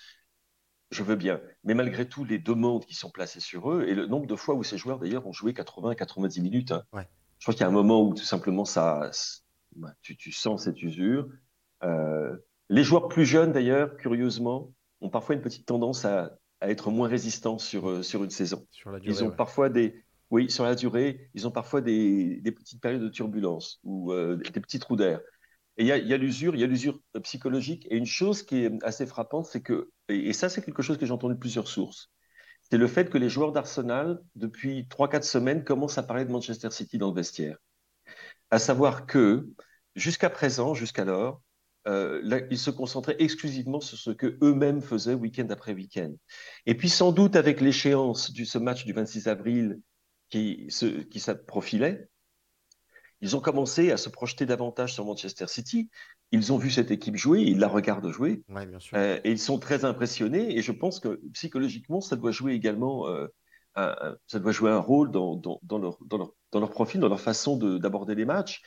Je 0.95 1.03
veux 1.03 1.17
bien. 1.17 1.41
Mais 1.65 1.75
malgré 1.75 2.09
tout, 2.09 2.25
les 2.25 2.39
demandes 2.39 2.85
qui 2.85 2.95
sont 2.95 3.11
placées 3.11 3.41
sur 3.41 3.73
eux 3.73 3.85
et 3.89 3.95
le 3.95 4.07
nombre 4.07 4.27
de 4.27 4.37
fois 4.37 4.55
où 4.55 4.63
ces 4.63 4.79
joueurs 4.79 5.01
d'ailleurs 5.01 5.27
ont 5.27 5.33
joué 5.33 5.53
80-90 5.53 6.41
minutes. 6.41 6.71
Hein. 6.71 6.85
Je 6.93 7.45
crois 7.45 7.53
qu'il 7.53 7.63
y 7.63 7.65
a 7.65 7.69
un 7.69 7.73
moment 7.73 8.01
où 8.03 8.15
tout 8.15 8.23
simplement 8.23 8.65
ça, 8.65 9.11
tu, 10.03 10.31
sens 10.31 10.65
cette 10.65 10.81
usure. 10.81 11.29
Euh, 11.83 12.37
les 12.69 12.85
joueurs 12.85 13.09
plus 13.09 13.27
jeunes 13.27 13.51
d'ailleurs, 13.51 13.97
curieusement, 13.97 14.73
ont 15.01 15.11
parfois 15.11 15.35
une 15.35 15.41
petite 15.41 15.67
tendance 15.67 16.05
à, 16.05 16.39
être 16.61 16.91
moins 16.91 17.09
résistants 17.09 17.59
sur, 17.59 17.91
euh, 17.91 18.03
sur 18.03 18.23
une 18.23 18.31
saison. 18.31 18.65
Ils 19.03 19.25
ont 19.25 19.33
parfois 19.33 19.69
des, 19.69 20.05
oui, 20.31 20.49
sur 20.49 20.65
la 20.65 20.77
durée, 20.77 21.29
ils 21.35 21.47
ont 21.47 21.51
parfois 21.51 21.81
des, 21.81 22.41
petites 22.45 22.81
périodes 22.81 23.03
de 23.03 23.09
turbulence 23.09 23.81
ou 23.83 24.13
euh, 24.13 24.37
des 24.37 24.61
petits 24.61 24.79
trous 24.79 24.97
d'air. 24.97 25.21
Et 25.77 25.83
il 25.83 25.89
y 25.89 26.15
a, 26.15 26.17
l'usure, 26.17 26.55
il 26.55 26.61
y 26.61 26.65
a 26.65 26.69
l'usure 26.69 27.01
psychologique. 27.23 27.87
Et 27.91 27.97
une 27.97 28.07
chose 28.07 28.43
qui 28.43 28.65
est 28.65 28.85
assez 28.85 29.07
frappante, 29.07 29.47
c'est 29.47 29.61
que, 29.61 29.91
et, 30.09 30.33
ça 30.33 30.49
c'est 30.49 30.63
quelque 30.63 30.83
chose 30.83 30.99
que 30.99 31.07
j'ai 31.07 31.13
entendu 31.13 31.35
de 31.35 31.41
plusieurs 31.41 31.67
sources, 31.67 32.11
c'est 32.71 32.79
le 32.79 32.87
fait 32.87 33.11
que 33.11 33.19
les 33.19 33.29
joueurs 33.29 33.53
d'Arsenal, 33.53 34.21
depuis 34.37 34.87
3-4 34.89 35.23
semaines, 35.23 35.65
commencent 35.65 35.99
à 35.99 36.03
parler 36.03 36.25
de 36.25 36.31
Manchester 36.31 36.71
City 36.71 36.97
dans 36.97 37.09
le 37.09 37.15
vestiaire. 37.15 37.59
À 38.51 38.59
savoir 38.59 39.07
que, 39.07 39.49
jusqu'à 39.97 40.31
présent, 40.31 40.75
jusqu'alors, 40.75 41.43
euh, 41.87 42.47
ils 42.51 42.59
se 42.59 42.71
concentraient 42.71 43.17
exclusivement 43.19 43.81
sur 43.81 43.99
ce 43.99 44.11
que 44.11 44.39
eux-mêmes 44.43 44.81
faisaient 44.81 45.15
week-end 45.15 45.47
après 45.51 45.75
week-end. 45.75 46.15
Et 46.65 46.75
puis 46.75 46.89
sans 46.89 47.13
doute 47.13 47.37
avec 47.37 47.61
l'échéance 47.61 48.33
de 48.33 48.45
ce 48.45 48.59
match 48.59 48.87
du 48.87 48.93
26 48.93 49.29
avril 49.29 49.81
qui, 50.31 50.67
se, 50.71 50.87
qui 50.87 51.23
profilait, 51.47 52.09
ils 53.20 53.37
ont 53.37 53.40
commencé 53.40 53.90
à 53.90 53.96
se 53.96 54.09
projeter 54.09 54.46
davantage 54.46 54.94
sur 54.94 55.05
Manchester 55.05 55.46
City. 55.48 55.88
Ils 56.33 56.53
ont 56.53 56.59
vu 56.59 56.70
cette 56.70 56.90
équipe 56.90 57.16
jouer, 57.16 57.42
ils 57.42 57.59
la 57.59 57.68
regardent 57.68 58.11
jouer, 58.11 58.42
euh, 58.94 59.20
et 59.24 59.31
ils 59.31 59.38
sont 59.38 59.59
très 59.59 59.85
impressionnés. 59.85 60.57
Et 60.57 60.62
je 60.62 60.72
pense 60.72 61.00
que 61.00 61.20
psychologiquement, 61.33 62.00
ça 62.00 62.16
doit 62.16 62.33
jouer 62.33 62.53
également, 62.55 63.09
euh, 63.09 63.27
un, 63.77 64.16
ça 64.27 64.38
doit 64.38 64.53
jouer 64.53 64.70
un 64.70 64.79
rôle 64.79 65.11
dans, 65.11 65.37
dans, 65.37 65.61
dans, 65.62 65.79
leur, 65.79 65.98
dans, 66.05 66.18
leur, 66.18 66.35
dans 66.53 66.61
leur 66.61 66.70
profil, 66.70 67.00
dans 67.00 67.09
leur 67.09 67.20
façon 67.20 67.57
d'aborder 67.57 68.14
les 68.14 68.24
matchs. 68.24 68.62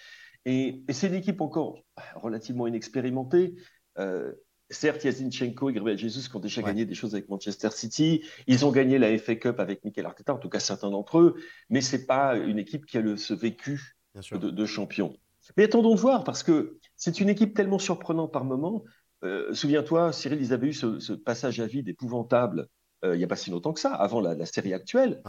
Et, 0.46 0.84
et 0.88 0.94
c'est 0.94 1.08
une 1.08 1.16
équipe 1.16 1.42
encore 1.42 1.84
relativement 2.16 2.68
inexpérimentée. 2.68 3.56
Euh, 4.00 4.34
Certes, 4.70 5.04
il 5.04 5.08
y 5.08 5.10
a 5.10 5.14
Zinchenko 5.14 5.70
et 5.70 5.74
Gabriel 5.74 5.98
Jesus 5.98 6.30
qui 6.30 6.36
ont 6.36 6.42
déjà 6.42 6.62
gagné 6.62 6.86
des 6.86 6.94
choses 6.94 7.14
avec 7.14 7.30
Manchester 7.30 7.70
City. 7.72 8.26
Ils 8.48 8.66
ont 8.66 8.72
gagné 8.72 9.00
la 9.00 9.18
FA 9.18 9.36
Cup 9.36 9.62
avec 9.62 9.86
Mikel 9.86 10.06
Arteta, 10.06 10.34
en 10.34 10.38
tout 10.38 10.50
cas 10.50 10.60
certains 10.60 10.90
d'entre 10.90 11.20
eux. 11.20 11.36
Mais 11.70 11.80
c'est 11.80 12.06
pas 12.06 12.36
une 12.36 12.60
équipe 12.60 12.86
qui 12.86 12.98
a 12.98 13.02
le, 13.02 13.16
ce 13.16 13.34
vécu 13.34 13.97
de, 14.32 14.66
champion. 14.66 15.16
Mais 15.56 15.64
attendons 15.64 15.96
de 15.96 16.00
voir, 16.00 16.24
parce 16.24 16.44
que 16.44 16.78
c'est 16.96 17.20
une 17.20 17.30
équipe 17.30 17.56
tellement 17.56 17.80
surprenante 17.80 18.32
par 18.32 18.44
moment. 18.44 18.84
Euh, 19.24 19.54
souviens-toi, 19.54 20.12
Cyril, 20.12 20.40
ils 20.42 20.54
avaient 20.54 20.68
eu 20.68 20.74
ce, 20.74 21.14
passage 21.14 21.60
à 21.60 21.68
vide 21.68 21.88
épouvantable 21.88 22.68
euh, 23.06 23.16
il 23.16 23.20
n'y 23.20 23.24
a 23.24 23.28
pas 23.28 23.36
si 23.36 23.52
longtemps 23.52 23.74
que 23.74 23.80
ça, 23.80 23.94
avant 23.94 24.22
la, 24.22 24.46
série 24.48 24.74
actuelle. 24.74 25.22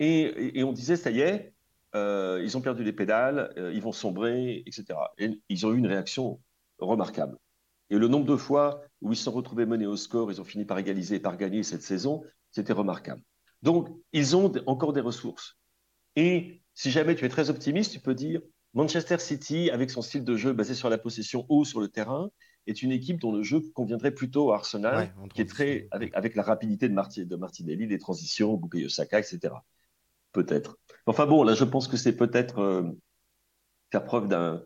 Et, 0.00 0.62
on 0.64 0.72
disait, 0.72 0.96
ça 0.96 1.10
y 1.10 1.20
est, 1.20 1.52
euh, 1.94 2.40
ils 2.42 2.56
ont 2.56 2.60
perdu 2.60 2.82
les 2.82 2.92
pédales, 2.92 3.52
ils 3.72 3.80
vont 3.80 3.92
sombrer, 3.92 4.64
etc. 4.66 4.98
Et 5.18 5.30
ils 5.48 5.64
ont 5.64 5.72
eu 5.72 5.78
une 5.78 5.86
réaction 5.86 6.40
remarquable. 6.78 7.38
Et 7.90 7.98
le 7.98 8.08
nombre 8.08 8.26
de 8.26 8.36
fois 8.36 8.82
où 9.00 9.12
ils 9.12 9.16
se 9.16 9.24
sont 9.24 9.32
retrouvés 9.32 9.66
menés 9.66 9.86
au 9.86 9.96
score, 9.96 10.32
ils 10.32 10.40
ont 10.40 10.44
fini 10.44 10.64
par 10.64 10.78
égaliser 10.78 11.16
et 11.16 11.20
par 11.20 11.36
gagner 11.36 11.62
cette 11.62 11.82
saison, 11.82 12.24
c'était 12.50 12.72
remarquable. 12.72 13.22
Donc, 13.62 13.88
ils 14.12 14.36
ont 14.36 14.52
encore 14.66 14.92
des 14.92 15.00
ressources. 15.00 15.56
Et 16.16 16.63
si 16.74 16.90
jamais 16.90 17.14
tu 17.14 17.24
es 17.24 17.28
très 17.28 17.50
optimiste, 17.50 17.92
tu 17.92 18.00
peux 18.00 18.14
dire 18.14 18.40
Manchester 18.74 19.18
City, 19.18 19.70
avec 19.70 19.90
son 19.90 20.02
style 20.02 20.24
de 20.24 20.36
jeu 20.36 20.52
basé 20.52 20.74
sur 20.74 20.90
la 20.90 20.98
possession 20.98 21.46
haut 21.48 21.64
sur 21.64 21.80
le 21.80 21.88
terrain, 21.88 22.30
est 22.66 22.82
une 22.82 22.92
équipe 22.92 23.20
dont 23.20 23.32
le 23.32 23.42
jeu 23.42 23.60
conviendrait 23.74 24.10
plutôt 24.10 24.52
à 24.52 24.56
Arsenal, 24.56 25.14
qui 25.34 25.42
est 25.42 25.48
très 25.48 25.88
avec, 25.90 26.14
avec 26.14 26.34
la 26.34 26.42
rapidité 26.42 26.88
de, 26.88 27.24
de 27.24 27.36
Martinelli, 27.36 27.86
les 27.86 27.98
transitions, 27.98 28.54
Bukayo 28.54 28.88
Saka, 28.88 29.18
etc. 29.18 29.54
Peut-être. 30.32 30.78
Enfin 31.06 31.26
bon, 31.26 31.44
là, 31.44 31.54
je 31.54 31.64
pense 31.64 31.86
que 31.86 31.96
c'est 31.96 32.16
peut-être 32.16 32.58
euh, 32.58 32.82
faire 33.92 34.04
preuve 34.04 34.28
d'un 34.28 34.62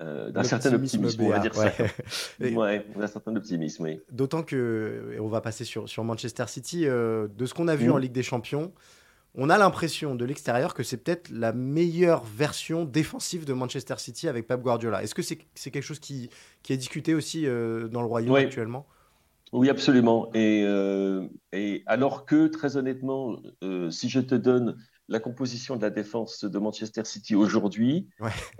euh, 0.00 0.30
d'un 0.30 0.42
certain 0.42 0.72
optimisme, 0.72 1.22
on 1.22 1.28
va 1.28 1.38
dire 1.38 1.54
ça. 1.54 1.70
ouais, 2.40 2.86
d'un 2.96 3.06
certain 3.06 3.36
optimisme, 3.36 3.84
oui. 3.84 4.00
D'autant 4.10 4.42
que, 4.42 5.16
on 5.20 5.28
va 5.28 5.40
passer 5.40 5.64
sur, 5.64 5.88
sur 5.88 6.02
Manchester 6.02 6.44
City, 6.48 6.86
euh, 6.86 7.28
de 7.28 7.46
ce 7.46 7.54
qu'on 7.54 7.68
a 7.68 7.76
vu 7.76 7.88
mm. 7.88 7.92
en 7.92 7.98
Ligue 7.98 8.12
des 8.12 8.22
Champions, 8.22 8.72
on 9.34 9.48
a 9.50 9.58
l'impression 9.58 10.14
de 10.14 10.24
l'extérieur 10.24 10.74
que 10.74 10.82
c'est 10.82 10.98
peut-être 10.98 11.30
la 11.30 11.52
meilleure 11.52 12.24
version 12.24 12.84
défensive 12.84 13.44
de 13.44 13.52
Manchester 13.52 13.94
City 13.98 14.28
avec 14.28 14.46
Pep 14.46 14.60
Guardiola. 14.60 15.02
Est-ce 15.02 15.14
que 15.14 15.22
c'est 15.22 15.70
quelque 15.70 15.82
chose 15.82 16.00
qui, 16.00 16.28
qui, 16.62 16.72
est 16.72 16.76
discuté 16.76 17.14
aussi 17.14 17.46
euh, 17.46 17.88
dans 17.88 18.00
le 18.00 18.06
Royaume 18.06 18.34
actuellement? 18.36 18.86
Oui, 19.52 19.68
absolument. 19.68 20.30
Et, 20.34 20.62
et, 21.52 21.82
alors 21.84 22.24
que, 22.24 22.46
très 22.46 22.78
honnêtement, 22.78 23.36
si 23.90 24.08
je 24.08 24.20
te 24.20 24.34
donne 24.34 24.76
la 25.08 25.20
composition 25.20 25.76
de 25.76 25.82
la 25.82 25.90
défense 25.90 26.44
de 26.44 26.58
Manchester 26.58 27.04
City 27.04 27.34
aujourd'hui, 27.34 28.08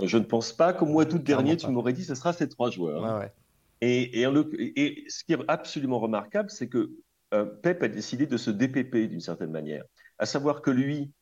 je 0.03 0.19
ne 0.19 0.25
pense 0.25 0.53
pas 0.53 0.73
qu'au 0.73 0.87
mois 0.87 1.05
d'août 1.05 1.23
dernier, 1.23 1.57
tu 1.57 1.69
m'aurais 1.69 1.93
dit 1.93 2.05
ce 2.05 2.15
sera 2.15 2.33
ces 2.33 2.49
trois 2.49 2.71
joueurs. 2.71 3.25
et, 3.81 4.21
et, 4.21 5.05
ce 5.09 5.25
qui 5.25 5.33
est 5.33 5.39
absolument 5.49 5.99
remarquable, 5.99 6.51
c'est 6.51 6.69
que 6.69 6.93
euh, 7.35 7.47
Pep 7.47 7.83
a 7.83 7.89
décidé 7.89 8.27
de 8.27 8.37
se 8.37 8.51
DPP 8.51 9.09
d'une 9.09 9.21
certaine 9.21 9.51
manière. 9.51 9.85
À 10.19 10.27
savoir 10.27 10.63
que 10.63 10.71
lui, 10.71 11.13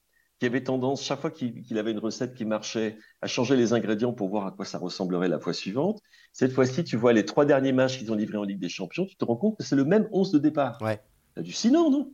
qui 0.41 0.47
avait 0.47 0.65
tendance, 0.65 1.03
chaque 1.03 1.21
fois 1.21 1.31
qu'il 1.31 1.79
avait 1.79 1.91
une 1.91 1.99
recette 1.99 2.35
qui 2.35 2.47
marchait, 2.47 2.97
à 3.21 3.27
changer 3.27 3.57
les 3.57 3.75
ingrédients 3.75 4.13
pour 4.13 4.31
voir 4.31 4.47
à 4.47 4.51
quoi 4.53 4.65
ça 4.65 4.79
ressemblerait 4.79 5.29
la 5.29 5.39
fois 5.39 5.53
suivante, 5.53 6.01
cette 6.33 6.53
fois-ci, 6.53 6.83
tu 6.83 6.97
vois 6.97 7.13
les 7.13 7.27
trois 7.27 7.45
derniers 7.45 7.73
matchs 7.73 7.99
qu'ils 7.99 8.11
ont 8.11 8.15
livrés 8.15 8.39
en 8.39 8.45
Ligue 8.45 8.59
des 8.59 8.71
Champions, 8.71 9.05
tu 9.05 9.17
te 9.17 9.25
rends 9.25 9.37
compte 9.37 9.59
que 9.59 9.65
c'est 9.65 9.77
le 9.77 9.85
même 9.85 10.09
11 10.13 10.33
de 10.33 10.39
départ. 10.39 10.81
Ouais. 10.81 10.99
Hallucinant, 11.37 11.91
non? 11.91 12.13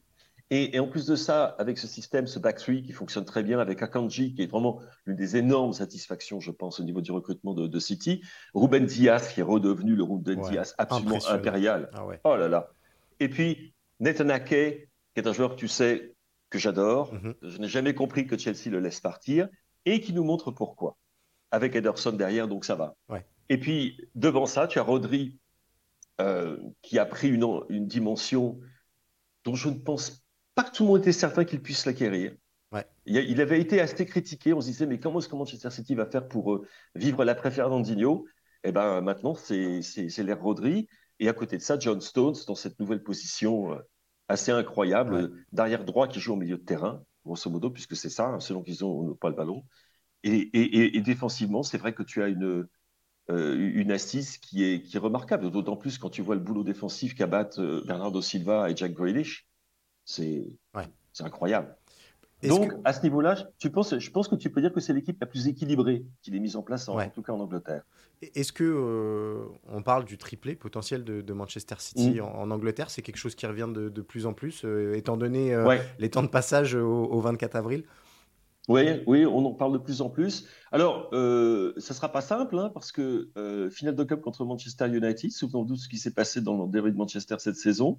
Et, 0.50 0.78
en 0.78 0.86
plus 0.86 1.06
de 1.06 1.16
ça, 1.16 1.56
avec 1.58 1.76
ce 1.76 1.88
système, 1.88 2.28
ce 2.28 2.38
back 2.38 2.58
three 2.58 2.82
qui 2.82 2.92
fonctionne 2.92 3.24
très 3.24 3.42
bien, 3.42 3.58
avec 3.58 3.82
Akanji, 3.82 4.34
qui 4.34 4.42
est 4.42 4.46
vraiment 4.46 4.80
l'une 5.04 5.16
des 5.16 5.36
énormes 5.36 5.72
satisfactions, 5.72 6.38
je 6.38 6.52
pense, 6.52 6.78
au 6.78 6.84
niveau 6.84 7.00
du 7.00 7.10
recrutement 7.10 7.52
de, 7.52 7.78
City, 7.80 8.22
Ruben 8.54 8.86
Diaz, 8.86 9.32
qui 9.32 9.40
est 9.40 9.42
redevenu 9.42 9.96
le 9.96 10.04
Ruben 10.04 10.40
Diaz 10.42 10.74
absolument 10.78 11.18
impérial. 11.28 11.90
Ah 11.94 12.06
oh 12.24 12.36
là 12.36 12.48
là. 12.48 12.70
Et 13.18 13.28
puis, 13.28 13.74
Nathan 13.98 14.28
Ake, 14.28 14.48
qui 14.48 15.20
est 15.20 15.26
un 15.26 15.32
joueur, 15.32 15.56
tu 15.56 15.66
sais, 15.66 16.14
que 16.50 16.58
j'adore. 16.58 17.14
Mhm. 17.14 17.34
Je 17.42 17.58
n'ai 17.58 17.68
jamais 17.68 17.94
compris 17.94 18.26
que 18.26 18.36
Chelsea 18.36 18.70
le 18.70 18.80
laisse 18.80 19.00
partir 19.00 19.48
et 19.84 20.00
qui 20.00 20.12
nous 20.12 20.24
montre 20.24 20.50
pourquoi. 20.50 20.96
Avec 21.50 21.76
Ederson 21.76 22.12
derrière, 22.12 22.48
donc 22.48 22.64
ça 22.64 22.74
va. 22.74 22.96
Et 23.48 23.58
puis, 23.58 24.00
devant 24.14 24.46
ça, 24.46 24.66
tu 24.66 24.78
as 24.80 24.82
Rodri 24.82 25.38
euh, 26.20 26.58
qui 26.82 26.98
a 26.98 27.06
pris 27.06 27.28
une, 27.28 27.46
une, 27.68 27.86
dimension 27.86 28.58
dont 29.44 29.54
je 29.54 29.68
ne 29.68 29.74
pense 29.74 30.24
pas 30.56 30.64
que 30.64 30.74
tout 30.74 30.82
le 30.82 30.88
monde 30.88 30.98
était 30.98 31.12
certain 31.12 31.44
qu'il 31.44 31.62
puisse 31.62 31.86
l'acquérir. 31.86 32.34
Il, 33.06 33.40
avait 33.40 33.60
été 33.60 33.80
assez 33.80 34.04
critiqué. 34.04 34.52
On 34.52 34.60
se 34.60 34.66
disait, 34.66 34.86
mais 34.86 34.98
comment 34.98 35.20
est-ce 35.20 35.28
que 35.28 35.36
Manchester 35.36 35.70
City 35.70 35.94
va 35.94 36.06
faire 36.06 36.26
pour 36.26 36.52
euh, 36.52 36.66
vivre 36.94 37.24
l'après 37.24 37.50
Fernandinho? 37.50 38.26
Eh 38.64 38.72
bien, 38.72 39.00
maintenant, 39.00 39.34
c'est 39.34 39.80
l'ère 40.18 40.42
Rodri. 40.42 40.88
Et 41.20 41.28
à 41.28 41.32
côté 41.32 41.56
de 41.56 41.62
ça, 41.62 41.78
John 41.78 42.00
Stones, 42.00 42.34
dans 42.46 42.54
cette 42.54 42.78
nouvelle 42.80 43.02
position 43.02 43.72
euh, 43.72 43.78
assez 44.28 44.50
incroyable, 44.50 45.44
derrière 45.52 45.84
droit 45.84 46.08
qui 46.08 46.20
joue 46.20 46.32
au 46.32 46.36
milieu 46.36 46.56
de 46.56 46.62
terrain, 46.64 47.02
grosso 47.24 47.50
modo, 47.50 47.70
puisque 47.70 47.96
c'est 47.96 48.10
ça, 48.10 48.26
hein, 48.26 48.40
selon 48.40 48.62
qu'ils 48.62 48.84
ont 48.84 49.14
pas 49.14 49.28
le 49.28 49.36
ballon. 49.36 49.64
Et, 50.22 51.00
défensivement, 51.00 51.62
c'est 51.62 51.78
vrai 51.78 51.94
que 51.94 52.02
tu 52.02 52.22
as 52.22 52.28
une, 52.28 52.66
euh, 53.30 53.72
une 53.74 53.92
assise 53.92 54.38
qui 54.38 54.64
est, 54.64 54.82
qui 54.82 54.96
est 54.96 55.00
remarquable, 55.00 55.50
d'autant 55.50 55.76
plus 55.76 55.98
quand 55.98 56.10
tu 56.10 56.22
vois 56.22 56.34
le 56.34 56.40
boulot 56.40 56.64
défensif 56.64 57.14
qu'abattent 57.14 57.60
Bernardo 57.60 58.20
Silva 58.20 58.70
et 58.70 58.76
Jack 58.76 58.92
Grealish. 58.92 59.46
C'est 60.04 60.46
incroyable. 61.20 61.75
Donc, 62.48 62.72
à 62.84 62.92
ce 62.92 63.02
niveau-là, 63.02 63.36
je 63.58 63.68
pense, 63.68 63.98
je 63.98 64.10
pense 64.10 64.28
que 64.28 64.34
tu 64.34 64.50
peux 64.50 64.60
dire 64.60 64.72
que 64.72 64.80
c'est 64.80 64.92
l'équipe 64.92 65.18
la 65.20 65.26
plus 65.26 65.48
équilibrée 65.48 66.04
qu'il 66.22 66.34
ait 66.34 66.40
mise 66.40 66.56
en 66.56 66.62
place, 66.62 66.88
en, 66.88 67.08
tout 67.10 67.22
cas 67.22 67.32
en 67.32 67.40
Angleterre. 67.40 67.82
Est-ce 68.22 68.52
que 68.52 68.64
euh, 68.64 69.46
on 69.68 69.82
parle 69.82 70.04
du 70.06 70.16
triplé 70.16 70.54
potentiel 70.54 71.04
de, 71.04 71.32
Manchester 71.32 71.74
City 71.78 72.20
mm. 72.20 72.24
en, 72.24 72.50
Angleterre? 72.50 72.90
C'est 72.90 73.02
quelque 73.02 73.18
chose 73.18 73.34
qui 73.34 73.46
revient 73.46 73.68
de, 73.72 74.00
plus 74.00 74.26
en 74.26 74.32
plus, 74.32 74.64
euh, 74.64 74.94
étant 74.94 75.16
donné 75.16 75.54
euh, 75.54 75.76
les 75.98 76.10
temps 76.10 76.22
de 76.22 76.28
passage 76.28 76.74
au, 76.74 77.20
24 77.20 77.56
avril? 77.56 77.84
Oui, 78.68 78.82
oui, 79.06 79.24
on 79.24 79.44
en 79.44 79.52
parle 79.52 79.74
de 79.74 79.78
plus 79.78 80.00
en 80.00 80.10
plus. 80.10 80.46
Alors, 80.72 81.08
ça 81.12 81.16
ne 81.16 81.94
sera 81.94 82.10
pas 82.10 82.22
simple, 82.22 82.58
hein, 82.58 82.70
parce 82.72 82.90
que 82.90 83.28
finale 83.70 83.94
de 83.94 84.04
Cup 84.04 84.20
contre 84.22 84.44
Manchester 84.44 84.88
United, 84.88 85.30
souvenons-nous 85.30 85.74
de 85.74 85.80
ce 85.80 85.88
qui 85.88 85.98
s'est 85.98 86.14
passé 86.14 86.40
dans 86.40 86.64
le 86.64 86.70
derby 86.70 86.90
de 86.90 86.96
Manchester 86.96 87.36
cette 87.38 87.56
saison. 87.56 87.98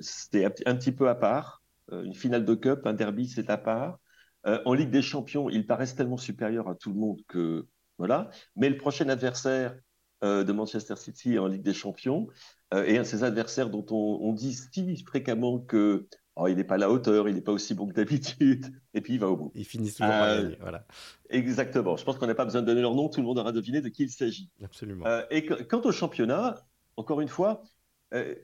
C'était 0.00 0.44
un, 0.44 0.76
petit 0.76 0.92
peu 0.92 1.08
à 1.08 1.14
part. 1.14 1.62
Euh, 1.92 2.04
une 2.04 2.14
finale 2.14 2.44
de 2.44 2.54
Cup, 2.54 2.80
un 2.84 2.94
derby, 2.94 3.28
c'est 3.28 3.50
à 3.50 3.58
part. 3.58 3.98
Euh, 4.46 4.60
en 4.64 4.74
Ligue 4.74 4.90
des 4.90 5.02
Champions, 5.02 5.48
ils 5.48 5.66
paraissent 5.66 5.94
tellement 5.94 6.16
supérieurs 6.16 6.68
à 6.68 6.74
tout 6.74 6.92
le 6.92 6.98
monde 6.98 7.20
que 7.28 7.66
voilà. 7.98 8.30
Mais 8.56 8.68
le 8.68 8.76
prochain 8.76 9.08
adversaire 9.08 9.76
euh, 10.24 10.44
de 10.44 10.52
Manchester 10.52 10.96
City 10.96 11.38
en 11.38 11.46
Ligue 11.46 11.62
des 11.62 11.74
Champions 11.74 12.28
est 12.72 12.98
un 12.98 13.02
de 13.02 13.06
ces 13.06 13.22
adversaires 13.22 13.70
dont 13.70 13.86
on, 13.90 14.32
dit 14.32 14.52
si 14.52 15.04
fréquemment 15.04 15.60
que 15.60 16.08
oh, 16.34 16.48
il 16.48 16.56
n'est 16.56 16.64
pas 16.64 16.74
à 16.74 16.78
la 16.78 16.90
hauteur, 16.90 17.28
il 17.28 17.36
n'est 17.36 17.40
pas 17.40 17.52
aussi 17.52 17.74
bon 17.74 17.86
que 17.86 17.94
d'habitude, 17.94 18.66
et 18.92 19.00
puis 19.00 19.14
il 19.14 19.20
va 19.20 19.28
au 19.28 19.36
bout. 19.36 19.52
Ils 19.54 19.64
finissent 19.64 19.94
toujours 19.94 20.10
par 20.10 20.36
gagner, 20.36 20.58
voilà. 20.60 20.84
Exactement. 21.30 21.96
Je 21.96 22.04
pense 22.04 22.18
qu'on 22.18 22.26
n'a 22.26 22.34
pas 22.34 22.44
besoin 22.44 22.62
de 22.62 22.66
donner 22.66 22.80
leur 22.80 22.96
nom, 22.96 23.08
tout 23.08 23.20
le 23.20 23.26
monde 23.26 23.38
aura 23.38 23.52
deviné 23.52 23.80
de 23.80 23.88
qui 23.88 24.02
il 24.02 24.10
s'agit. 24.10 24.50
Absolument. 24.64 25.06
et 25.30 25.46
quant 25.46 25.80
au 25.82 25.92
championnat, 25.92 26.56
encore 26.96 27.20
une 27.20 27.28
fois, 27.28 27.62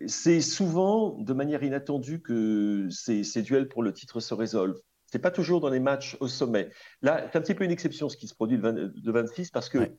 c'est 0.07 0.41
souvent 0.41 1.11
de 1.19 1.33
manière 1.33 1.63
inattendue 1.63 2.21
que 2.21 2.89
ces, 2.91 3.43
duels 3.43 3.69
pour 3.69 3.83
le 3.83 3.93
titre 3.93 4.21
se 4.21 4.35
résolvent. 4.35 4.81
C'est 5.07 5.19
pas 5.19 5.31
toujours 5.31 5.61
dans 5.61 5.69
les 5.69 5.81
matchs 5.81 6.17
au 6.21 6.29
sommet. 6.29 6.71
Là, 7.03 7.29
c'est 7.31 7.39
un 7.39 7.43
petit 7.43 7.55
peu 7.55 7.65
une 7.65 7.71
exception 7.71 8.09
ce 8.09 8.17
qui 8.17 8.29
se 8.29 8.35
produit 8.35 8.57
le, 8.57 9.13
26 9.13 9.51
parce 9.51 9.69
que 9.69 9.93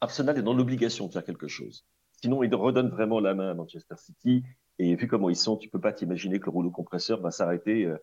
Arsenal 0.00 0.38
est 0.38 0.42
dans 0.42 0.54
l'obligation 0.54 1.08
de 1.08 1.12
faire 1.12 1.24
quelque 1.24 1.48
chose. 1.48 1.84
Sinon, 2.22 2.42
il 2.42 2.54
redonne 2.54 2.88
vraiment 2.88 3.20
la 3.20 3.34
main 3.34 3.50
à 3.50 3.54
Manchester 3.54 3.96
City. 3.96 4.44
Et 4.78 4.94
vu 4.94 5.08
comment 5.08 5.28
ils 5.28 5.36
sont, 5.36 5.56
tu 5.56 5.68
peux 5.68 5.80
pas 5.80 5.92
t'imaginer 5.92 6.38
que 6.38 6.46
le 6.46 6.52
rouleau 6.52 6.70
compresseur 6.70 7.20
va 7.20 7.32
s'arrêter 7.32 7.84
euh, 7.84 7.96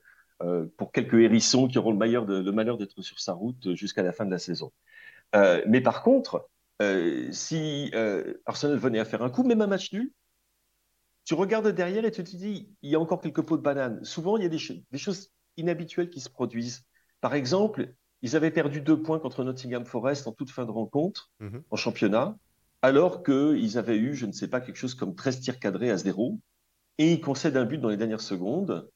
euh, 0.43 0.65
pour 0.77 0.91
quelques 0.91 1.13
hérissons 1.13 1.69
qui 1.69 1.77
auront 1.77 1.91
le, 1.91 2.41
le 2.41 2.51
malheur 2.51 2.77
d'être 2.77 3.01
sur 3.01 3.19
sa 3.19 3.31
route 3.31 3.73
jusqu'à 3.75 4.03
la 4.03 4.11
fin 4.11 4.25
de 4.25 4.31
la 4.31 4.39
saison. 4.39 4.73
mais 5.33 5.79
par 5.79 6.03
contre, 6.03 6.49
si 7.31 7.91
Arsenal 8.45 8.77
venait 8.77 8.99
à 8.99 9.05
faire 9.05 9.23
un 9.23 9.29
coup, 9.29 9.43
même 9.43 9.61
un 9.61 9.67
match 9.67 9.93
nul, 9.93 10.11
tu 11.25 11.33
regardes 11.33 11.67
derrière 11.67 12.05
et 12.05 12.11
tu 12.11 12.23
te 12.23 12.35
dis, 12.35 12.69
il 12.83 12.89
y 12.89 12.95
a 12.95 12.99
encore 12.99 13.19
quelques 13.19 13.41
pots 13.41 13.57
de 13.57 13.63
banane. 13.63 14.03
Souvent, 14.05 14.37
il 14.37 14.43
y 14.43 14.45
a 14.45 14.49
des, 14.49 14.97
choses 14.97 15.31
inhabituelles 15.57 16.09
qui 16.09 16.21
se 16.21 16.29
produisent. 16.29 16.85
Par 17.19 17.33
exemple, 17.33 17.93
ils 18.21 18.35
avaient 18.35 18.51
perdu 18.51 18.79
deux 18.79 19.01
points 19.01 19.19
contre 19.19 19.43
Nottingham 19.43 19.85
Forest 19.85 20.27
en 20.27 20.31
toute 20.31 20.51
fin 20.51 20.65
de 20.65 20.71
rencontre 20.71 21.31
mhm. 21.39 21.63
en 21.69 21.75
championnat, 21.75 22.37
alors 22.83 23.23
qu'ils 23.23 23.77
avaient 23.77 23.97
eu, 23.97 24.13
je 24.13 24.27
ne 24.27 24.31
sais 24.31 24.47
pas, 24.47 24.61
quelque 24.61 24.77
chose 24.77 24.93
comme 24.93 25.15
13 25.15 25.41
tirs 25.41 25.59
cadrés 25.59 25.89
à 25.89 25.97
zéro, 25.97 26.39
et 26.99 27.11
ils 27.11 27.21
concèdent 27.21 27.57
un 27.57 27.65
but 27.65 27.79
dans 27.79 27.89
les 27.89 27.97
dernières 27.97 28.21
secondes, 28.21 28.89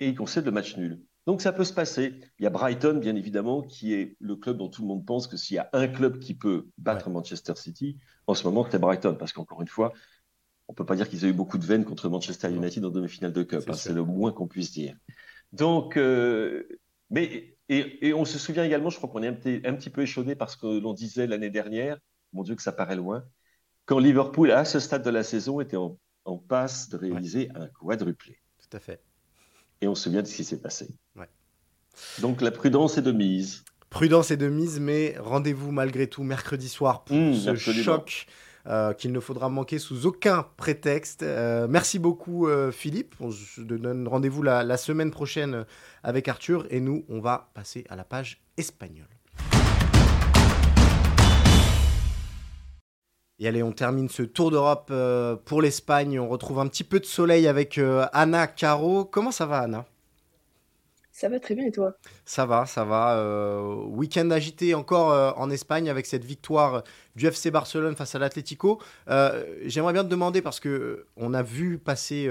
et 0.00 0.08
ils 0.08 0.14
concèdent 0.14 0.46
le 0.46 0.52
match 0.52 0.78
nul. 0.78 1.02
Donc 1.26 1.42
ça 1.42 1.52
peut 1.52 1.64
se 1.64 1.74
passer. 1.74 2.18
Il 2.38 2.44
y 2.44 2.46
a 2.46 2.50
Brighton, 2.50 2.98
bien 2.98 3.14
évidemment, 3.14 3.62
qui 3.62 3.92
est 3.92 4.16
le 4.18 4.36
club 4.36 4.56
dont 4.56 4.70
tout 4.70 4.80
le 4.80 4.88
monde 4.88 5.04
pense 5.04 5.26
que 5.26 5.36
s'il 5.36 5.56
y 5.56 5.58
a 5.58 5.68
un 5.74 5.86
club 5.86 6.18
qui 6.18 6.34
peut 6.34 6.68
battre 6.78 7.10
Manchester 7.10 7.52
City, 7.56 7.98
en 8.26 8.34
ce 8.34 8.44
moment, 8.44 8.66
c'est 8.70 8.78
Brighton, 8.78 9.16
parce 9.18 9.32
qu'encore 9.32 9.60
une 9.60 9.68
fois, 9.68 9.92
on 10.70 10.72
peut 10.72 10.86
pas 10.86 10.94
dire 10.94 11.08
qu'ils 11.08 11.24
aient 11.24 11.28
eu 11.28 11.32
beaucoup 11.32 11.58
de 11.58 11.66
veines 11.66 11.84
contre 11.84 12.08
Manchester 12.08 12.48
United 12.48 12.84
en 12.84 12.90
demi-finale 12.90 13.32
de 13.32 13.42
Cup. 13.42 13.68
C'est 13.74 13.90
hein, 13.90 13.94
le 13.94 14.04
moins 14.04 14.30
qu'on 14.30 14.46
puisse 14.46 14.70
dire. 14.70 14.94
Donc, 15.52 15.96
euh, 15.96 16.62
mais 17.10 17.56
et, 17.68 18.14
on 18.14 18.24
se 18.24 18.38
souvient 18.38 18.62
également, 18.62 18.88
je 18.88 18.96
crois 18.96 19.10
qu'on 19.10 19.22
est 19.24 19.26
un 19.26 19.74
petit, 19.74 19.90
peu 19.90 20.02
échaudé 20.02 20.36
parce 20.36 20.54
que 20.54 20.66
l'on 20.78 20.92
disait 20.92 21.26
l'année 21.26 21.50
dernière, 21.50 21.98
mon 22.32 22.44
Dieu 22.44 22.54
que 22.54 22.62
ça 22.62 22.70
paraît 22.70 22.94
loin, 22.94 23.24
quand 23.84 23.98
Liverpool 23.98 24.52
à 24.52 24.64
ce 24.64 24.78
stade 24.78 25.02
de 25.04 25.10
la 25.10 25.24
saison 25.24 25.60
était 25.60 25.76
en, 25.76 25.98
passe 26.46 26.88
de 26.88 26.96
réaliser 26.96 27.48
un 27.56 27.66
quadruplé. 27.66 28.38
Tout 28.58 28.76
à 28.76 28.78
fait. 28.78 29.02
Et 29.80 29.88
on 29.88 29.96
se 29.96 30.04
souvient 30.04 30.22
de 30.22 30.28
ce 30.28 30.36
qui 30.36 30.44
s'est 30.44 30.60
passé. 30.60 30.88
Donc 32.20 32.40
la 32.40 32.52
prudence 32.52 32.96
est 32.98 33.02
de 33.02 33.10
mise. 33.10 33.64
Prudence 33.88 34.30
est 34.30 34.36
de 34.36 34.48
mise, 34.48 34.78
mais 34.78 35.16
rendez-vous 35.18 35.72
malgré 35.72 36.06
tout 36.06 36.22
mercredi 36.22 36.68
soir 36.68 37.02
pour 37.02 37.16
mmh, 37.16 37.34
ce 37.34 37.56
choc 37.56 38.28
euh, 38.66 38.92
qu'il 38.92 39.12
ne 39.12 39.20
faudra 39.20 39.48
manquer 39.48 39.78
sous 39.78 40.06
aucun 40.06 40.46
prétexte. 40.56 41.22
Euh, 41.22 41.66
merci 41.68 41.98
beaucoup 41.98 42.46
euh, 42.46 42.70
Philippe. 42.70 43.14
On 43.20 43.30
se 43.30 43.62
donne 43.62 44.06
rendez-vous 44.06 44.42
la, 44.42 44.76
semaine 44.76 45.10
prochaine 45.10 45.64
avec 46.02 46.28
Arthur 46.28 46.66
et 46.70 46.80
nous, 46.80 47.04
on 47.08 47.20
va 47.20 47.50
passer 47.54 47.84
à 47.88 47.96
la 47.96 48.04
page 48.04 48.40
espagnole. 48.56 49.06
Et 53.38 53.48
allez, 53.48 53.62
on 53.62 53.72
termine 53.72 54.10
ce 54.10 54.22
tour 54.22 54.50
d'Europe 54.50 54.92
pour 55.46 55.62
l'Espagne. 55.62 56.20
On 56.20 56.28
retrouve 56.28 56.58
un 56.60 56.66
petit 56.66 56.84
peu 56.84 57.00
de 57.00 57.06
soleil 57.06 57.46
avec 57.46 57.80
Anna 58.12 58.46
Caro. 58.46 59.06
Comment 59.06 59.32
ça 59.32 59.46
va 59.46 59.60
Anna 59.60 59.86
ça 61.20 61.28
va 61.28 61.38
très 61.38 61.54
bien 61.54 61.66
et 61.66 61.70
toi? 61.70 61.98
Ça 62.24 62.46
va, 62.46 62.64
ça 62.64 62.82
va. 62.84 63.18
Euh, 63.18 63.74
week-end 63.88 64.30
agité 64.30 64.74
encore 64.74 65.12
euh, 65.12 65.32
en 65.36 65.50
Espagne 65.50 65.90
avec 65.90 66.06
cette 66.06 66.24
victoire 66.24 66.82
du 67.14 67.26
FC 67.26 67.50
Barcelone 67.50 67.94
face 67.94 68.14
à 68.14 68.18
l'Atlético. 68.18 68.80
Euh, 69.08 69.44
j'aimerais 69.66 69.92
bien 69.92 70.02
te 70.02 70.08
demander, 70.08 70.40
parce 70.40 70.60
que 70.60 71.04
on 71.18 71.34
a 71.34 71.42
vu 71.42 71.76
passer 71.76 72.30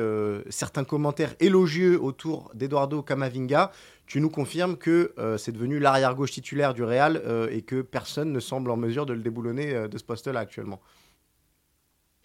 certains 0.50 0.84
commentaires 0.84 1.36
élogieux 1.40 2.02
autour 2.02 2.50
d'Eduardo 2.56 3.04
Camavinga. 3.04 3.72
Tu 4.08 4.22
nous 4.22 4.32
confirmes 4.32 4.76
que 4.76 5.14
c'est 5.38 5.52
devenu 5.52 5.78
l'arrière-gauche 5.78 6.32
titulaire 6.32 6.74
du 6.74 6.84
Real 6.84 7.22
et 7.52 7.62
que 7.62 7.84
personne 7.84 8.32
ne 8.32 8.40
semble 8.40 8.72
en 8.72 8.78
mesure 8.78 9.06
de 9.06 9.14
le 9.14 9.22
déboulonner 9.22 9.88
de 9.88 9.98
ce 10.00 10.04
poste-là 10.04 10.40
actuellement. 10.40 10.80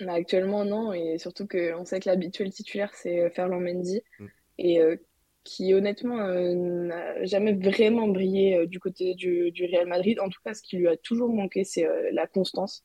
Bah, 0.00 0.14
actuellement, 0.14 0.64
non. 0.64 0.94
Et 0.94 1.18
surtout 1.18 1.46
qu'on 1.46 1.84
sait 1.84 2.00
que 2.00 2.08
l'habituel 2.08 2.50
titulaire, 2.52 2.94
c'est 2.94 3.28
Ferland 3.30 3.60
Mendy. 3.60 4.00
Mm. 4.18 4.26
Et 4.56 4.80
qui 5.44 5.74
honnêtement 5.74 6.18
euh, 6.20 6.54
n'a 6.54 7.24
jamais 7.24 7.52
vraiment 7.52 8.08
brillé 8.08 8.56
euh, 8.56 8.66
du 8.66 8.80
côté 8.80 9.14
du, 9.14 9.52
du, 9.52 9.66
Real 9.66 9.86
Madrid. 9.86 10.18
En 10.18 10.30
tout 10.30 10.40
cas, 10.44 10.54
ce 10.54 10.62
qui 10.62 10.78
lui 10.78 10.88
a 10.88 10.96
toujours 10.96 11.32
manqué, 11.32 11.64
c'est 11.64 11.86
euh, 11.86 12.10
la 12.12 12.26
constance. 12.26 12.84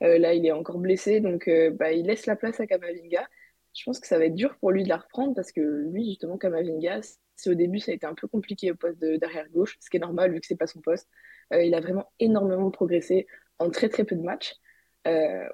là, 0.00 0.34
il 0.34 0.46
est 0.46 0.52
encore 0.52 0.78
blessé, 0.78 1.20
donc 1.20 1.50
bah, 1.78 1.92
il 1.92 2.06
laisse 2.06 2.26
la 2.26 2.36
place 2.36 2.60
à 2.60 2.66
Kamavinga. 2.66 3.26
Je 3.74 3.82
pense 3.84 3.98
que 3.98 4.06
ça 4.06 4.18
va 4.18 4.26
être 4.26 4.34
dur 4.34 4.56
pour 4.60 4.70
lui 4.70 4.84
de 4.84 4.88
la 4.88 4.98
reprendre 4.98 5.34
parce 5.34 5.52
que 5.52 5.60
lui, 5.60 6.06
justement, 6.06 6.38
Kamavinga, 6.38 7.00
c'est 7.34 7.50
au 7.50 7.54
début, 7.54 7.80
ça 7.80 7.92
a 7.92 7.94
été 7.94 8.06
un 8.06 8.14
peu 8.14 8.28
compliqué 8.28 8.70
au 8.72 8.74
poste 8.76 8.98
d'arrière 9.00 9.48
gauche, 9.50 9.76
ce 9.80 9.90
qui 9.90 9.96
est 9.96 10.00
normal 10.00 10.32
vu 10.32 10.40
que 10.40 10.46
c'est 10.46 10.56
pas 10.56 10.66
son 10.66 10.80
poste. 10.80 11.08
il 11.52 11.74
a 11.74 11.80
vraiment 11.80 12.10
énormément 12.20 12.70
progressé 12.70 13.26
en 13.58 13.70
très 13.70 13.88
très 13.88 14.04
peu 14.04 14.16
de 14.16 14.22
matchs. 14.22 14.54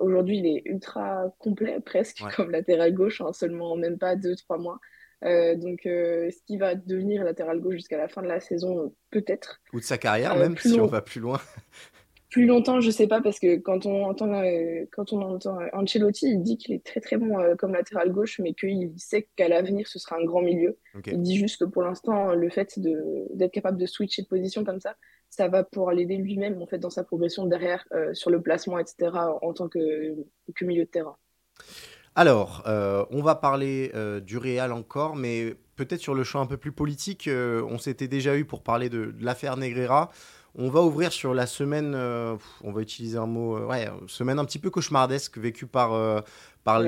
Aujourd'hui, 0.01 0.39
il 0.39 0.47
est 0.47 0.63
ultra 0.67 1.33
complet, 1.39 1.79
presque 1.81 2.23
comme 2.37 2.51
latéral 2.51 2.93
gauche, 2.95 3.21
en 3.21 3.33
seulement 3.33 3.77
même 3.77 3.99
pas 3.99 4.17
2-3 4.17 4.61
mois. 4.61 4.81
Euh, 5.25 5.55
donc, 5.55 5.87
euh, 5.87 6.31
ce 6.31 6.39
qui 6.47 6.57
va 6.57 6.75
devenir 6.75 7.25
latéral 7.25 7.61
gauche 7.61 7.75
jusqu'à 7.75 7.99
la 7.99 8.09
fin 8.09 8.23
de 8.23 8.29
la 8.29 8.41
saison, 8.41 8.95
peut-être. 9.11 9.61
Ou 9.73 9.81
de 9.81 9.85
sa 9.85 9.99
carrière, 9.99 10.33
euh, 10.33 10.41
même, 10.41 10.57
si 10.57 10.81
on 10.81 10.87
va 10.87 11.01
plus 11.01 11.21
loin. 11.21 11.41
plus 12.31 12.47
longtemps, 12.47 12.81
je 12.81 12.91
sais 12.91 13.07
pas, 13.07 13.21
parce 13.21 13.39
que 13.39 13.57
quand 13.57 13.85
on 13.85 14.05
entend, 14.05 14.43
quand 14.91 15.13
on 15.13 15.21
entend 15.21 15.59
Ancelotti, 15.75 16.31
il 16.31 16.43
dit 16.43 16.57
qu'il 16.57 16.75
est 16.75 16.85
très 16.85 17.01
très 17.01 17.19
bon 17.19 17.37
comme 17.59 17.75
latéral 17.75 18.11
gauche, 18.11 18.41
mais 18.41 18.55
qu'il 18.55 18.91
sait 18.97 19.29
qu'à 19.37 19.49
l'avenir, 19.49 19.87
ce 19.87 19.99
sera 19.99 20.17
un 20.17 20.25
grand 20.25 20.41
milieu. 20.41 20.79
Il 21.07 21.21
dit 21.21 21.37
juste 21.37 21.61
que 21.61 21.67
pour 21.67 21.83
l'instant, 21.83 22.33
le 22.33 22.49
fait 22.49 22.79
d'être 22.79 23.53
capable 23.53 23.77
de 23.77 23.85
switcher 23.85 24.23
de 24.23 24.29
position 24.29 24.65
comme 24.65 24.81
ça, 24.81 24.97
ça 25.29 25.49
va 25.49 25.63
pouvoir 25.63 25.95
l'aider 25.95 26.17
lui-même 26.17 26.61
en 26.63 26.67
fait 26.67 26.79
dans 26.79 26.89
sa 26.89 27.05
progression 27.05 27.45
derrière 27.45 27.87
sur 28.15 28.31
le 28.31 28.41
placement, 28.41 28.79
etc. 28.79 29.11
en 29.43 29.53
tant 29.53 29.69
que, 29.69 30.17
que 30.55 30.65
milieu 30.65 30.85
de 30.85 30.91
terrain. 30.91 31.19
Alors, 32.15 32.63
on 33.11 33.23
va 33.23 33.35
parler 33.35 33.93
du 34.25 34.37
Real 34.39 34.73
encore, 34.73 35.17
mais 35.17 35.57
peut-être 35.77 36.01
sur 36.01 36.15
le 36.15 36.25
champ 36.25 36.41
un 36.41 36.47
peu 36.47 36.57
plus 36.57 36.73
politique. 36.73 37.29
on 37.29 37.79
s'était 37.79 38.09
déjà 38.09 38.37
eu 38.37 38.45
pour 38.45 38.63
parler 38.63 38.89
de, 38.89 39.15
l'affaire 39.21 39.57
Negreira. 39.57 40.11
On 40.55 40.69
va 40.69 40.83
ouvrir 40.83 41.13
sur 41.13 41.33
la 41.33 41.47
semaine, 41.47 41.95
on 41.95 42.73
va 42.73 42.83
utiliser 42.83 43.17
un 43.17 43.27
mot, 43.27 43.59
ouais, 43.67 43.89
semaine 44.09 44.39
un 44.39 44.45
petit 44.45 44.59
peu 44.59 44.69
cauchemardesque 44.69 45.39
vécue 45.39 45.67
par, 45.67 46.23
par 46.65 46.83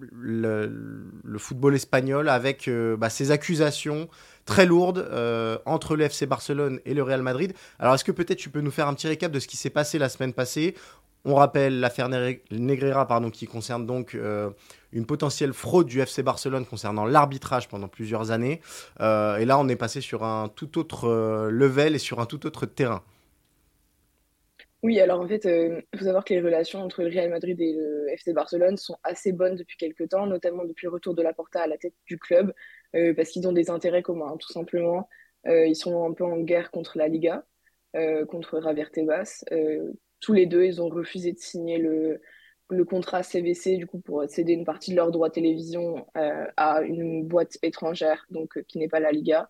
le, 0.00 1.38
football 1.38 1.74
espagnol 1.74 2.28
avec 2.28 2.68
euh, 2.68 2.96
bah, 2.96 3.10
ces 3.10 3.30
accusations 3.30 4.08
très 4.46 4.64
lourdes 4.64 5.06
euh, 5.10 5.58
entre 5.66 5.96
le 5.96 6.04
FC 6.04 6.24
Barcelone 6.24 6.80
et 6.86 6.94
le 6.94 7.02
Real 7.02 7.20
Madrid. 7.20 7.52
Alors 7.78 7.94
est-ce 7.94 8.04
que 8.04 8.12
peut-être 8.12 8.38
tu 8.38 8.48
peux 8.48 8.60
nous 8.60 8.70
faire 8.70 8.88
un 8.88 8.94
petit 8.94 9.08
récap 9.08 9.30
de 9.30 9.38
ce 9.38 9.46
qui 9.46 9.56
s'est 9.56 9.70
passé 9.70 9.98
la 9.98 10.08
semaine 10.08 10.32
passée? 10.32 10.74
On 11.24 11.34
rappelle 11.34 11.80
l'affaire 11.80 12.08
Negreira 12.08 13.06
pardon, 13.06 13.30
qui 13.30 13.46
concerne 13.46 13.84
donc 13.84 14.14
euh, 14.14 14.50
une 14.92 15.04
potentielle 15.04 15.52
fraude 15.52 15.88
du 15.88 16.00
FC 16.00 16.22
Barcelone 16.22 16.64
concernant 16.64 17.04
l'arbitrage 17.04 17.68
pendant 17.68 17.88
plusieurs 17.88 18.30
années. 18.30 18.60
et 19.00 19.44
là 19.44 19.58
on 19.58 19.68
est 19.68 19.76
passé 19.76 20.00
sur 20.00 20.22
un 20.24 20.48
tout 20.48 20.78
autre 20.78 21.48
level 21.50 21.96
et 21.96 21.98
sur 21.98 22.20
un 22.20 22.26
tout 22.26 22.46
autre 22.46 22.64
terrain. 22.64 23.02
Oui, 24.86 25.00
alors 25.00 25.20
en 25.20 25.26
fait, 25.26 25.44
il 25.44 25.50
euh, 25.50 25.80
faut 25.96 26.04
savoir 26.04 26.24
que 26.24 26.32
les 26.32 26.40
relations 26.40 26.80
entre 26.80 27.02
le 27.02 27.08
Real 27.08 27.28
Madrid 27.30 27.60
et 27.60 27.72
le 27.72 28.08
FC 28.12 28.32
Barcelone 28.32 28.76
sont 28.76 28.96
assez 29.02 29.32
bonnes 29.32 29.56
depuis 29.56 29.76
quelques 29.76 30.10
temps, 30.10 30.26
notamment 30.26 30.64
depuis 30.64 30.86
le 30.86 30.92
retour 30.92 31.14
de 31.14 31.22
Laporta 31.22 31.62
à 31.62 31.66
la 31.66 31.76
tête 31.76 31.94
du 32.06 32.18
club, 32.18 32.50
euh, 32.50 32.52
parce 32.92 33.30
qu'ils 33.30 33.46
ont 33.48 33.52
des 33.52 33.70
intérêts 33.70 34.02
communs, 34.02 34.32
hein, 34.32 34.36
tout 34.38 34.52
simplement. 34.52 35.08
Euh, 35.46 35.66
ils 35.66 35.76
sont 35.76 36.04
un 36.04 36.12
peu 36.12 36.24
en 36.24 36.38
guerre 36.38 36.70
contre 36.70 36.98
la 36.98 37.08
Liga, 37.08 37.44
contre 38.28 38.60
Javier 38.60 38.90
Tebas. 38.92 39.44
tous 40.20 40.32
les 40.32 40.46
deux, 40.46 40.64
ils 40.64 40.82
ont 40.82 40.88
refusé 40.88 41.32
de 41.32 41.38
signer 41.38 41.78
le, 41.78 42.20
contrat 42.84 43.22
CVC, 43.22 43.76
du 43.76 43.86
coup, 43.86 44.00
pour 44.00 44.24
céder 44.28 44.52
une 44.52 44.64
partie 44.64 44.90
de 44.90 44.96
leurs 44.96 45.10
droits 45.10 45.30
télévision 45.30 46.06
à 46.14 46.82
une 46.82 47.26
boîte 47.26 47.58
étrangère, 47.62 48.26
donc 48.30 48.62
qui 48.64 48.78
n'est 48.78 48.88
pas 48.88 49.00
la 49.00 49.12
Liga. 49.12 49.48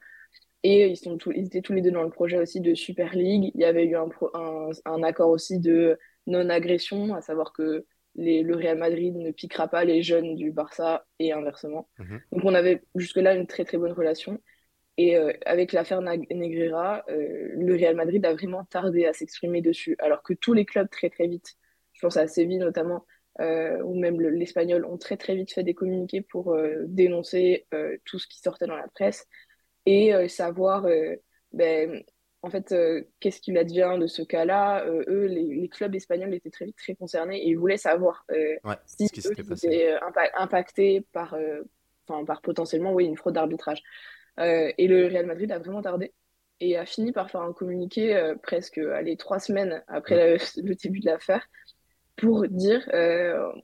Et 0.62 0.88
ils, 0.88 0.96
sont 0.96 1.16
tous, 1.16 1.32
ils 1.36 1.46
étaient 1.46 1.60
tous 1.60 1.72
les 1.72 1.80
deux 1.80 1.92
dans 1.92 2.02
le 2.02 2.10
projet 2.10 2.38
aussi 2.38 2.60
de 2.60 2.74
Super 2.74 3.14
League. 3.14 3.52
Il 3.54 3.60
y 3.60 3.64
avait 3.64 3.84
eu 3.84 3.94
un, 3.94 4.08
un, 4.84 5.02
accord 5.04 5.30
aussi 5.30 5.60
de 5.60 5.96
non-agression, 6.26 7.14
à 7.14 7.20
savoir 7.20 7.52
que 7.52 7.86
les, 8.16 8.42
le 8.42 8.56
Real 8.56 8.78
Madrid 8.78 9.14
ne 9.14 9.30
piquera 9.30 9.68
pas 9.68 9.84
les 9.84 10.02
jeunes 10.02 10.34
du 10.34 10.50
Barça 10.50 11.06
et 11.18 11.32
inversement. 11.32 11.88
Mhm. 11.98 12.20
Donc 12.32 12.44
on 12.44 12.54
avait 12.54 12.82
jusque-là 12.94 13.34
une 13.34 13.46
très 13.46 13.64
très 13.64 13.78
bonne 13.78 13.92
relation. 13.92 14.40
Et 14.98 15.16
euh, 15.16 15.32
avec 15.44 15.72
l'affaire 15.72 16.00
Negreira, 16.00 17.04
euh, 17.10 17.50
le 17.54 17.74
Real 17.74 17.94
Madrid 17.94 18.24
a 18.24 18.32
vraiment 18.32 18.64
tardé 18.64 19.04
à 19.04 19.12
s'exprimer 19.12 19.60
dessus, 19.60 19.94
alors 19.98 20.22
que 20.22 20.32
tous 20.32 20.54
les 20.54 20.64
clubs 20.64 20.88
très 20.88 21.10
très 21.10 21.26
vite, 21.26 21.54
je 21.92 22.00
pense 22.00 22.16
à 22.16 22.26
Séville 22.26 22.58
notamment, 22.58 23.04
euh, 23.40 23.82
ou 23.82 23.98
même 23.98 24.18
l'Espagnol, 24.20 24.86
ont 24.86 24.96
très 24.96 25.18
très 25.18 25.34
vite 25.36 25.52
fait 25.52 25.62
des 25.62 25.74
communiqués 25.74 26.22
pour 26.22 26.56
dénoncer 26.86 27.66
tout 28.04 28.18
ce 28.18 28.26
qui 28.26 28.40
sortait 28.40 28.66
dans 28.66 28.76
la 28.76 28.88
presse 28.88 29.26
et 29.84 30.12
savoir 30.28 30.86
ben, 31.52 32.02
en 32.46 32.50
fait, 32.50 32.70
euh, 32.70 33.02
qu'est-ce 33.18 33.40
qu'il 33.40 33.58
advient 33.58 33.96
de 33.98 34.06
ce 34.06 34.22
cas-là? 34.22 34.86
Eux, 34.86 35.26
les, 35.26 35.68
clubs 35.68 35.92
espagnols 35.96 36.32
étaient 36.32 36.50
très 36.50 36.64
vite 36.64 36.76
très 36.76 36.94
concernés 36.94 37.38
et 37.38 37.48
ils 37.48 37.58
voulaient 37.58 37.76
savoir 37.76 38.24
si 38.86 39.08
ce 39.08 39.28
eux 39.28 39.32
étaient 39.32 39.98
impactés 40.38 41.04
par, 41.12 41.36
par 42.06 42.40
potentiellement 42.42 42.92
oui, 42.92 43.04
une 43.04 43.16
fraude 43.16 43.34
d'arbitrage. 43.34 43.82
et 44.38 44.86
le 44.86 45.08
Real 45.08 45.26
Madrid 45.26 45.50
a 45.50 45.58
vraiment 45.58 45.82
tardé 45.82 46.12
et 46.60 46.76
a 46.76 46.86
fini 46.86 47.10
par 47.10 47.30
faire 47.30 47.42
un 47.42 47.52
communiqué 47.52 48.34
presque 48.44 48.78
allez, 48.78 49.16
trois 49.16 49.40
semaines 49.40 49.82
après 49.88 50.36
le 50.56 50.74
début 50.76 51.00
de 51.00 51.06
l'affaire 51.06 51.48
pour 52.14 52.46
dire 52.46 52.88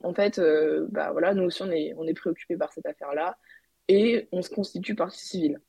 en 0.03 0.13
fait, 0.13 0.41
bah, 0.89 1.13
voilà, 1.13 1.33
nous 1.33 1.43
aussi 1.45 1.63
on 1.63 1.71
est, 1.71 1.93
on 1.97 2.05
est 2.05 2.13
préoccupés 2.13 2.57
par 2.57 2.73
cette 2.73 2.85
affaire-là 2.85 3.37
et 3.87 4.27
on 4.33 4.41
se 4.41 4.49
constitue 4.49 4.93
partie 4.93 5.25
civile. 5.25 5.61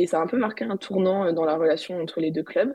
Et 0.00 0.06
ça 0.06 0.18
a 0.18 0.22
un 0.22 0.26
peu 0.26 0.38
marqué 0.38 0.64
un 0.64 0.78
tournant 0.78 1.26
euh, 1.26 1.32
dans 1.32 1.44
la 1.44 1.56
relation 1.56 2.00
entre 2.00 2.20
les 2.20 2.30
deux 2.30 2.42
clubs. 2.42 2.74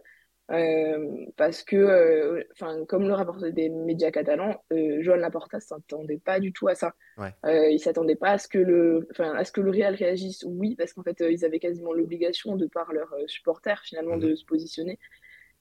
Euh, 0.51 1.25
parce 1.37 1.63
que, 1.63 1.75
euh, 1.75 2.43
enfin, 2.51 2.85
comme 2.85 3.07
le 3.07 3.13
rapportait 3.13 3.51
des 3.51 3.69
médias 3.69 4.11
catalans, 4.11 4.61
euh, 4.71 5.01
Joan 5.01 5.19
Laporta 5.19 5.59
s'attendait 5.59 6.19
pas 6.19 6.39
du 6.39 6.53
tout 6.53 6.67
à 6.67 6.75
ça. 6.75 6.93
Ouais. 7.17 7.73
il 7.73 7.79
s'attendait 7.79 8.15
pas 8.15 8.31
à 8.31 8.37
ce 8.37 8.47
que 8.47 8.59
le, 8.59 9.07
enfin, 9.09 9.33
à 9.33 9.43
ce 9.43 9.51
que 9.51 9.61
le 9.61 9.71
Real 9.71 9.95
réagisse. 9.95 10.43
Oui, 10.45 10.75
parce 10.75 10.93
qu'en 10.93 11.01
fait, 11.01 11.23
ils 11.27 11.45
avaient 11.45 11.59
quasiment 11.59 11.93
l'obligation 11.93 12.57
de 12.57 12.67
par 12.67 12.93
leurs 12.93 13.13
supporters 13.25 13.81
finalement 13.83 14.17
de 14.17 14.29
mhm. 14.29 14.35
se 14.35 14.45
positionner. 14.45 14.99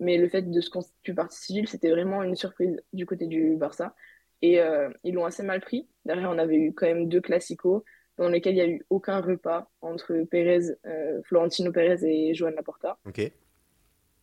Mais 0.00 0.18
le 0.18 0.28
fait 0.28 0.42
de 0.42 0.60
se 0.60 0.68
constituer 0.68 1.14
partie 1.14 1.40
civile, 1.40 1.66
c'était 1.66 1.90
vraiment 1.90 2.22
une 2.22 2.36
surprise 2.36 2.82
du 2.92 3.06
côté 3.06 3.26
du 3.26 3.56
Barça. 3.56 3.94
Et 4.42 4.60
ils 5.04 5.14
l'ont 5.14 5.24
assez 5.24 5.42
mal 5.42 5.60
pris. 5.60 5.88
Derrière, 6.04 6.28
on 6.28 6.36
avait 6.36 6.56
eu 6.56 6.74
quand 6.74 6.86
même 6.86 7.08
deux 7.08 7.22
classicos 7.22 7.82
dans 8.16 8.28
lesquels 8.28 8.52
il 8.52 8.56
n'y 8.56 8.62
a 8.62 8.68
eu 8.68 8.86
aucun 8.90 9.20
repas 9.20 9.70
entre 9.80 10.14
Pérez, 10.30 10.76
euh, 10.86 11.20
Florentino 11.24 11.72
Pérez 11.72 12.04
et 12.04 12.34
Joan 12.34 12.54
Laporta. 12.54 12.98
Ok. 13.06 13.20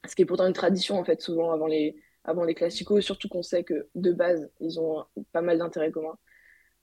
Ce 0.07 0.15
qui 0.15 0.21
est 0.21 0.25
pourtant 0.25 0.47
une 0.47 0.53
tradition, 0.53 0.97
en 0.97 1.03
fait, 1.03 1.21
souvent 1.21 1.51
avant 1.51 1.67
les, 1.67 1.95
avant 2.23 2.43
les 2.43 2.55
classicos, 2.55 3.01
surtout 3.01 3.27
qu'on 3.27 3.43
sait 3.43 3.63
que 3.63 3.87
de 3.95 4.11
base, 4.11 4.49
ils 4.59 4.79
ont 4.79 5.05
pas 5.31 5.41
mal 5.41 5.59
d'intérêts 5.59 5.91
communs. 5.91 6.17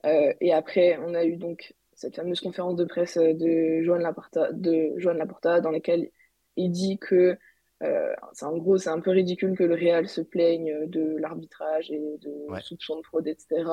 Euh, 0.05 0.33
et 0.39 0.53
après, 0.53 0.97
on 0.99 1.13
a 1.13 1.25
eu 1.25 1.35
donc 1.35 1.73
cette 1.93 2.15
fameuse 2.15 2.39
conférence 2.39 2.77
de 2.77 2.85
presse 2.85 3.17
de 3.17 3.81
Joan 3.81 4.01
Laporta, 4.01 4.51
de 4.53 4.93
Joan 4.97 5.17
Laporta 5.17 5.59
dans 5.59 5.71
laquelle 5.71 6.09
il 6.55 6.71
dit 6.71 6.97
que 6.97 7.37
euh, 7.81 8.13
en 8.41 8.57
gros, 8.57 8.77
c'est 8.77 8.89
un 8.89 8.99
peu 8.99 9.11
ridicule 9.11 9.57
que 9.57 9.63
le 9.63 9.73
Real 9.73 10.07
se 10.07 10.21
plaigne 10.21 10.87
de 10.87 11.17
l'arbitrage 11.17 11.91
et 11.91 12.17
de 12.17 12.59
soupçons 12.61 12.97
de 12.97 13.05
fraude, 13.05 13.27
etc 13.27 13.63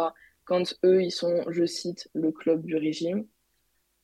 quand 0.47 0.75
eux, 0.85 1.03
ils 1.03 1.11
sont, 1.11 1.45
je 1.51 1.67
cite, 1.67 2.09
le 2.15 2.33
club 2.33 2.65
du 2.65 2.77
régime. 2.77 3.27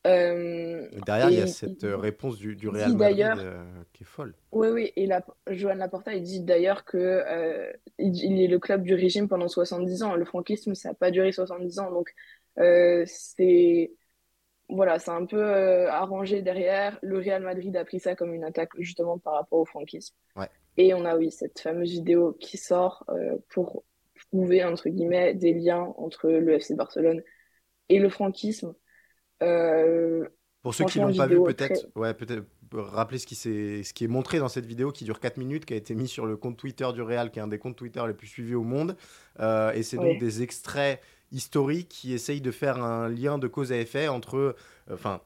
Euh, 0.04 0.88
derrière, 1.06 1.30
il 1.30 1.38
y 1.38 1.42
a 1.42 1.46
cette 1.46 1.84
réponse 1.84 2.36
du, 2.36 2.56
du 2.56 2.68
Real 2.68 2.96
Madrid 2.96 3.26
euh, 3.38 3.62
qui 3.92 4.02
est 4.02 4.06
folle. 4.06 4.34
Oui, 4.50 4.68
oui, 4.68 4.92
et 4.96 5.06
la, 5.06 5.24
Joan 5.46 5.78
Laporta, 5.78 6.12
il 6.12 6.22
dit 6.22 6.40
d'ailleurs 6.40 6.84
que 6.84 6.98
euh, 6.98 7.72
il, 7.98 8.42
est 8.42 8.48
le 8.48 8.58
club 8.58 8.82
du 8.82 8.94
régime 8.94 9.28
pendant 9.28 9.46
70 9.46 10.02
ans. 10.02 10.16
Le 10.16 10.24
franquisme, 10.24 10.74
ça 10.74 10.88
n'a 10.88 10.94
pas 10.94 11.12
duré 11.12 11.30
70 11.30 11.78
ans, 11.78 11.90
donc 11.90 12.12
c'est 13.06 13.92
voilà, 14.68 14.98
c'est 14.98 15.10
un 15.10 15.26
peu 15.26 15.88
arrangé 15.88 16.42
derrière. 16.42 16.98
Le 17.02 17.18
Real 17.18 17.42
Madrid 17.42 17.76
a 17.76 17.84
pris 17.84 18.00
ça 18.00 18.16
comme 18.16 18.34
une 18.34 18.44
attaque 18.44 18.70
justement 18.78 19.18
par 19.18 19.34
rapport 19.34 19.60
au 19.60 19.64
franquisme. 19.64 20.16
Ouais. 20.34 20.48
Et 20.76 20.94
on 20.94 21.04
a 21.04 21.16
oui 21.16 21.30
cette 21.30 21.60
fameuse 21.60 21.90
vidéo 21.90 22.36
qui 22.40 22.56
sort 22.56 23.06
pour 23.50 23.84
trouver, 24.32 24.64
entre 24.64 24.88
guillemets, 24.88 25.34
des 25.34 25.52
liens 25.52 25.92
entre 25.98 26.28
le 26.28 26.54
FC 26.54 26.74
Barcelone 26.74 27.22
et 27.88 27.98
le 27.98 28.08
franquisme. 28.08 28.74
Euh, 29.42 30.26
Pour 30.62 30.74
ceux 30.74 30.86
qui 30.86 30.98
l'ont 30.98 31.14
pas 31.14 31.26
vu, 31.26 31.42
peut-être 31.42 31.86
ouais, 31.96 32.14
peut 32.14 32.46
rappeler 32.74 33.18
ce 33.18 33.26
qui, 33.26 33.34
est, 33.34 33.82
ce 33.82 33.92
qui 33.92 34.04
est 34.04 34.08
montré 34.08 34.38
dans 34.38 34.48
cette 34.48 34.64
vidéo 34.64 34.90
qui 34.90 35.04
dure 35.04 35.20
4 35.20 35.36
minutes, 35.36 35.66
qui 35.66 35.74
a 35.74 35.76
été 35.76 35.94
mis 35.94 36.08
sur 36.08 36.24
le 36.24 36.36
compte 36.36 36.56
Twitter 36.56 36.88
du 36.94 37.02
Real, 37.02 37.30
qui 37.30 37.40
est 37.40 37.42
un 37.42 37.48
des 37.48 37.58
comptes 37.58 37.76
Twitter 37.76 38.02
les 38.06 38.14
plus 38.14 38.26
suivis 38.26 38.54
au 38.54 38.62
monde. 38.62 38.96
Euh, 39.40 39.72
et 39.72 39.82
c'est 39.82 39.98
donc 39.98 40.18
des 40.18 40.42
extraits 40.42 41.00
historiques 41.30 41.88
qui 41.88 42.14
essayent 42.14 42.40
de 42.40 42.50
faire 42.50 42.82
un 42.82 43.08
lien 43.10 43.38
de 43.38 43.48
cause 43.48 43.70
à 43.72 43.76
effet 43.76 44.08
entre. 44.08 44.36
Euh, 44.36 44.54
enfin, 44.90 45.20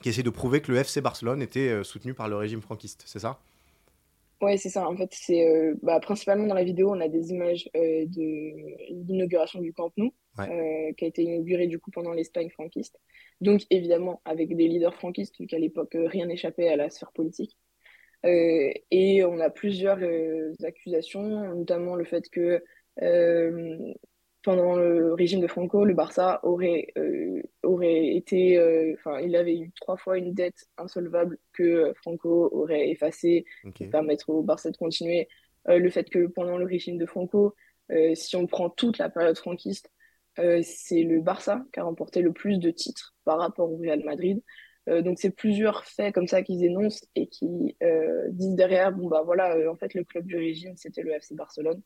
qui 0.00 0.08
essayent 0.08 0.24
de 0.24 0.30
prouver 0.30 0.60
que 0.60 0.72
le 0.72 0.78
FC 0.78 1.00
Barcelone 1.00 1.42
était 1.42 1.84
soutenu 1.84 2.12
par 2.12 2.28
le 2.28 2.34
régime 2.34 2.60
franquiste, 2.60 3.04
c'est 3.06 3.20
ça? 3.20 3.38
Ouais, 4.42 4.56
c'est 4.56 4.70
ça. 4.70 4.88
En 4.88 4.96
fait, 4.96 5.08
c'est 5.12 5.46
euh, 5.46 5.76
bah, 5.82 6.00
principalement 6.00 6.48
dans 6.48 6.54
la 6.56 6.64
vidéo, 6.64 6.90
on 6.90 7.00
a 7.00 7.06
des 7.06 7.30
images 7.30 7.70
euh, 7.76 8.06
de 8.06 9.06
l'inauguration 9.06 9.60
du 9.60 9.72
Camp 9.72 9.92
Nou, 9.96 10.12
euh, 10.40 10.92
qui 10.96 11.04
a 11.04 11.06
été 11.06 11.22
inauguré 11.22 11.68
du 11.68 11.78
coup 11.78 11.92
pendant 11.92 12.12
l'Espagne 12.12 12.50
franquiste. 12.50 12.98
Donc, 13.40 13.62
évidemment, 13.70 14.20
avec 14.24 14.56
des 14.56 14.66
leaders 14.66 14.96
franquistes, 14.96 15.38
vu 15.38 15.46
qu'à 15.46 15.60
l'époque, 15.60 15.92
rien 15.94 16.26
n'échappait 16.26 16.68
à 16.68 16.74
la 16.74 16.90
sphère 16.90 17.12
politique. 17.12 17.56
et 18.24 19.24
on 19.24 19.38
a 19.38 19.50
plusieurs 19.50 20.00
accusations, 20.64 21.54
notamment 21.54 21.94
le 21.94 22.04
fait 22.04 22.28
que 22.28 22.64
pendant 24.42 24.76
le 24.76 25.14
régime 25.14 25.40
de 25.40 25.46
Franco, 25.46 25.84
le 25.84 25.94
Barça 25.94 26.40
aurait, 26.42 26.88
euh, 26.98 27.42
aurait 27.62 28.08
été, 28.08 28.58
euh, 28.58 28.94
enfin, 28.94 29.20
il 29.20 29.36
avait 29.36 29.56
eu 29.56 29.70
trois 29.72 29.96
fois 29.96 30.18
une 30.18 30.34
dette 30.34 30.66
insolvable 30.78 31.38
que 31.52 31.92
Franco 31.96 32.48
aurait 32.52 32.90
effacée 32.90 33.44
pour 33.62 33.90
permettre 33.90 34.30
au 34.30 34.42
Barça 34.42 34.70
de 34.70 34.76
continuer. 34.76 35.28
Euh, 35.68 35.78
le 35.78 35.90
fait 35.90 36.10
que 36.10 36.26
pendant 36.26 36.58
le 36.58 36.66
régime 36.66 36.98
de 36.98 37.06
Franco, 37.06 37.54
si 38.14 38.36
on 38.36 38.46
prend 38.46 38.70
toute 38.70 38.96
la 38.96 39.10
période 39.10 39.36
franquiste, 39.36 39.90
c'est 40.36 41.02
le 41.02 41.20
Barça 41.20 41.62
qui 41.74 41.80
a 41.80 41.84
remporté 41.84 42.22
le 42.22 42.32
plus 42.32 42.58
de 42.58 42.70
titres 42.70 43.14
par 43.24 43.38
rapport 43.38 43.70
au 43.70 43.76
Real 43.76 44.02
Madrid. 44.02 44.42
donc 44.86 45.18
c'est 45.18 45.30
plusieurs 45.30 45.84
faits 45.84 46.14
comme 46.14 46.26
ça 46.26 46.40
qu'ils 46.42 46.64
énoncent 46.64 47.04
et 47.16 47.26
qui 47.26 47.76
disent 48.30 48.54
derrière, 48.54 48.92
bon 48.92 49.08
bah 49.08 49.22
voilà, 49.26 49.70
en 49.70 49.76
fait 49.76 49.92
le 49.92 50.04
club 50.04 50.24
du 50.24 50.36
régime 50.36 50.74
c'était 50.76 51.02
le 51.02 51.12
FC 51.12 51.34
Barcelone. 51.34 51.82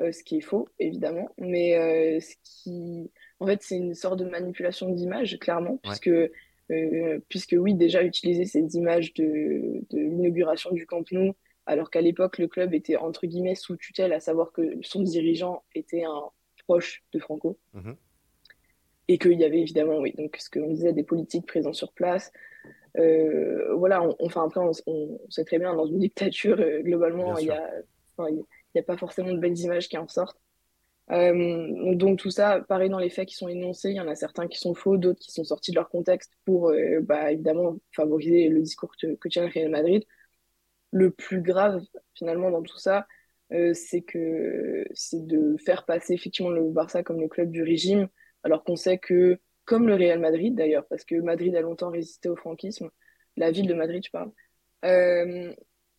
Euh, 0.00 0.12
ce 0.12 0.22
qui 0.22 0.36
est 0.36 0.42
faux, 0.42 0.68
évidemment, 0.78 1.30
mais 1.38 1.76
euh, 1.78 2.20
ce 2.20 2.34
qui, 2.42 3.10
en 3.40 3.46
fait, 3.46 3.62
c'est 3.62 3.76
une 3.76 3.94
sorte 3.94 4.18
de 4.18 4.26
manipulation 4.26 4.90
d'image, 4.90 5.38
clairement, 5.38 5.78
puisque, 5.82 6.08
euh, 6.08 7.18
puisque 7.30 7.56
oui, 7.58 7.74
déjà 7.74 8.02
utiliser 8.02 8.44
ces 8.44 8.76
images 8.76 9.14
de, 9.14 9.82
de 9.88 9.98
l'inauguration 9.98 10.70
du 10.70 10.84
Camp 10.86 11.10
Nou, 11.12 11.34
alors 11.64 11.90
qu'à 11.90 12.02
l'époque, 12.02 12.36
le 12.36 12.46
club 12.46 12.74
était 12.74 12.96
entre 12.96 13.26
guillemets 13.26 13.54
sous 13.54 13.76
tutelle, 13.76 14.12
à 14.12 14.20
savoir 14.20 14.52
que 14.52 14.76
son 14.82 15.02
dirigeant 15.02 15.64
était 15.74 16.04
un 16.04 16.24
proche 16.66 17.02
de 17.14 17.18
Franco. 17.18 17.58
Mhm. 17.72 17.96
et 19.08 19.18
qu'il 19.18 19.38
y 19.40 19.44
avait 19.44 19.60
évidemment, 19.60 19.98
oui, 19.98 20.12
donc 20.18 20.36
ce 20.36 20.50
qu'on 20.50 20.72
disait, 20.72 20.92
des 20.92 21.04
politiques 21.04 21.46
présentes 21.46 21.76
sur 21.76 21.92
place. 21.92 22.32
Euh, 22.98 23.74
voilà, 23.76 24.02
on, 24.02 24.16
enfin 24.20 24.44
après, 24.44 24.60
on, 24.60 24.72
sait 25.30 25.44
très 25.44 25.58
bien, 25.58 25.74
dans 25.74 25.86
une 25.86 26.00
dictature, 26.00 26.58
euh, 26.60 26.82
globalement, 26.82 27.38
il 27.38 27.46
n'y 27.46 27.50
a, 27.50 27.70
a, 28.78 28.82
pas 28.82 28.96
forcément 28.96 29.32
de 29.32 29.38
belles 29.38 29.58
images 29.58 29.88
qui 29.88 29.98
en 29.98 30.08
sortent. 30.08 30.40
Euh, 31.12 31.94
donc 31.94 32.18
tout 32.18 32.30
ça, 32.30 32.60
pareil 32.68 32.90
dans 32.90 32.98
les 32.98 33.10
faits 33.10 33.28
qui 33.28 33.36
sont 33.36 33.48
énoncés, 33.48 33.90
il 33.90 33.96
y 33.96 34.00
en 34.00 34.08
a 34.08 34.16
certains 34.16 34.48
qui 34.48 34.58
sont 34.58 34.74
faux, 34.74 34.96
d'autres 34.96 35.20
qui 35.20 35.30
sont 35.30 35.44
sortis 35.44 35.70
de 35.70 35.76
leur 35.76 35.88
contexte 35.88 36.32
pour, 36.44 36.72
bah, 37.02 37.32
évidemment, 37.32 37.76
favoriser 37.92 38.48
le 38.48 38.60
discours 38.60 38.92
que, 39.00 39.14
que 39.14 39.28
tient 39.28 39.44
le 39.44 39.52
Real 39.52 39.70
Madrid. 39.70 40.04
Le 40.92 41.10
plus 41.10 41.42
grave, 41.42 41.82
finalement, 42.14 42.50
dans 42.50 42.62
tout 42.62 42.78
ça, 42.78 43.06
c'est 43.50 44.02
que 44.02 44.84
c'est 44.94 45.26
de 45.26 45.56
faire 45.64 45.84
passer 45.84 46.14
effectivement 46.14 46.50
le 46.50 46.70
Barça 46.70 47.02
comme 47.02 47.20
le 47.20 47.28
club 47.28 47.50
du 47.50 47.62
régime, 47.62 48.08
alors 48.42 48.64
qu'on 48.64 48.76
sait 48.76 48.98
que, 48.98 49.38
comme 49.64 49.86
le 49.86 49.94
Real 49.94 50.18
Madrid 50.18 50.54
d'ailleurs, 50.54 50.86
parce 50.88 51.04
que 51.04 51.16
Madrid 51.16 51.54
a 51.54 51.60
longtemps 51.60 51.90
résisté 51.90 52.28
au 52.28 52.36
franquisme, 52.36 52.90
la 53.36 53.50
ville 53.50 53.68
de 53.68 53.74
Madrid, 53.74 54.02
je 54.04 54.10
parle, 54.10 54.32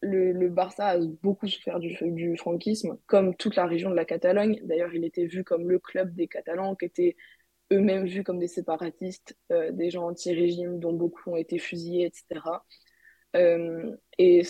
euh, 0.04 0.34
le, 0.34 0.50
Barça 0.50 0.88
a 0.88 0.98
beaucoup 1.22 1.48
souffert 1.48 1.80
du, 1.80 1.98
du, 2.02 2.38
franquisme, 2.38 2.98
comme 3.08 3.36
toute 3.36 3.56
la 3.56 3.66
région 3.66 3.90
de 3.90 3.96
la 3.96 4.06
Catalogne. 4.06 4.60
D'ailleurs, 4.64 4.94
il 4.94 5.04
était 5.06 5.26
vu 5.26 5.44
comme 5.44 5.70
le 5.70 5.80
club 5.80 6.14
des 6.14 6.28
Catalans, 6.28 6.76
qui 6.76 6.86
étaient 6.86 7.16
eux-mêmes 7.72 8.06
vus 8.06 8.24
comme 8.24 8.40
des 8.40 8.48
séparatistes, 8.48 9.38
euh, 9.52 9.72
des 9.72 9.90
gens 9.90 10.08
anti-régime, 10.08 10.80
dont 10.80 10.94
beaucoup 10.94 11.32
ont 11.32 11.38
été 11.38 11.60
fusillés, 11.60 12.06
etc. 12.06 12.42
Euh, 13.36 13.96
et 14.18 14.44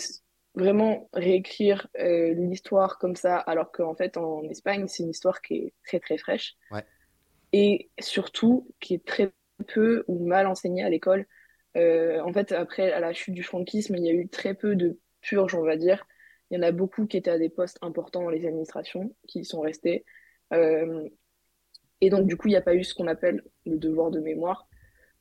vraiment 0.54 1.08
réécrire 1.12 1.86
l'histoire 1.96 2.98
comme 2.98 3.14
ça, 3.14 3.36
alors 3.36 3.70
qu'en 3.70 3.94
fait, 3.94 4.16
en 4.16 4.42
Espagne, 4.48 4.86
c'est 4.88 5.02
une 5.02 5.10
histoire 5.10 5.40
qui 5.40 5.54
est 5.54 5.74
très, 5.84 6.00
très 6.00 6.18
fraîche. 6.18 6.56
Ouais 6.70 6.84
et 7.52 7.90
surtout 7.98 8.68
qui 8.80 8.94
est 8.94 9.04
très 9.04 9.32
peu 9.66 10.04
ou 10.06 10.26
mal 10.26 10.46
enseigné 10.46 10.82
à 10.82 10.90
l'école. 10.90 11.26
Euh, 11.76 12.20
en 12.20 12.32
fait, 12.32 12.52
après 12.52 12.92
à 12.92 13.00
la 13.00 13.12
chute 13.12 13.34
du 13.34 13.42
franquisme, 13.42 13.96
il 13.96 14.04
y 14.04 14.08
a 14.08 14.12
eu 14.12 14.28
très 14.28 14.54
peu 14.54 14.76
de 14.76 14.98
purges, 15.20 15.54
on 15.54 15.62
va 15.62 15.76
dire. 15.76 16.06
Il 16.50 16.56
y 16.56 16.58
en 16.58 16.62
a 16.62 16.72
beaucoup 16.72 17.06
qui 17.06 17.16
étaient 17.16 17.30
à 17.30 17.38
des 17.38 17.50
postes 17.50 17.78
importants 17.82 18.22
dans 18.22 18.30
les 18.30 18.46
administrations, 18.46 19.14
qui 19.26 19.40
y 19.40 19.44
sont 19.44 19.60
restés. 19.60 20.04
Euh, 20.52 21.08
et 22.00 22.10
donc, 22.10 22.26
du 22.26 22.36
coup, 22.36 22.48
il 22.48 22.52
n'y 22.52 22.56
a 22.56 22.62
pas 22.62 22.74
eu 22.74 22.84
ce 22.84 22.94
qu'on 22.94 23.06
appelle 23.06 23.42
le 23.66 23.76
devoir 23.76 24.10
de 24.10 24.20
mémoire. 24.20 24.68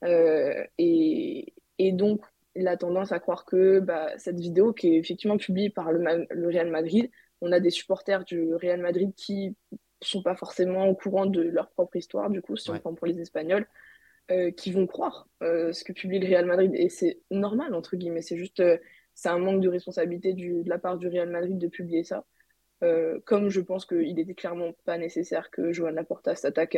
Euh, 0.04 0.64
et, 0.78 1.54
et, 1.80 1.91
donc, 1.91 2.22
il 2.56 2.68
a 2.68 2.78
tendance 2.78 3.12
à 3.12 3.20
croire 3.20 3.45
que 3.45 3.80
bah, 3.80 4.12
cette 4.18 4.39
vidéo, 4.39 4.74
qui 4.74 4.95
est 4.95 4.98
effectivement 4.98 5.38
publiée 5.38 5.70
par 5.70 5.91
le, 5.91 6.28
le 6.30 6.48
Real 6.48 6.70
Madrid, 6.70 7.10
on 7.41 7.52
a 7.52 7.60
des 7.60 7.72
supporters 7.72 8.24
du 8.24 8.54
Real 8.56 8.80
Madrid 8.80 9.14
qui 9.16 9.56
sont 10.02 10.22
pas 10.22 10.36
forcément 10.36 10.88
au 10.88 10.95
courant 10.95 11.26
de 11.26 11.41
leur 11.41 11.70
propre 11.72 11.98
histoire, 11.98 12.30
du 12.30 12.41
coup, 12.41 12.56
si 12.56 12.70
on 12.70 12.80
prend 12.80 12.93
pour 12.93 13.08
les 13.08 13.20
Espagnols, 13.20 13.68
euh, 14.32 14.52
qui 14.52 14.72
vont 14.72 14.86
croire 14.88 15.28
ce 15.41 15.84
que 15.84 15.91
publie 15.91 16.20
le 16.20 16.28
Real 16.28 16.45
Madrid. 16.45 16.72
Et 16.74 16.89
c'est 16.89 17.20
normal, 17.32 17.74
entre 17.74 17.98
guillemets. 17.98 18.22
C'est 18.22 18.38
juste, 18.38 18.62
c'est 19.18 19.30
un 19.30 19.39
manque 19.39 19.61
de 19.61 19.68
responsabilité 19.68 20.34
de 20.34 20.70
la 20.70 20.78
part 20.78 20.97
du 20.97 21.07
Real 21.07 21.30
Madrid 21.30 21.57
de 21.57 21.68
publier 21.68 22.03
ça. 22.03 22.24
comme 23.26 23.49
je 23.49 23.61
pense 23.61 23.86
qu'il 23.86 24.20
était 24.20 24.36
clairement 24.36 24.74
pas 24.86 24.99
nécessaire 24.99 25.49
que 25.49 25.74
Joan 25.74 25.95
Laporta 25.95 26.36
s'attaque 26.36 26.78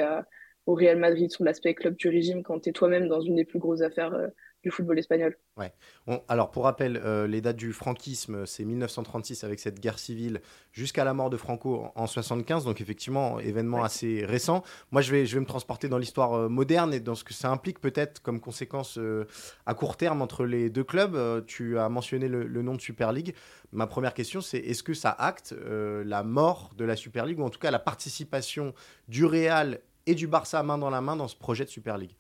au 0.66 0.76
Real 0.76 0.98
Madrid 0.98 1.32
sur 1.32 1.44
l'aspect 1.44 1.74
club 1.74 1.96
du 1.96 2.10
régime 2.10 2.44
quand 2.44 2.60
tu 2.60 2.70
es 2.70 2.74
toi-même 2.74 3.08
dans 3.08 3.22
une 3.22 3.36
des 3.36 3.46
plus 3.46 3.60
grosses 3.60 3.82
affaires 3.82 4.14
du 4.64 4.72
football 4.72 5.00
espagnol. 5.00 5.38
Ouais. 5.58 5.74
alors 6.28 6.52
pour 6.52 6.64
rappel, 6.64 7.02
euh, 7.04 7.28
les 7.28 7.42
dates 7.42 7.56
du 7.56 7.74
franquisme, 7.74 8.46
c'est 8.46 8.66
1936 8.66 9.44
avec 9.44 9.60
cette 9.60 9.80
guerre 9.80 10.00
civile 10.00 10.42
jusqu'à 10.72 11.04
la 11.04 11.14
mort 11.14 11.30
de 11.30 11.38
Franco 11.38 11.88
en, 11.96 12.08
75, 12.08 12.66
donc 12.66 12.82
effectivement 12.82 13.40
événement 13.40 13.84
assez 13.84 14.26
récent. 14.26 14.64
Moi, 14.92 15.02
je 15.02 15.12
vais, 15.12 15.26
je 15.26 15.36
vais 15.36 15.42
me 15.42 15.46
transporter 15.46 15.88
dans 15.88 15.98
l'histoire 15.98 16.34
euh, 16.34 16.50
moderne 16.50 16.94
et 16.94 17.00
dans 17.00 17.16
ce 17.16 17.24
que 17.24 17.34
ça 17.34 17.50
implique 17.50 17.80
peut-être 17.80 18.22
comme 18.22 18.40
conséquence 18.40 18.98
euh, 18.98 19.26
à 19.66 19.74
court 19.74 19.96
terme 19.96 20.22
entre 20.22 20.46
les 20.46 20.70
deux 20.70 20.84
clubs. 20.84 21.46
tu 21.46 21.78
as 21.78 21.90
mentionné 21.90 22.28
le, 22.28 22.46
le, 22.46 22.62
nom 22.62 22.76
de 22.76 22.82
Super 22.82 23.14
League. 23.14 23.36
Ma 23.72 23.88
première 23.88 24.14
question, 24.14 24.42
c'est 24.42 24.58
est-ce 24.58 24.84
que 24.84 24.94
ça 24.94 25.12
acte 25.12 25.54
la 25.54 26.24
mort 26.24 26.72
de 26.78 26.86
la 26.86 26.96
Super 26.96 27.26
League 27.26 27.40
ou 27.40 27.44
en 27.44 27.50
tout 27.50 27.60
cas 27.60 27.72
la 27.72 27.80
participation 27.80 28.74
du 29.08 29.26
Real 29.26 29.80
et 30.10 30.16
du 30.16 30.28
Barça 30.28 30.64
main 30.64 30.78
dans 30.78 30.90
la 30.90 31.02
main 31.02 31.16
dans 31.16 31.28
ce 31.28 31.36
projet 31.36 31.66
de 31.66 31.70
Super 31.70 31.98
League 31.98 32.16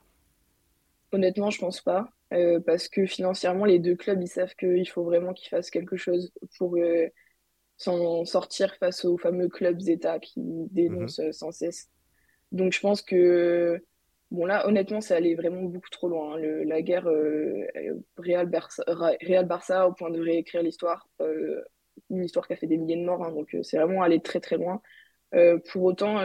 Honnêtement, 1.11 1.49
je 1.49 1.59
pense 1.59 1.81
pas. 1.81 2.07
Euh, 2.33 2.59
parce 2.59 2.87
que 2.87 3.07
financièrement, 3.07 3.65
les 3.65 3.79
deux 3.79 3.95
clubs, 3.95 4.21
ils 4.21 4.27
savent 4.27 4.53
qu'il 4.55 4.87
faut 4.87 5.03
vraiment 5.03 5.33
qu'ils 5.33 5.49
fassent 5.49 5.71
quelque 5.71 5.97
chose 5.97 6.31
pour 6.57 6.75
euh, 6.77 7.07
s'en 7.77 8.25
sortir 8.25 8.75
face 8.75 9.05
aux 9.05 9.17
fameux 9.17 9.47
clubs 9.47 9.81
États 9.87 10.19
qui 10.19 10.39
dénoncent 10.69 11.19
mhm. 11.19 11.33
sans 11.33 11.51
cesse. 11.51 11.89
Donc 12.51 12.73
je 12.73 12.79
pense 12.79 13.01
que, 13.01 13.83
bon 14.29 14.45
là, 14.45 14.67
honnêtement, 14.67 15.01
ça 15.01 15.15
allait 15.15 15.33
vraiment 15.33 15.63
beaucoup 15.63 15.89
trop 15.89 16.07
loin. 16.07 16.35
Hein. 16.35 16.63
la 16.65 16.83
guerre 16.83 17.07
euh, 17.07 17.65
Real-Barça 18.17 19.87
au 19.87 19.93
point 19.93 20.11
de 20.11 20.21
réécrire 20.21 20.61
l'histoire, 20.61 21.07
une 22.11 22.23
histoire 22.23 22.45
qui 22.45 22.53
a 22.53 22.57
fait 22.57 22.67
des 22.67 22.77
milliers 22.77 22.97
de 22.97 23.05
morts, 23.05 23.23
hein. 23.23 23.31
donc 23.31 23.57
c'est 23.63 23.77
vraiment 23.77 24.03
allé 24.03 24.19
très 24.19 24.39
très 24.39 24.57
loin. 24.57 24.81
pour 25.71 25.83
autant, 25.83 26.19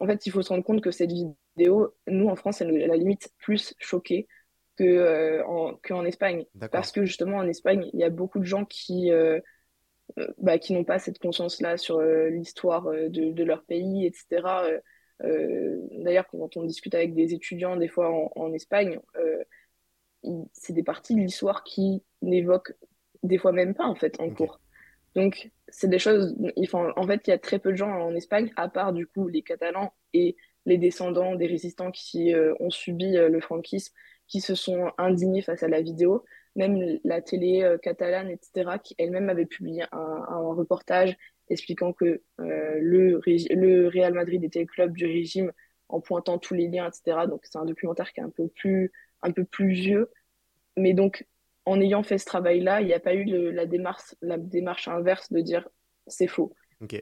en 0.00 0.06
fait, 0.06 0.26
il 0.26 0.32
faut 0.32 0.42
se 0.42 0.48
rendre 0.50 0.64
compte 0.64 0.80
que 0.80 0.90
cette 0.90 1.12
vidéo, 1.12 1.94
nous 2.06 2.28
en 2.28 2.36
France, 2.36 2.60
elle, 2.60 2.76
elle 2.76 2.90
a 2.90 2.96
limite 2.96 3.32
plus 3.38 3.74
choqué 3.78 4.28
que, 4.76 4.84
euh, 4.84 5.44
en, 5.46 5.74
qu'en 5.82 6.04
Espagne. 6.04 6.44
Parce 6.70 6.92
que 6.92 7.04
justement, 7.04 7.38
en 7.38 7.48
Espagne, 7.48 7.90
il 7.92 8.00
y 8.00 8.04
a 8.04 8.10
beaucoup 8.10 8.38
de 8.38 8.44
gens 8.44 8.64
qui, 8.64 9.10
euh, 9.10 9.40
euh, 10.18 10.28
bah, 10.38 10.58
qui 10.58 10.72
n'ont 10.72 10.84
pas 10.84 10.98
cette 10.98 11.18
conscience-là 11.18 11.76
sur 11.76 12.00
l'histoire 12.00 12.84
de, 12.90 13.32
de, 13.32 13.44
leur 13.44 13.64
pays, 13.64 14.06
etc. 14.06 14.78
D'ailleurs, 15.20 16.28
quand 16.28 16.56
on 16.56 16.62
discute 16.62 16.94
avec 16.94 17.14
des 17.14 17.34
étudiants, 17.34 17.76
des 17.76 17.88
fois 17.88 18.10
en, 18.10 18.30
en 18.36 18.52
Espagne, 18.52 19.00
c'est 20.52 20.72
des 20.72 20.84
parties 20.84 21.14
de 21.14 21.20
l'histoire 21.20 21.64
qui 21.64 22.02
n'évoquent 22.22 22.74
des 23.24 23.38
fois 23.38 23.52
même 23.52 23.74
pas, 23.74 23.86
en 23.86 23.96
fait, 23.96 24.20
en 24.20 24.30
cours. 24.30 24.60
Donc, 25.18 25.50
c'est 25.68 25.90
des 25.90 25.98
choses. 25.98 26.36
en 26.72 27.06
fait, 27.06 27.20
il 27.26 27.30
y 27.30 27.32
a 27.32 27.38
très 27.38 27.58
peu 27.58 27.72
de 27.72 27.76
gens 27.76 27.90
en 27.90 28.14
Espagne, 28.14 28.52
à 28.56 28.68
part 28.68 28.92
du 28.92 29.06
coup 29.06 29.28
les 29.28 29.42
Catalans 29.42 29.92
et 30.14 30.36
les 30.64 30.78
descendants 30.78 31.34
des 31.34 31.46
résistants 31.46 31.90
qui 31.90 32.32
ont 32.60 32.70
subi 32.70 33.12
le 33.14 33.40
franquisme 33.40 33.92
qui 34.28 34.40
se 34.40 34.54
sont 34.54 34.92
indignés 34.98 35.42
face 35.42 35.62
à 35.62 35.68
la 35.68 35.80
vidéo. 35.80 36.24
Même 36.54 37.00
la 37.04 37.20
télé 37.22 37.62
euh, 37.62 37.78
catalane, 37.78 38.30
etc., 38.30 38.78
qui 38.82 38.94
elle-même 38.98 39.28
avait 39.28 39.46
publié 39.46 39.84
un, 39.92 40.38
reportage 40.54 41.16
expliquant 41.50 41.92
que 41.92 42.22
euh, 42.40 42.78
le, 42.80 43.20
le 43.26 43.88
Real 43.88 44.12
Madrid 44.12 44.44
était 44.44 44.60
le 44.60 44.66
club 44.66 44.92
du 44.96 45.06
régime 45.06 45.52
en 45.88 46.00
pointant 46.00 46.38
tous 46.38 46.54
les 46.54 46.68
liens, 46.68 46.88
etc. 46.88 47.26
Donc 47.26 47.40
c'est 47.44 47.58
un 47.58 47.64
documentaire 47.64 48.12
qui 48.12 48.20
est 48.20 48.24
un 48.24 48.30
peu 48.30 48.48
plus, 48.48 48.92
un 49.22 49.32
peu 49.32 49.44
plus 49.44 49.70
vieux. 49.70 50.10
Mais 50.76 50.92
donc, 50.92 51.26
en 51.68 51.80
ayant 51.80 52.02
fait 52.02 52.18
ce 52.18 52.26
travail-là, 52.26 52.80
il 52.80 52.86
n'y 52.86 52.94
a 52.94 53.00
pas 53.00 53.14
eu 53.14 53.24
la, 53.52 53.66
démarche, 53.66 54.14
la 54.22 54.38
démarche 54.38 54.88
inverse 54.88 55.32
de 55.32 55.40
dire 55.40 55.68
c'est 56.06 56.26
faux. 56.26 56.54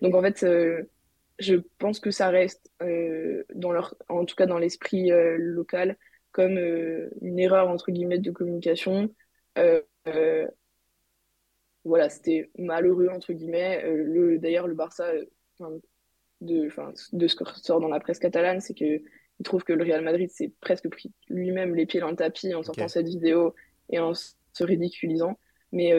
Donc 0.03 0.15
en 0.15 0.23
fait, 0.23 0.43
euh, 0.43 0.83
je 1.39 1.57
pense 1.79 2.01
que 2.01 2.11
ça 2.11 2.29
reste, 2.29 2.71
dans 2.81 3.73
leur, 3.73 3.95
en 4.09 4.25
tout 4.25 4.35
cas 4.35 4.47
dans 4.47 4.59
l'esprit 4.59 5.11
local, 5.39 5.97
comme 6.37 6.59
euh, 6.59 7.09
une 7.23 7.39
erreur 7.39 7.71
entre 7.71 7.91
guillemets 7.91 8.19
de 8.19 8.31
communication. 8.31 9.09
Euh, 9.57 9.81
euh, 10.07 10.47
voilà, 11.85 12.11
c'était 12.11 12.51
malheureux 12.59 13.09
entre 13.09 13.33
guillemets. 13.33 13.83
le, 13.87 14.39
d'ailleurs, 14.39 14.67
le 14.67 14.75
Barça, 14.75 15.11
de, 16.43 16.69
de 17.13 17.27
ce 17.27 17.37
que 17.37 17.45
sort 17.59 17.81
dans 17.81 17.89
la 17.89 18.01
presse 18.01 18.19
catalane, 18.19 18.61
c'est 18.61 18.75
que 18.75 19.03
il 19.39 19.45
trouve 19.45 19.65
que 19.65 19.73
le 19.73 19.83
Real 19.83 20.05
Madrid 20.05 20.31
s'est 20.31 20.53
presque 20.61 20.91
pris 20.91 21.11
lui-même 21.31 21.75
les 21.75 21.87
pieds 21.87 22.01
dans 22.01 22.11
le 22.11 22.17
tapis 22.17 22.55
en 22.55 22.63
sortant 22.63 22.89
cette 22.89 23.09
vidéo 23.09 23.55
et 23.89 23.99
en 23.99 24.13
se 24.57 24.65
ridiculisant. 24.65 25.39
Mais 25.73 25.93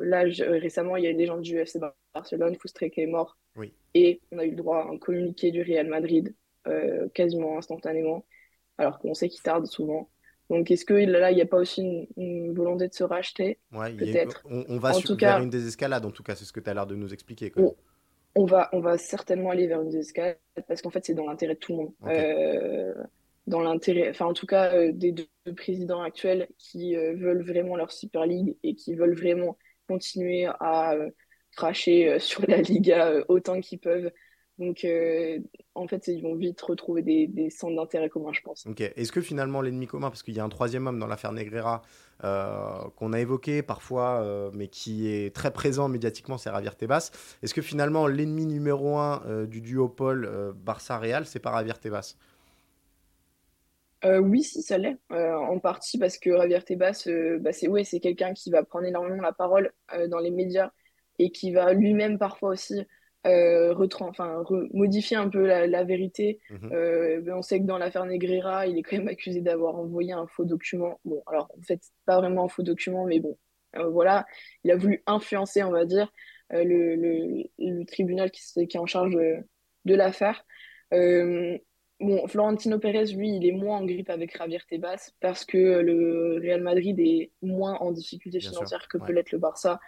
là, 0.00 0.24
récemment, 0.40 0.96
il 0.96 1.04
y 1.04 1.08
a 1.08 1.12
des 1.12 1.26
gens 1.26 1.38
du 1.38 1.58
FC 1.58 1.80
Barcelone, 2.14 2.54
Foustré 2.56 2.90
qui 2.90 3.00
est 3.00 3.06
mort. 3.06 3.38
Oui. 3.56 3.72
Et 3.94 4.20
on 4.30 4.38
a 4.38 4.44
eu 4.44 4.50
le 4.50 4.56
droit 4.56 4.78
à 4.78 4.88
un 4.88 4.98
communiqué 4.98 5.50
du 5.50 5.62
Real 5.62 5.88
Madrid 5.88 6.34
quasiment 7.14 7.58
instantanément 7.58 8.24
alors 8.78 8.98
qu'on 8.98 9.14
sait 9.14 9.28
qu'il 9.28 9.42
tarde 9.42 9.66
souvent. 9.66 10.08
Donc, 10.48 10.70
est-ce 10.70 10.84
que 10.84 10.94
là, 10.94 11.32
il 11.32 11.34
n'y 11.34 11.42
a 11.42 11.46
pas 11.46 11.56
aussi 11.56 12.08
une, 12.16 12.54
volonté 12.54 12.88
de 12.88 12.94
se 12.94 13.02
racheter? 13.02 13.58
Peut-être. 13.72 14.42
On, 14.48 14.78
va 14.78 14.92
sur, 14.92 15.16
vers 15.16 15.42
une 15.42 15.50
désescalade, 15.50 16.04
en 16.04 16.12
tout 16.12 16.22
cas, 16.22 16.36
c'est 16.36 16.44
ce 16.44 16.52
que 16.52 16.60
tu 16.60 16.70
as 16.70 16.74
l'air 16.74 16.86
de 16.86 16.94
nous 16.94 17.12
expliquer. 17.12 17.52
On, 18.36 18.44
va, 18.44 18.68
on 18.72 18.80
va 18.80 18.96
certainement 18.98 19.50
aller 19.50 19.66
vers 19.66 19.80
une 19.80 19.88
désescalade 19.88 20.38
parce 20.68 20.82
qu'en 20.82 20.90
fait, 20.90 21.04
c'est 21.04 21.14
dans 21.14 21.26
l'intérêt 21.26 21.54
de 21.54 21.58
tout 21.58 21.72
le 21.72 21.78
monde. 21.78 21.92
Euh, 22.04 22.94
dans 23.46 23.60
l'intérêt, 23.60 24.10
enfin, 24.10 24.26
en 24.26 24.32
tout 24.32 24.46
cas, 24.46 24.72
euh, 24.74 24.92
des 24.92 25.12
deux, 25.12 25.28
présidents 25.56 26.02
actuels 26.02 26.48
qui 26.58 26.96
euh, 26.96 27.14
veulent 27.14 27.44
vraiment 27.44 27.76
leur 27.76 27.92
Super 27.92 28.26
League 28.26 28.56
et 28.64 28.74
qui 28.74 28.94
veulent 28.94 29.14
vraiment 29.14 29.56
continuer 29.86 30.46
à 30.46 30.96
cracher 31.52 32.18
sur 32.18 32.44
la 32.48 32.60
Liga 32.60 33.22
autant 33.28 33.60
qu'ils 33.60 33.78
peuvent 33.78 34.10
donc, 34.58 34.84
euh, 34.84 35.38
en 35.74 35.86
fait, 35.86 36.08
ils 36.08 36.22
vont 36.22 36.34
vite 36.34 36.60
retrouver 36.62 37.02
des, 37.02 37.50
centres 37.50 37.76
d'intérêt 37.76 38.08
commun, 38.08 38.32
je 38.32 38.40
pense. 38.40 38.64
Ok. 38.66 38.80
Est-ce 38.80 39.12
que 39.12 39.20
finalement, 39.20 39.60
l'ennemi 39.60 39.86
commun, 39.86 40.08
parce 40.08 40.22
qu'il 40.22 40.34
y 40.34 40.40
a 40.40 40.44
un 40.44 40.48
troisième 40.48 40.86
homme 40.86 40.98
dans 40.98 41.06
l'affaire 41.06 41.32
Negreira 41.32 41.82
euh, 42.24 42.78
qu'on 42.96 43.12
a 43.12 43.20
évoqué 43.20 43.62
parfois, 43.62 44.22
euh, 44.22 44.50
mais 44.54 44.68
qui 44.68 45.08
est 45.08 45.34
très 45.34 45.52
présent 45.52 45.88
médiatiquement, 45.88 46.38
c'est 46.38 46.50
Javier 46.50 46.70
Tebas. 46.70 47.10
Est-ce 47.42 47.52
que 47.52 47.60
finalement, 47.60 48.06
l'ennemi 48.06 48.46
numéro 48.46 48.96
un 48.96 49.44
du 49.44 49.60
duopole 49.60 50.54
Barça-Real, 50.56 51.26
c'est 51.26 51.40
pas 51.40 51.52
Javier 51.52 51.74
Tebas? 51.74 52.16
Oui, 54.22 54.42
si, 54.42 54.62
ça 54.62 54.78
l'est. 54.78 54.96
en 55.10 55.58
partie 55.58 55.98
parce 55.98 56.18
que 56.18 56.36
Javier 56.36 56.62
Tebas, 56.62 57.08
bah, 57.40 57.52
c'est 57.52 57.68
ouais, 57.68 57.84
quelqu'un 57.84 58.34
qui 58.34 58.50
va 58.50 58.62
prendre 58.62 58.86
énormément 58.86 59.22
la 59.22 59.32
parole 59.32 59.72
dans 60.08 60.18
les 60.18 60.30
médias 60.30 60.70
et 61.18 61.30
qui 61.30 61.52
va 61.52 61.72
lui-même 61.72 62.18
parfois 62.18 62.50
aussi 62.50 62.86
euh, 63.26 63.74
enfin, 64.00 64.44
modifier 64.72 65.16
un 65.16 65.28
peu 65.28 65.46
la, 65.46 65.84
vérité. 65.84 66.38
Mhm. 66.50 66.70
Euh, 66.72 67.20
ben, 67.20 67.34
on 67.36 67.42
sait 67.42 67.60
que 67.60 67.64
dans 67.64 67.78
l'affaire 67.78 68.06
Negreira, 68.06 68.66
il 68.66 68.78
est 68.78 68.82
quand 68.82 68.96
même 68.96 69.08
accusé 69.08 69.40
d'avoir 69.40 69.76
envoyé 69.76 70.12
un 70.12 70.26
faux 70.26 70.44
document. 70.44 71.00
Bon, 71.04 71.22
alors 71.26 71.50
en 71.56 71.62
fait, 71.62 71.80
pas 72.04 72.18
vraiment 72.18 72.44
un 72.44 72.48
faux 72.48 72.62
document, 72.62 73.04
mais 73.06 73.20
bon, 73.20 73.36
euh, 73.76 73.88
voilà, 73.88 74.26
il 74.64 74.70
a 74.70 74.76
voulu 74.76 75.02
influencer, 75.06 75.62
on 75.64 75.72
va 75.72 75.84
dire, 75.84 76.12
euh, 76.52 76.62
le, 76.64 76.94
le, 76.94 77.44
le, 77.58 77.84
tribunal 77.84 78.30
qui, 78.30 78.42
qui, 78.66 78.76
est 78.76 78.80
en 78.80 78.86
charge 78.86 79.14
de, 79.14 79.36
de 79.84 79.94
l'affaire. 79.94 80.44
Bon, 82.00 82.26
Florentino 82.26 82.78
Pérez, 82.78 83.06
lui, 83.06 83.36
il 83.36 83.46
est 83.46 83.52
moins 83.52 83.78
en 83.78 83.84
grippe 83.84 84.10
avec 84.10 84.36
Javier 84.36 84.60
Tebas 84.68 85.12
parce 85.20 85.44
que 85.44 85.56
le 85.56 86.38
Real 86.40 86.62
Madrid 86.62 86.98
est 86.98 87.30
moins 87.42 87.74
en 87.74 87.92
difficulté 87.92 88.40
financière 88.40 88.88
que 88.88 88.98
peut 88.98 89.12
l'être 89.12 89.32
le 89.32 89.38
Barça. 89.38 89.80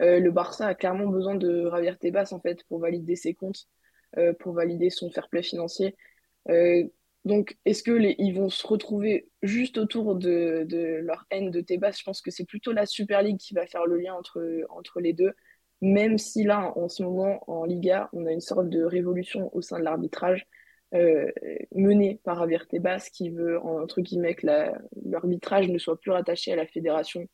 Euh, 0.00 0.18
le 0.18 0.30
Barça 0.30 0.66
a 0.66 0.74
clairement 0.74 1.06
besoin 1.06 1.36
de 1.36 1.70
Javier 1.70 1.96
Tebas 1.96 2.32
en 2.32 2.40
fait 2.40 2.64
pour 2.64 2.80
valider 2.80 3.16
ses 3.16 3.34
comptes, 3.34 3.66
euh, 4.18 4.32
pour 4.32 4.54
valider 4.54 4.90
son 4.90 5.10
fair 5.10 5.28
play 5.28 5.42
financier. 5.42 5.96
Euh, 6.48 6.84
donc, 7.24 7.56
est-ce 7.64 7.82
que 7.82 7.92
les, 7.92 8.16
ils 8.18 8.34
vont 8.34 8.50
se 8.50 8.66
retrouver 8.66 9.30
juste 9.42 9.78
autour 9.78 10.14
de, 10.14 10.66
de 10.68 11.00
leur 11.02 11.24
haine 11.30 11.50
de 11.50 11.62
Tebas? 11.62 11.96
Je 11.98 12.02
pense 12.02 12.20
que 12.20 12.30
c'est 12.30 12.44
plutôt 12.44 12.72
la 12.72 12.84
Super 12.84 13.22
League 13.22 13.38
qui 13.38 13.54
va 13.54 13.66
faire 13.66 13.86
le 13.86 13.96
lien 13.96 14.12
entre, 14.14 14.42
entre 14.68 15.00
les 15.00 15.14
deux. 15.14 15.32
Même 15.80 16.18
si 16.18 16.44
là, 16.44 16.72
en 16.76 16.88
ce 16.88 17.02
moment, 17.02 17.42
en 17.50 17.64
Liga, 17.64 18.10
on 18.12 18.26
a 18.26 18.32
une 18.32 18.42
sorte 18.42 18.68
de 18.68 18.82
révolution 18.82 19.54
au 19.56 19.62
sein 19.62 19.78
de 19.78 19.84
l'arbitrage 19.84 20.46
euh, 20.94 21.30
menée 21.74 22.20
par 22.24 22.38
Javier 22.40 22.66
Tebas 22.68 23.08
qui 23.12 23.30
veut, 23.30 23.58
entre 23.60 24.00
guillemets, 24.00 24.34
que 24.34 24.46
l'arbitrage 25.04 25.68
ne 25.68 25.78
soit 25.78 25.98
plus 25.98 26.10
rattaché 26.10 26.52
à 26.52 26.56
la 26.56 26.66
fédération 26.66 27.28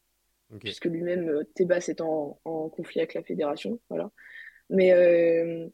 puisque 0.58 0.86
lui-même, 0.86 1.28
euh, 1.28 1.44
Tebas 1.54 1.86
est 1.88 2.00
en, 2.00 2.38
conflit 2.44 3.00
avec 3.00 3.14
la 3.14 3.22
fédération. 3.22 3.80
Voilà. 3.88 4.10
Mais, 4.68 4.92
euh, 4.92 5.68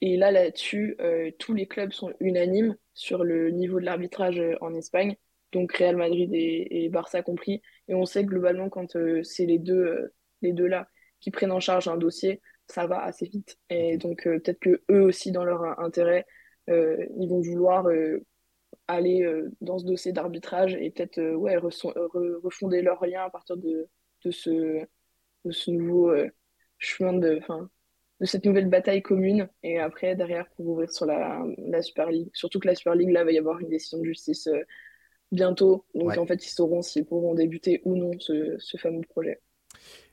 et 0.00 0.16
là, 0.16 0.30
là-dessus, 0.30 0.96
euh, 1.00 1.30
tous 1.38 1.54
les 1.54 1.66
clubs 1.66 1.92
sont 1.92 2.12
unanimes 2.20 2.76
sur 2.94 3.24
le 3.24 3.50
niveau 3.50 3.80
de 3.80 3.84
l'arbitrage 3.84 4.40
en 4.60 4.74
Espagne, 4.74 5.16
donc 5.52 5.72
Real 5.72 5.96
Madrid 5.96 6.30
et, 6.32 6.88
Barça 6.88 7.22
compris. 7.22 7.62
Et 7.88 7.94
on 7.94 8.06
sait 8.06 8.24
que 8.24 8.30
globalement, 8.30 8.68
quand 8.68 8.96
c'est 9.22 9.46
les 9.46 9.58
deux, 9.58 10.12
les 10.42 10.52
deux 10.52 10.66
là 10.66 10.88
qui 11.20 11.30
prennent 11.30 11.52
en 11.52 11.60
charge 11.60 11.88
un 11.88 11.96
dossier, 11.96 12.40
ça 12.66 12.86
va 12.86 13.02
assez 13.02 13.26
vite. 13.26 13.58
Et 13.70 13.96
donc, 13.96 14.24
peut-être 14.24 14.60
que 14.60 14.82
eux 14.90 15.02
aussi, 15.02 15.32
dans 15.32 15.44
leur 15.44 15.80
intérêt, 15.80 16.26
ils 16.68 17.28
vont 17.28 17.40
vouloir 17.40 17.86
aller 18.88 19.26
dans 19.60 19.78
ce 19.78 19.84
dossier 19.84 20.12
d'arbitrage 20.12 20.74
et 20.74 20.90
peut-être 20.90 21.20
ouais, 21.34 21.56
refonder 21.56 22.82
leur 22.82 23.04
lien 23.06 23.24
à 23.24 23.30
partir 23.30 23.56
de, 23.56 23.88
de 24.24 24.30
ce, 24.30 24.84
de 25.44 25.52
ce 25.52 25.70
nouveau 25.70 26.10
euh, 26.10 26.28
chemin 26.78 27.12
de, 27.12 27.40
fin, 27.40 27.70
de 28.20 28.26
cette 28.26 28.44
nouvelle 28.44 28.68
bataille 28.68 29.02
commune. 29.02 29.48
Et 29.62 29.78
après, 29.78 30.16
derrière, 30.16 30.48
pour 30.50 30.68
ouvrir 30.68 30.90
sur 30.90 31.06
la, 31.06 31.44
la 31.58 31.82
Super 31.82 32.10
League. 32.10 32.30
Surtout 32.32 32.58
que 32.58 32.66
la 32.66 32.74
Super 32.74 32.94
League, 32.94 33.10
là, 33.10 33.24
va 33.24 33.32
y 33.32 33.38
avoir 33.38 33.60
une 33.60 33.68
décision 33.68 33.98
de 33.98 34.04
justice 34.04 34.46
euh, 34.46 34.62
bientôt. 35.30 35.84
Donc, 35.94 36.16
en 36.16 36.26
fait, 36.26 36.44
ils 36.44 36.50
sauront 36.50 36.82
s'ils 36.82 37.06
pourront 37.06 37.34
débuter 37.34 37.82
ou 37.84 37.96
non 37.96 38.12
ce, 38.18 38.56
ce 38.58 38.76
fameux 38.76 39.02
projet. 39.02 39.40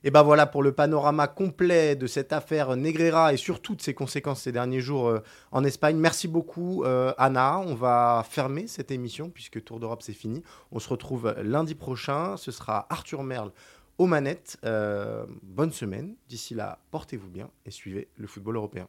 Et 0.04 0.10
ben 0.10 0.22
voilà 0.22 0.46
pour 0.46 0.62
le 0.62 0.72
panorama 0.72 1.28
complet 1.28 1.96
de 1.96 2.06
cette 2.06 2.32
affaire 2.32 2.76
Negreira 2.76 3.32
et 3.32 3.36
surtout 3.36 3.74
de 3.74 3.82
ses 3.82 3.94
conséquences 3.94 4.42
ces 4.42 4.52
derniers 4.52 4.80
jours 4.80 5.08
euh, 5.08 5.20
en 5.52 5.64
Espagne. 5.64 5.96
Merci 5.96 6.28
beaucoup 6.28 6.84
Anna. 7.18 7.58
On 7.58 7.74
va 7.74 8.24
fermer 8.28 8.66
cette 8.66 8.90
émission 8.90 9.30
puisque 9.30 9.62
Tour 9.62 9.80
d'Europe 9.80 10.02
c'est 10.02 10.12
fini. 10.12 10.42
On 10.70 10.78
se 10.78 10.88
retrouve 10.88 11.34
lundi 11.42 11.74
prochain. 11.74 12.36
Ce 12.36 12.50
sera 12.50 12.86
Arthur 12.90 13.22
Merle 13.22 13.52
aux 13.98 14.06
manettes. 14.06 14.58
Euh, 14.64 15.24
bonne 15.42 15.72
semaine. 15.72 16.16
D'ici 16.28 16.54
là, 16.54 16.78
portez-vous 16.90 17.28
bien 17.28 17.50
et 17.66 17.70
suivez 17.70 18.08
le 18.16 18.26
football 18.26 18.56
européen. 18.56 18.88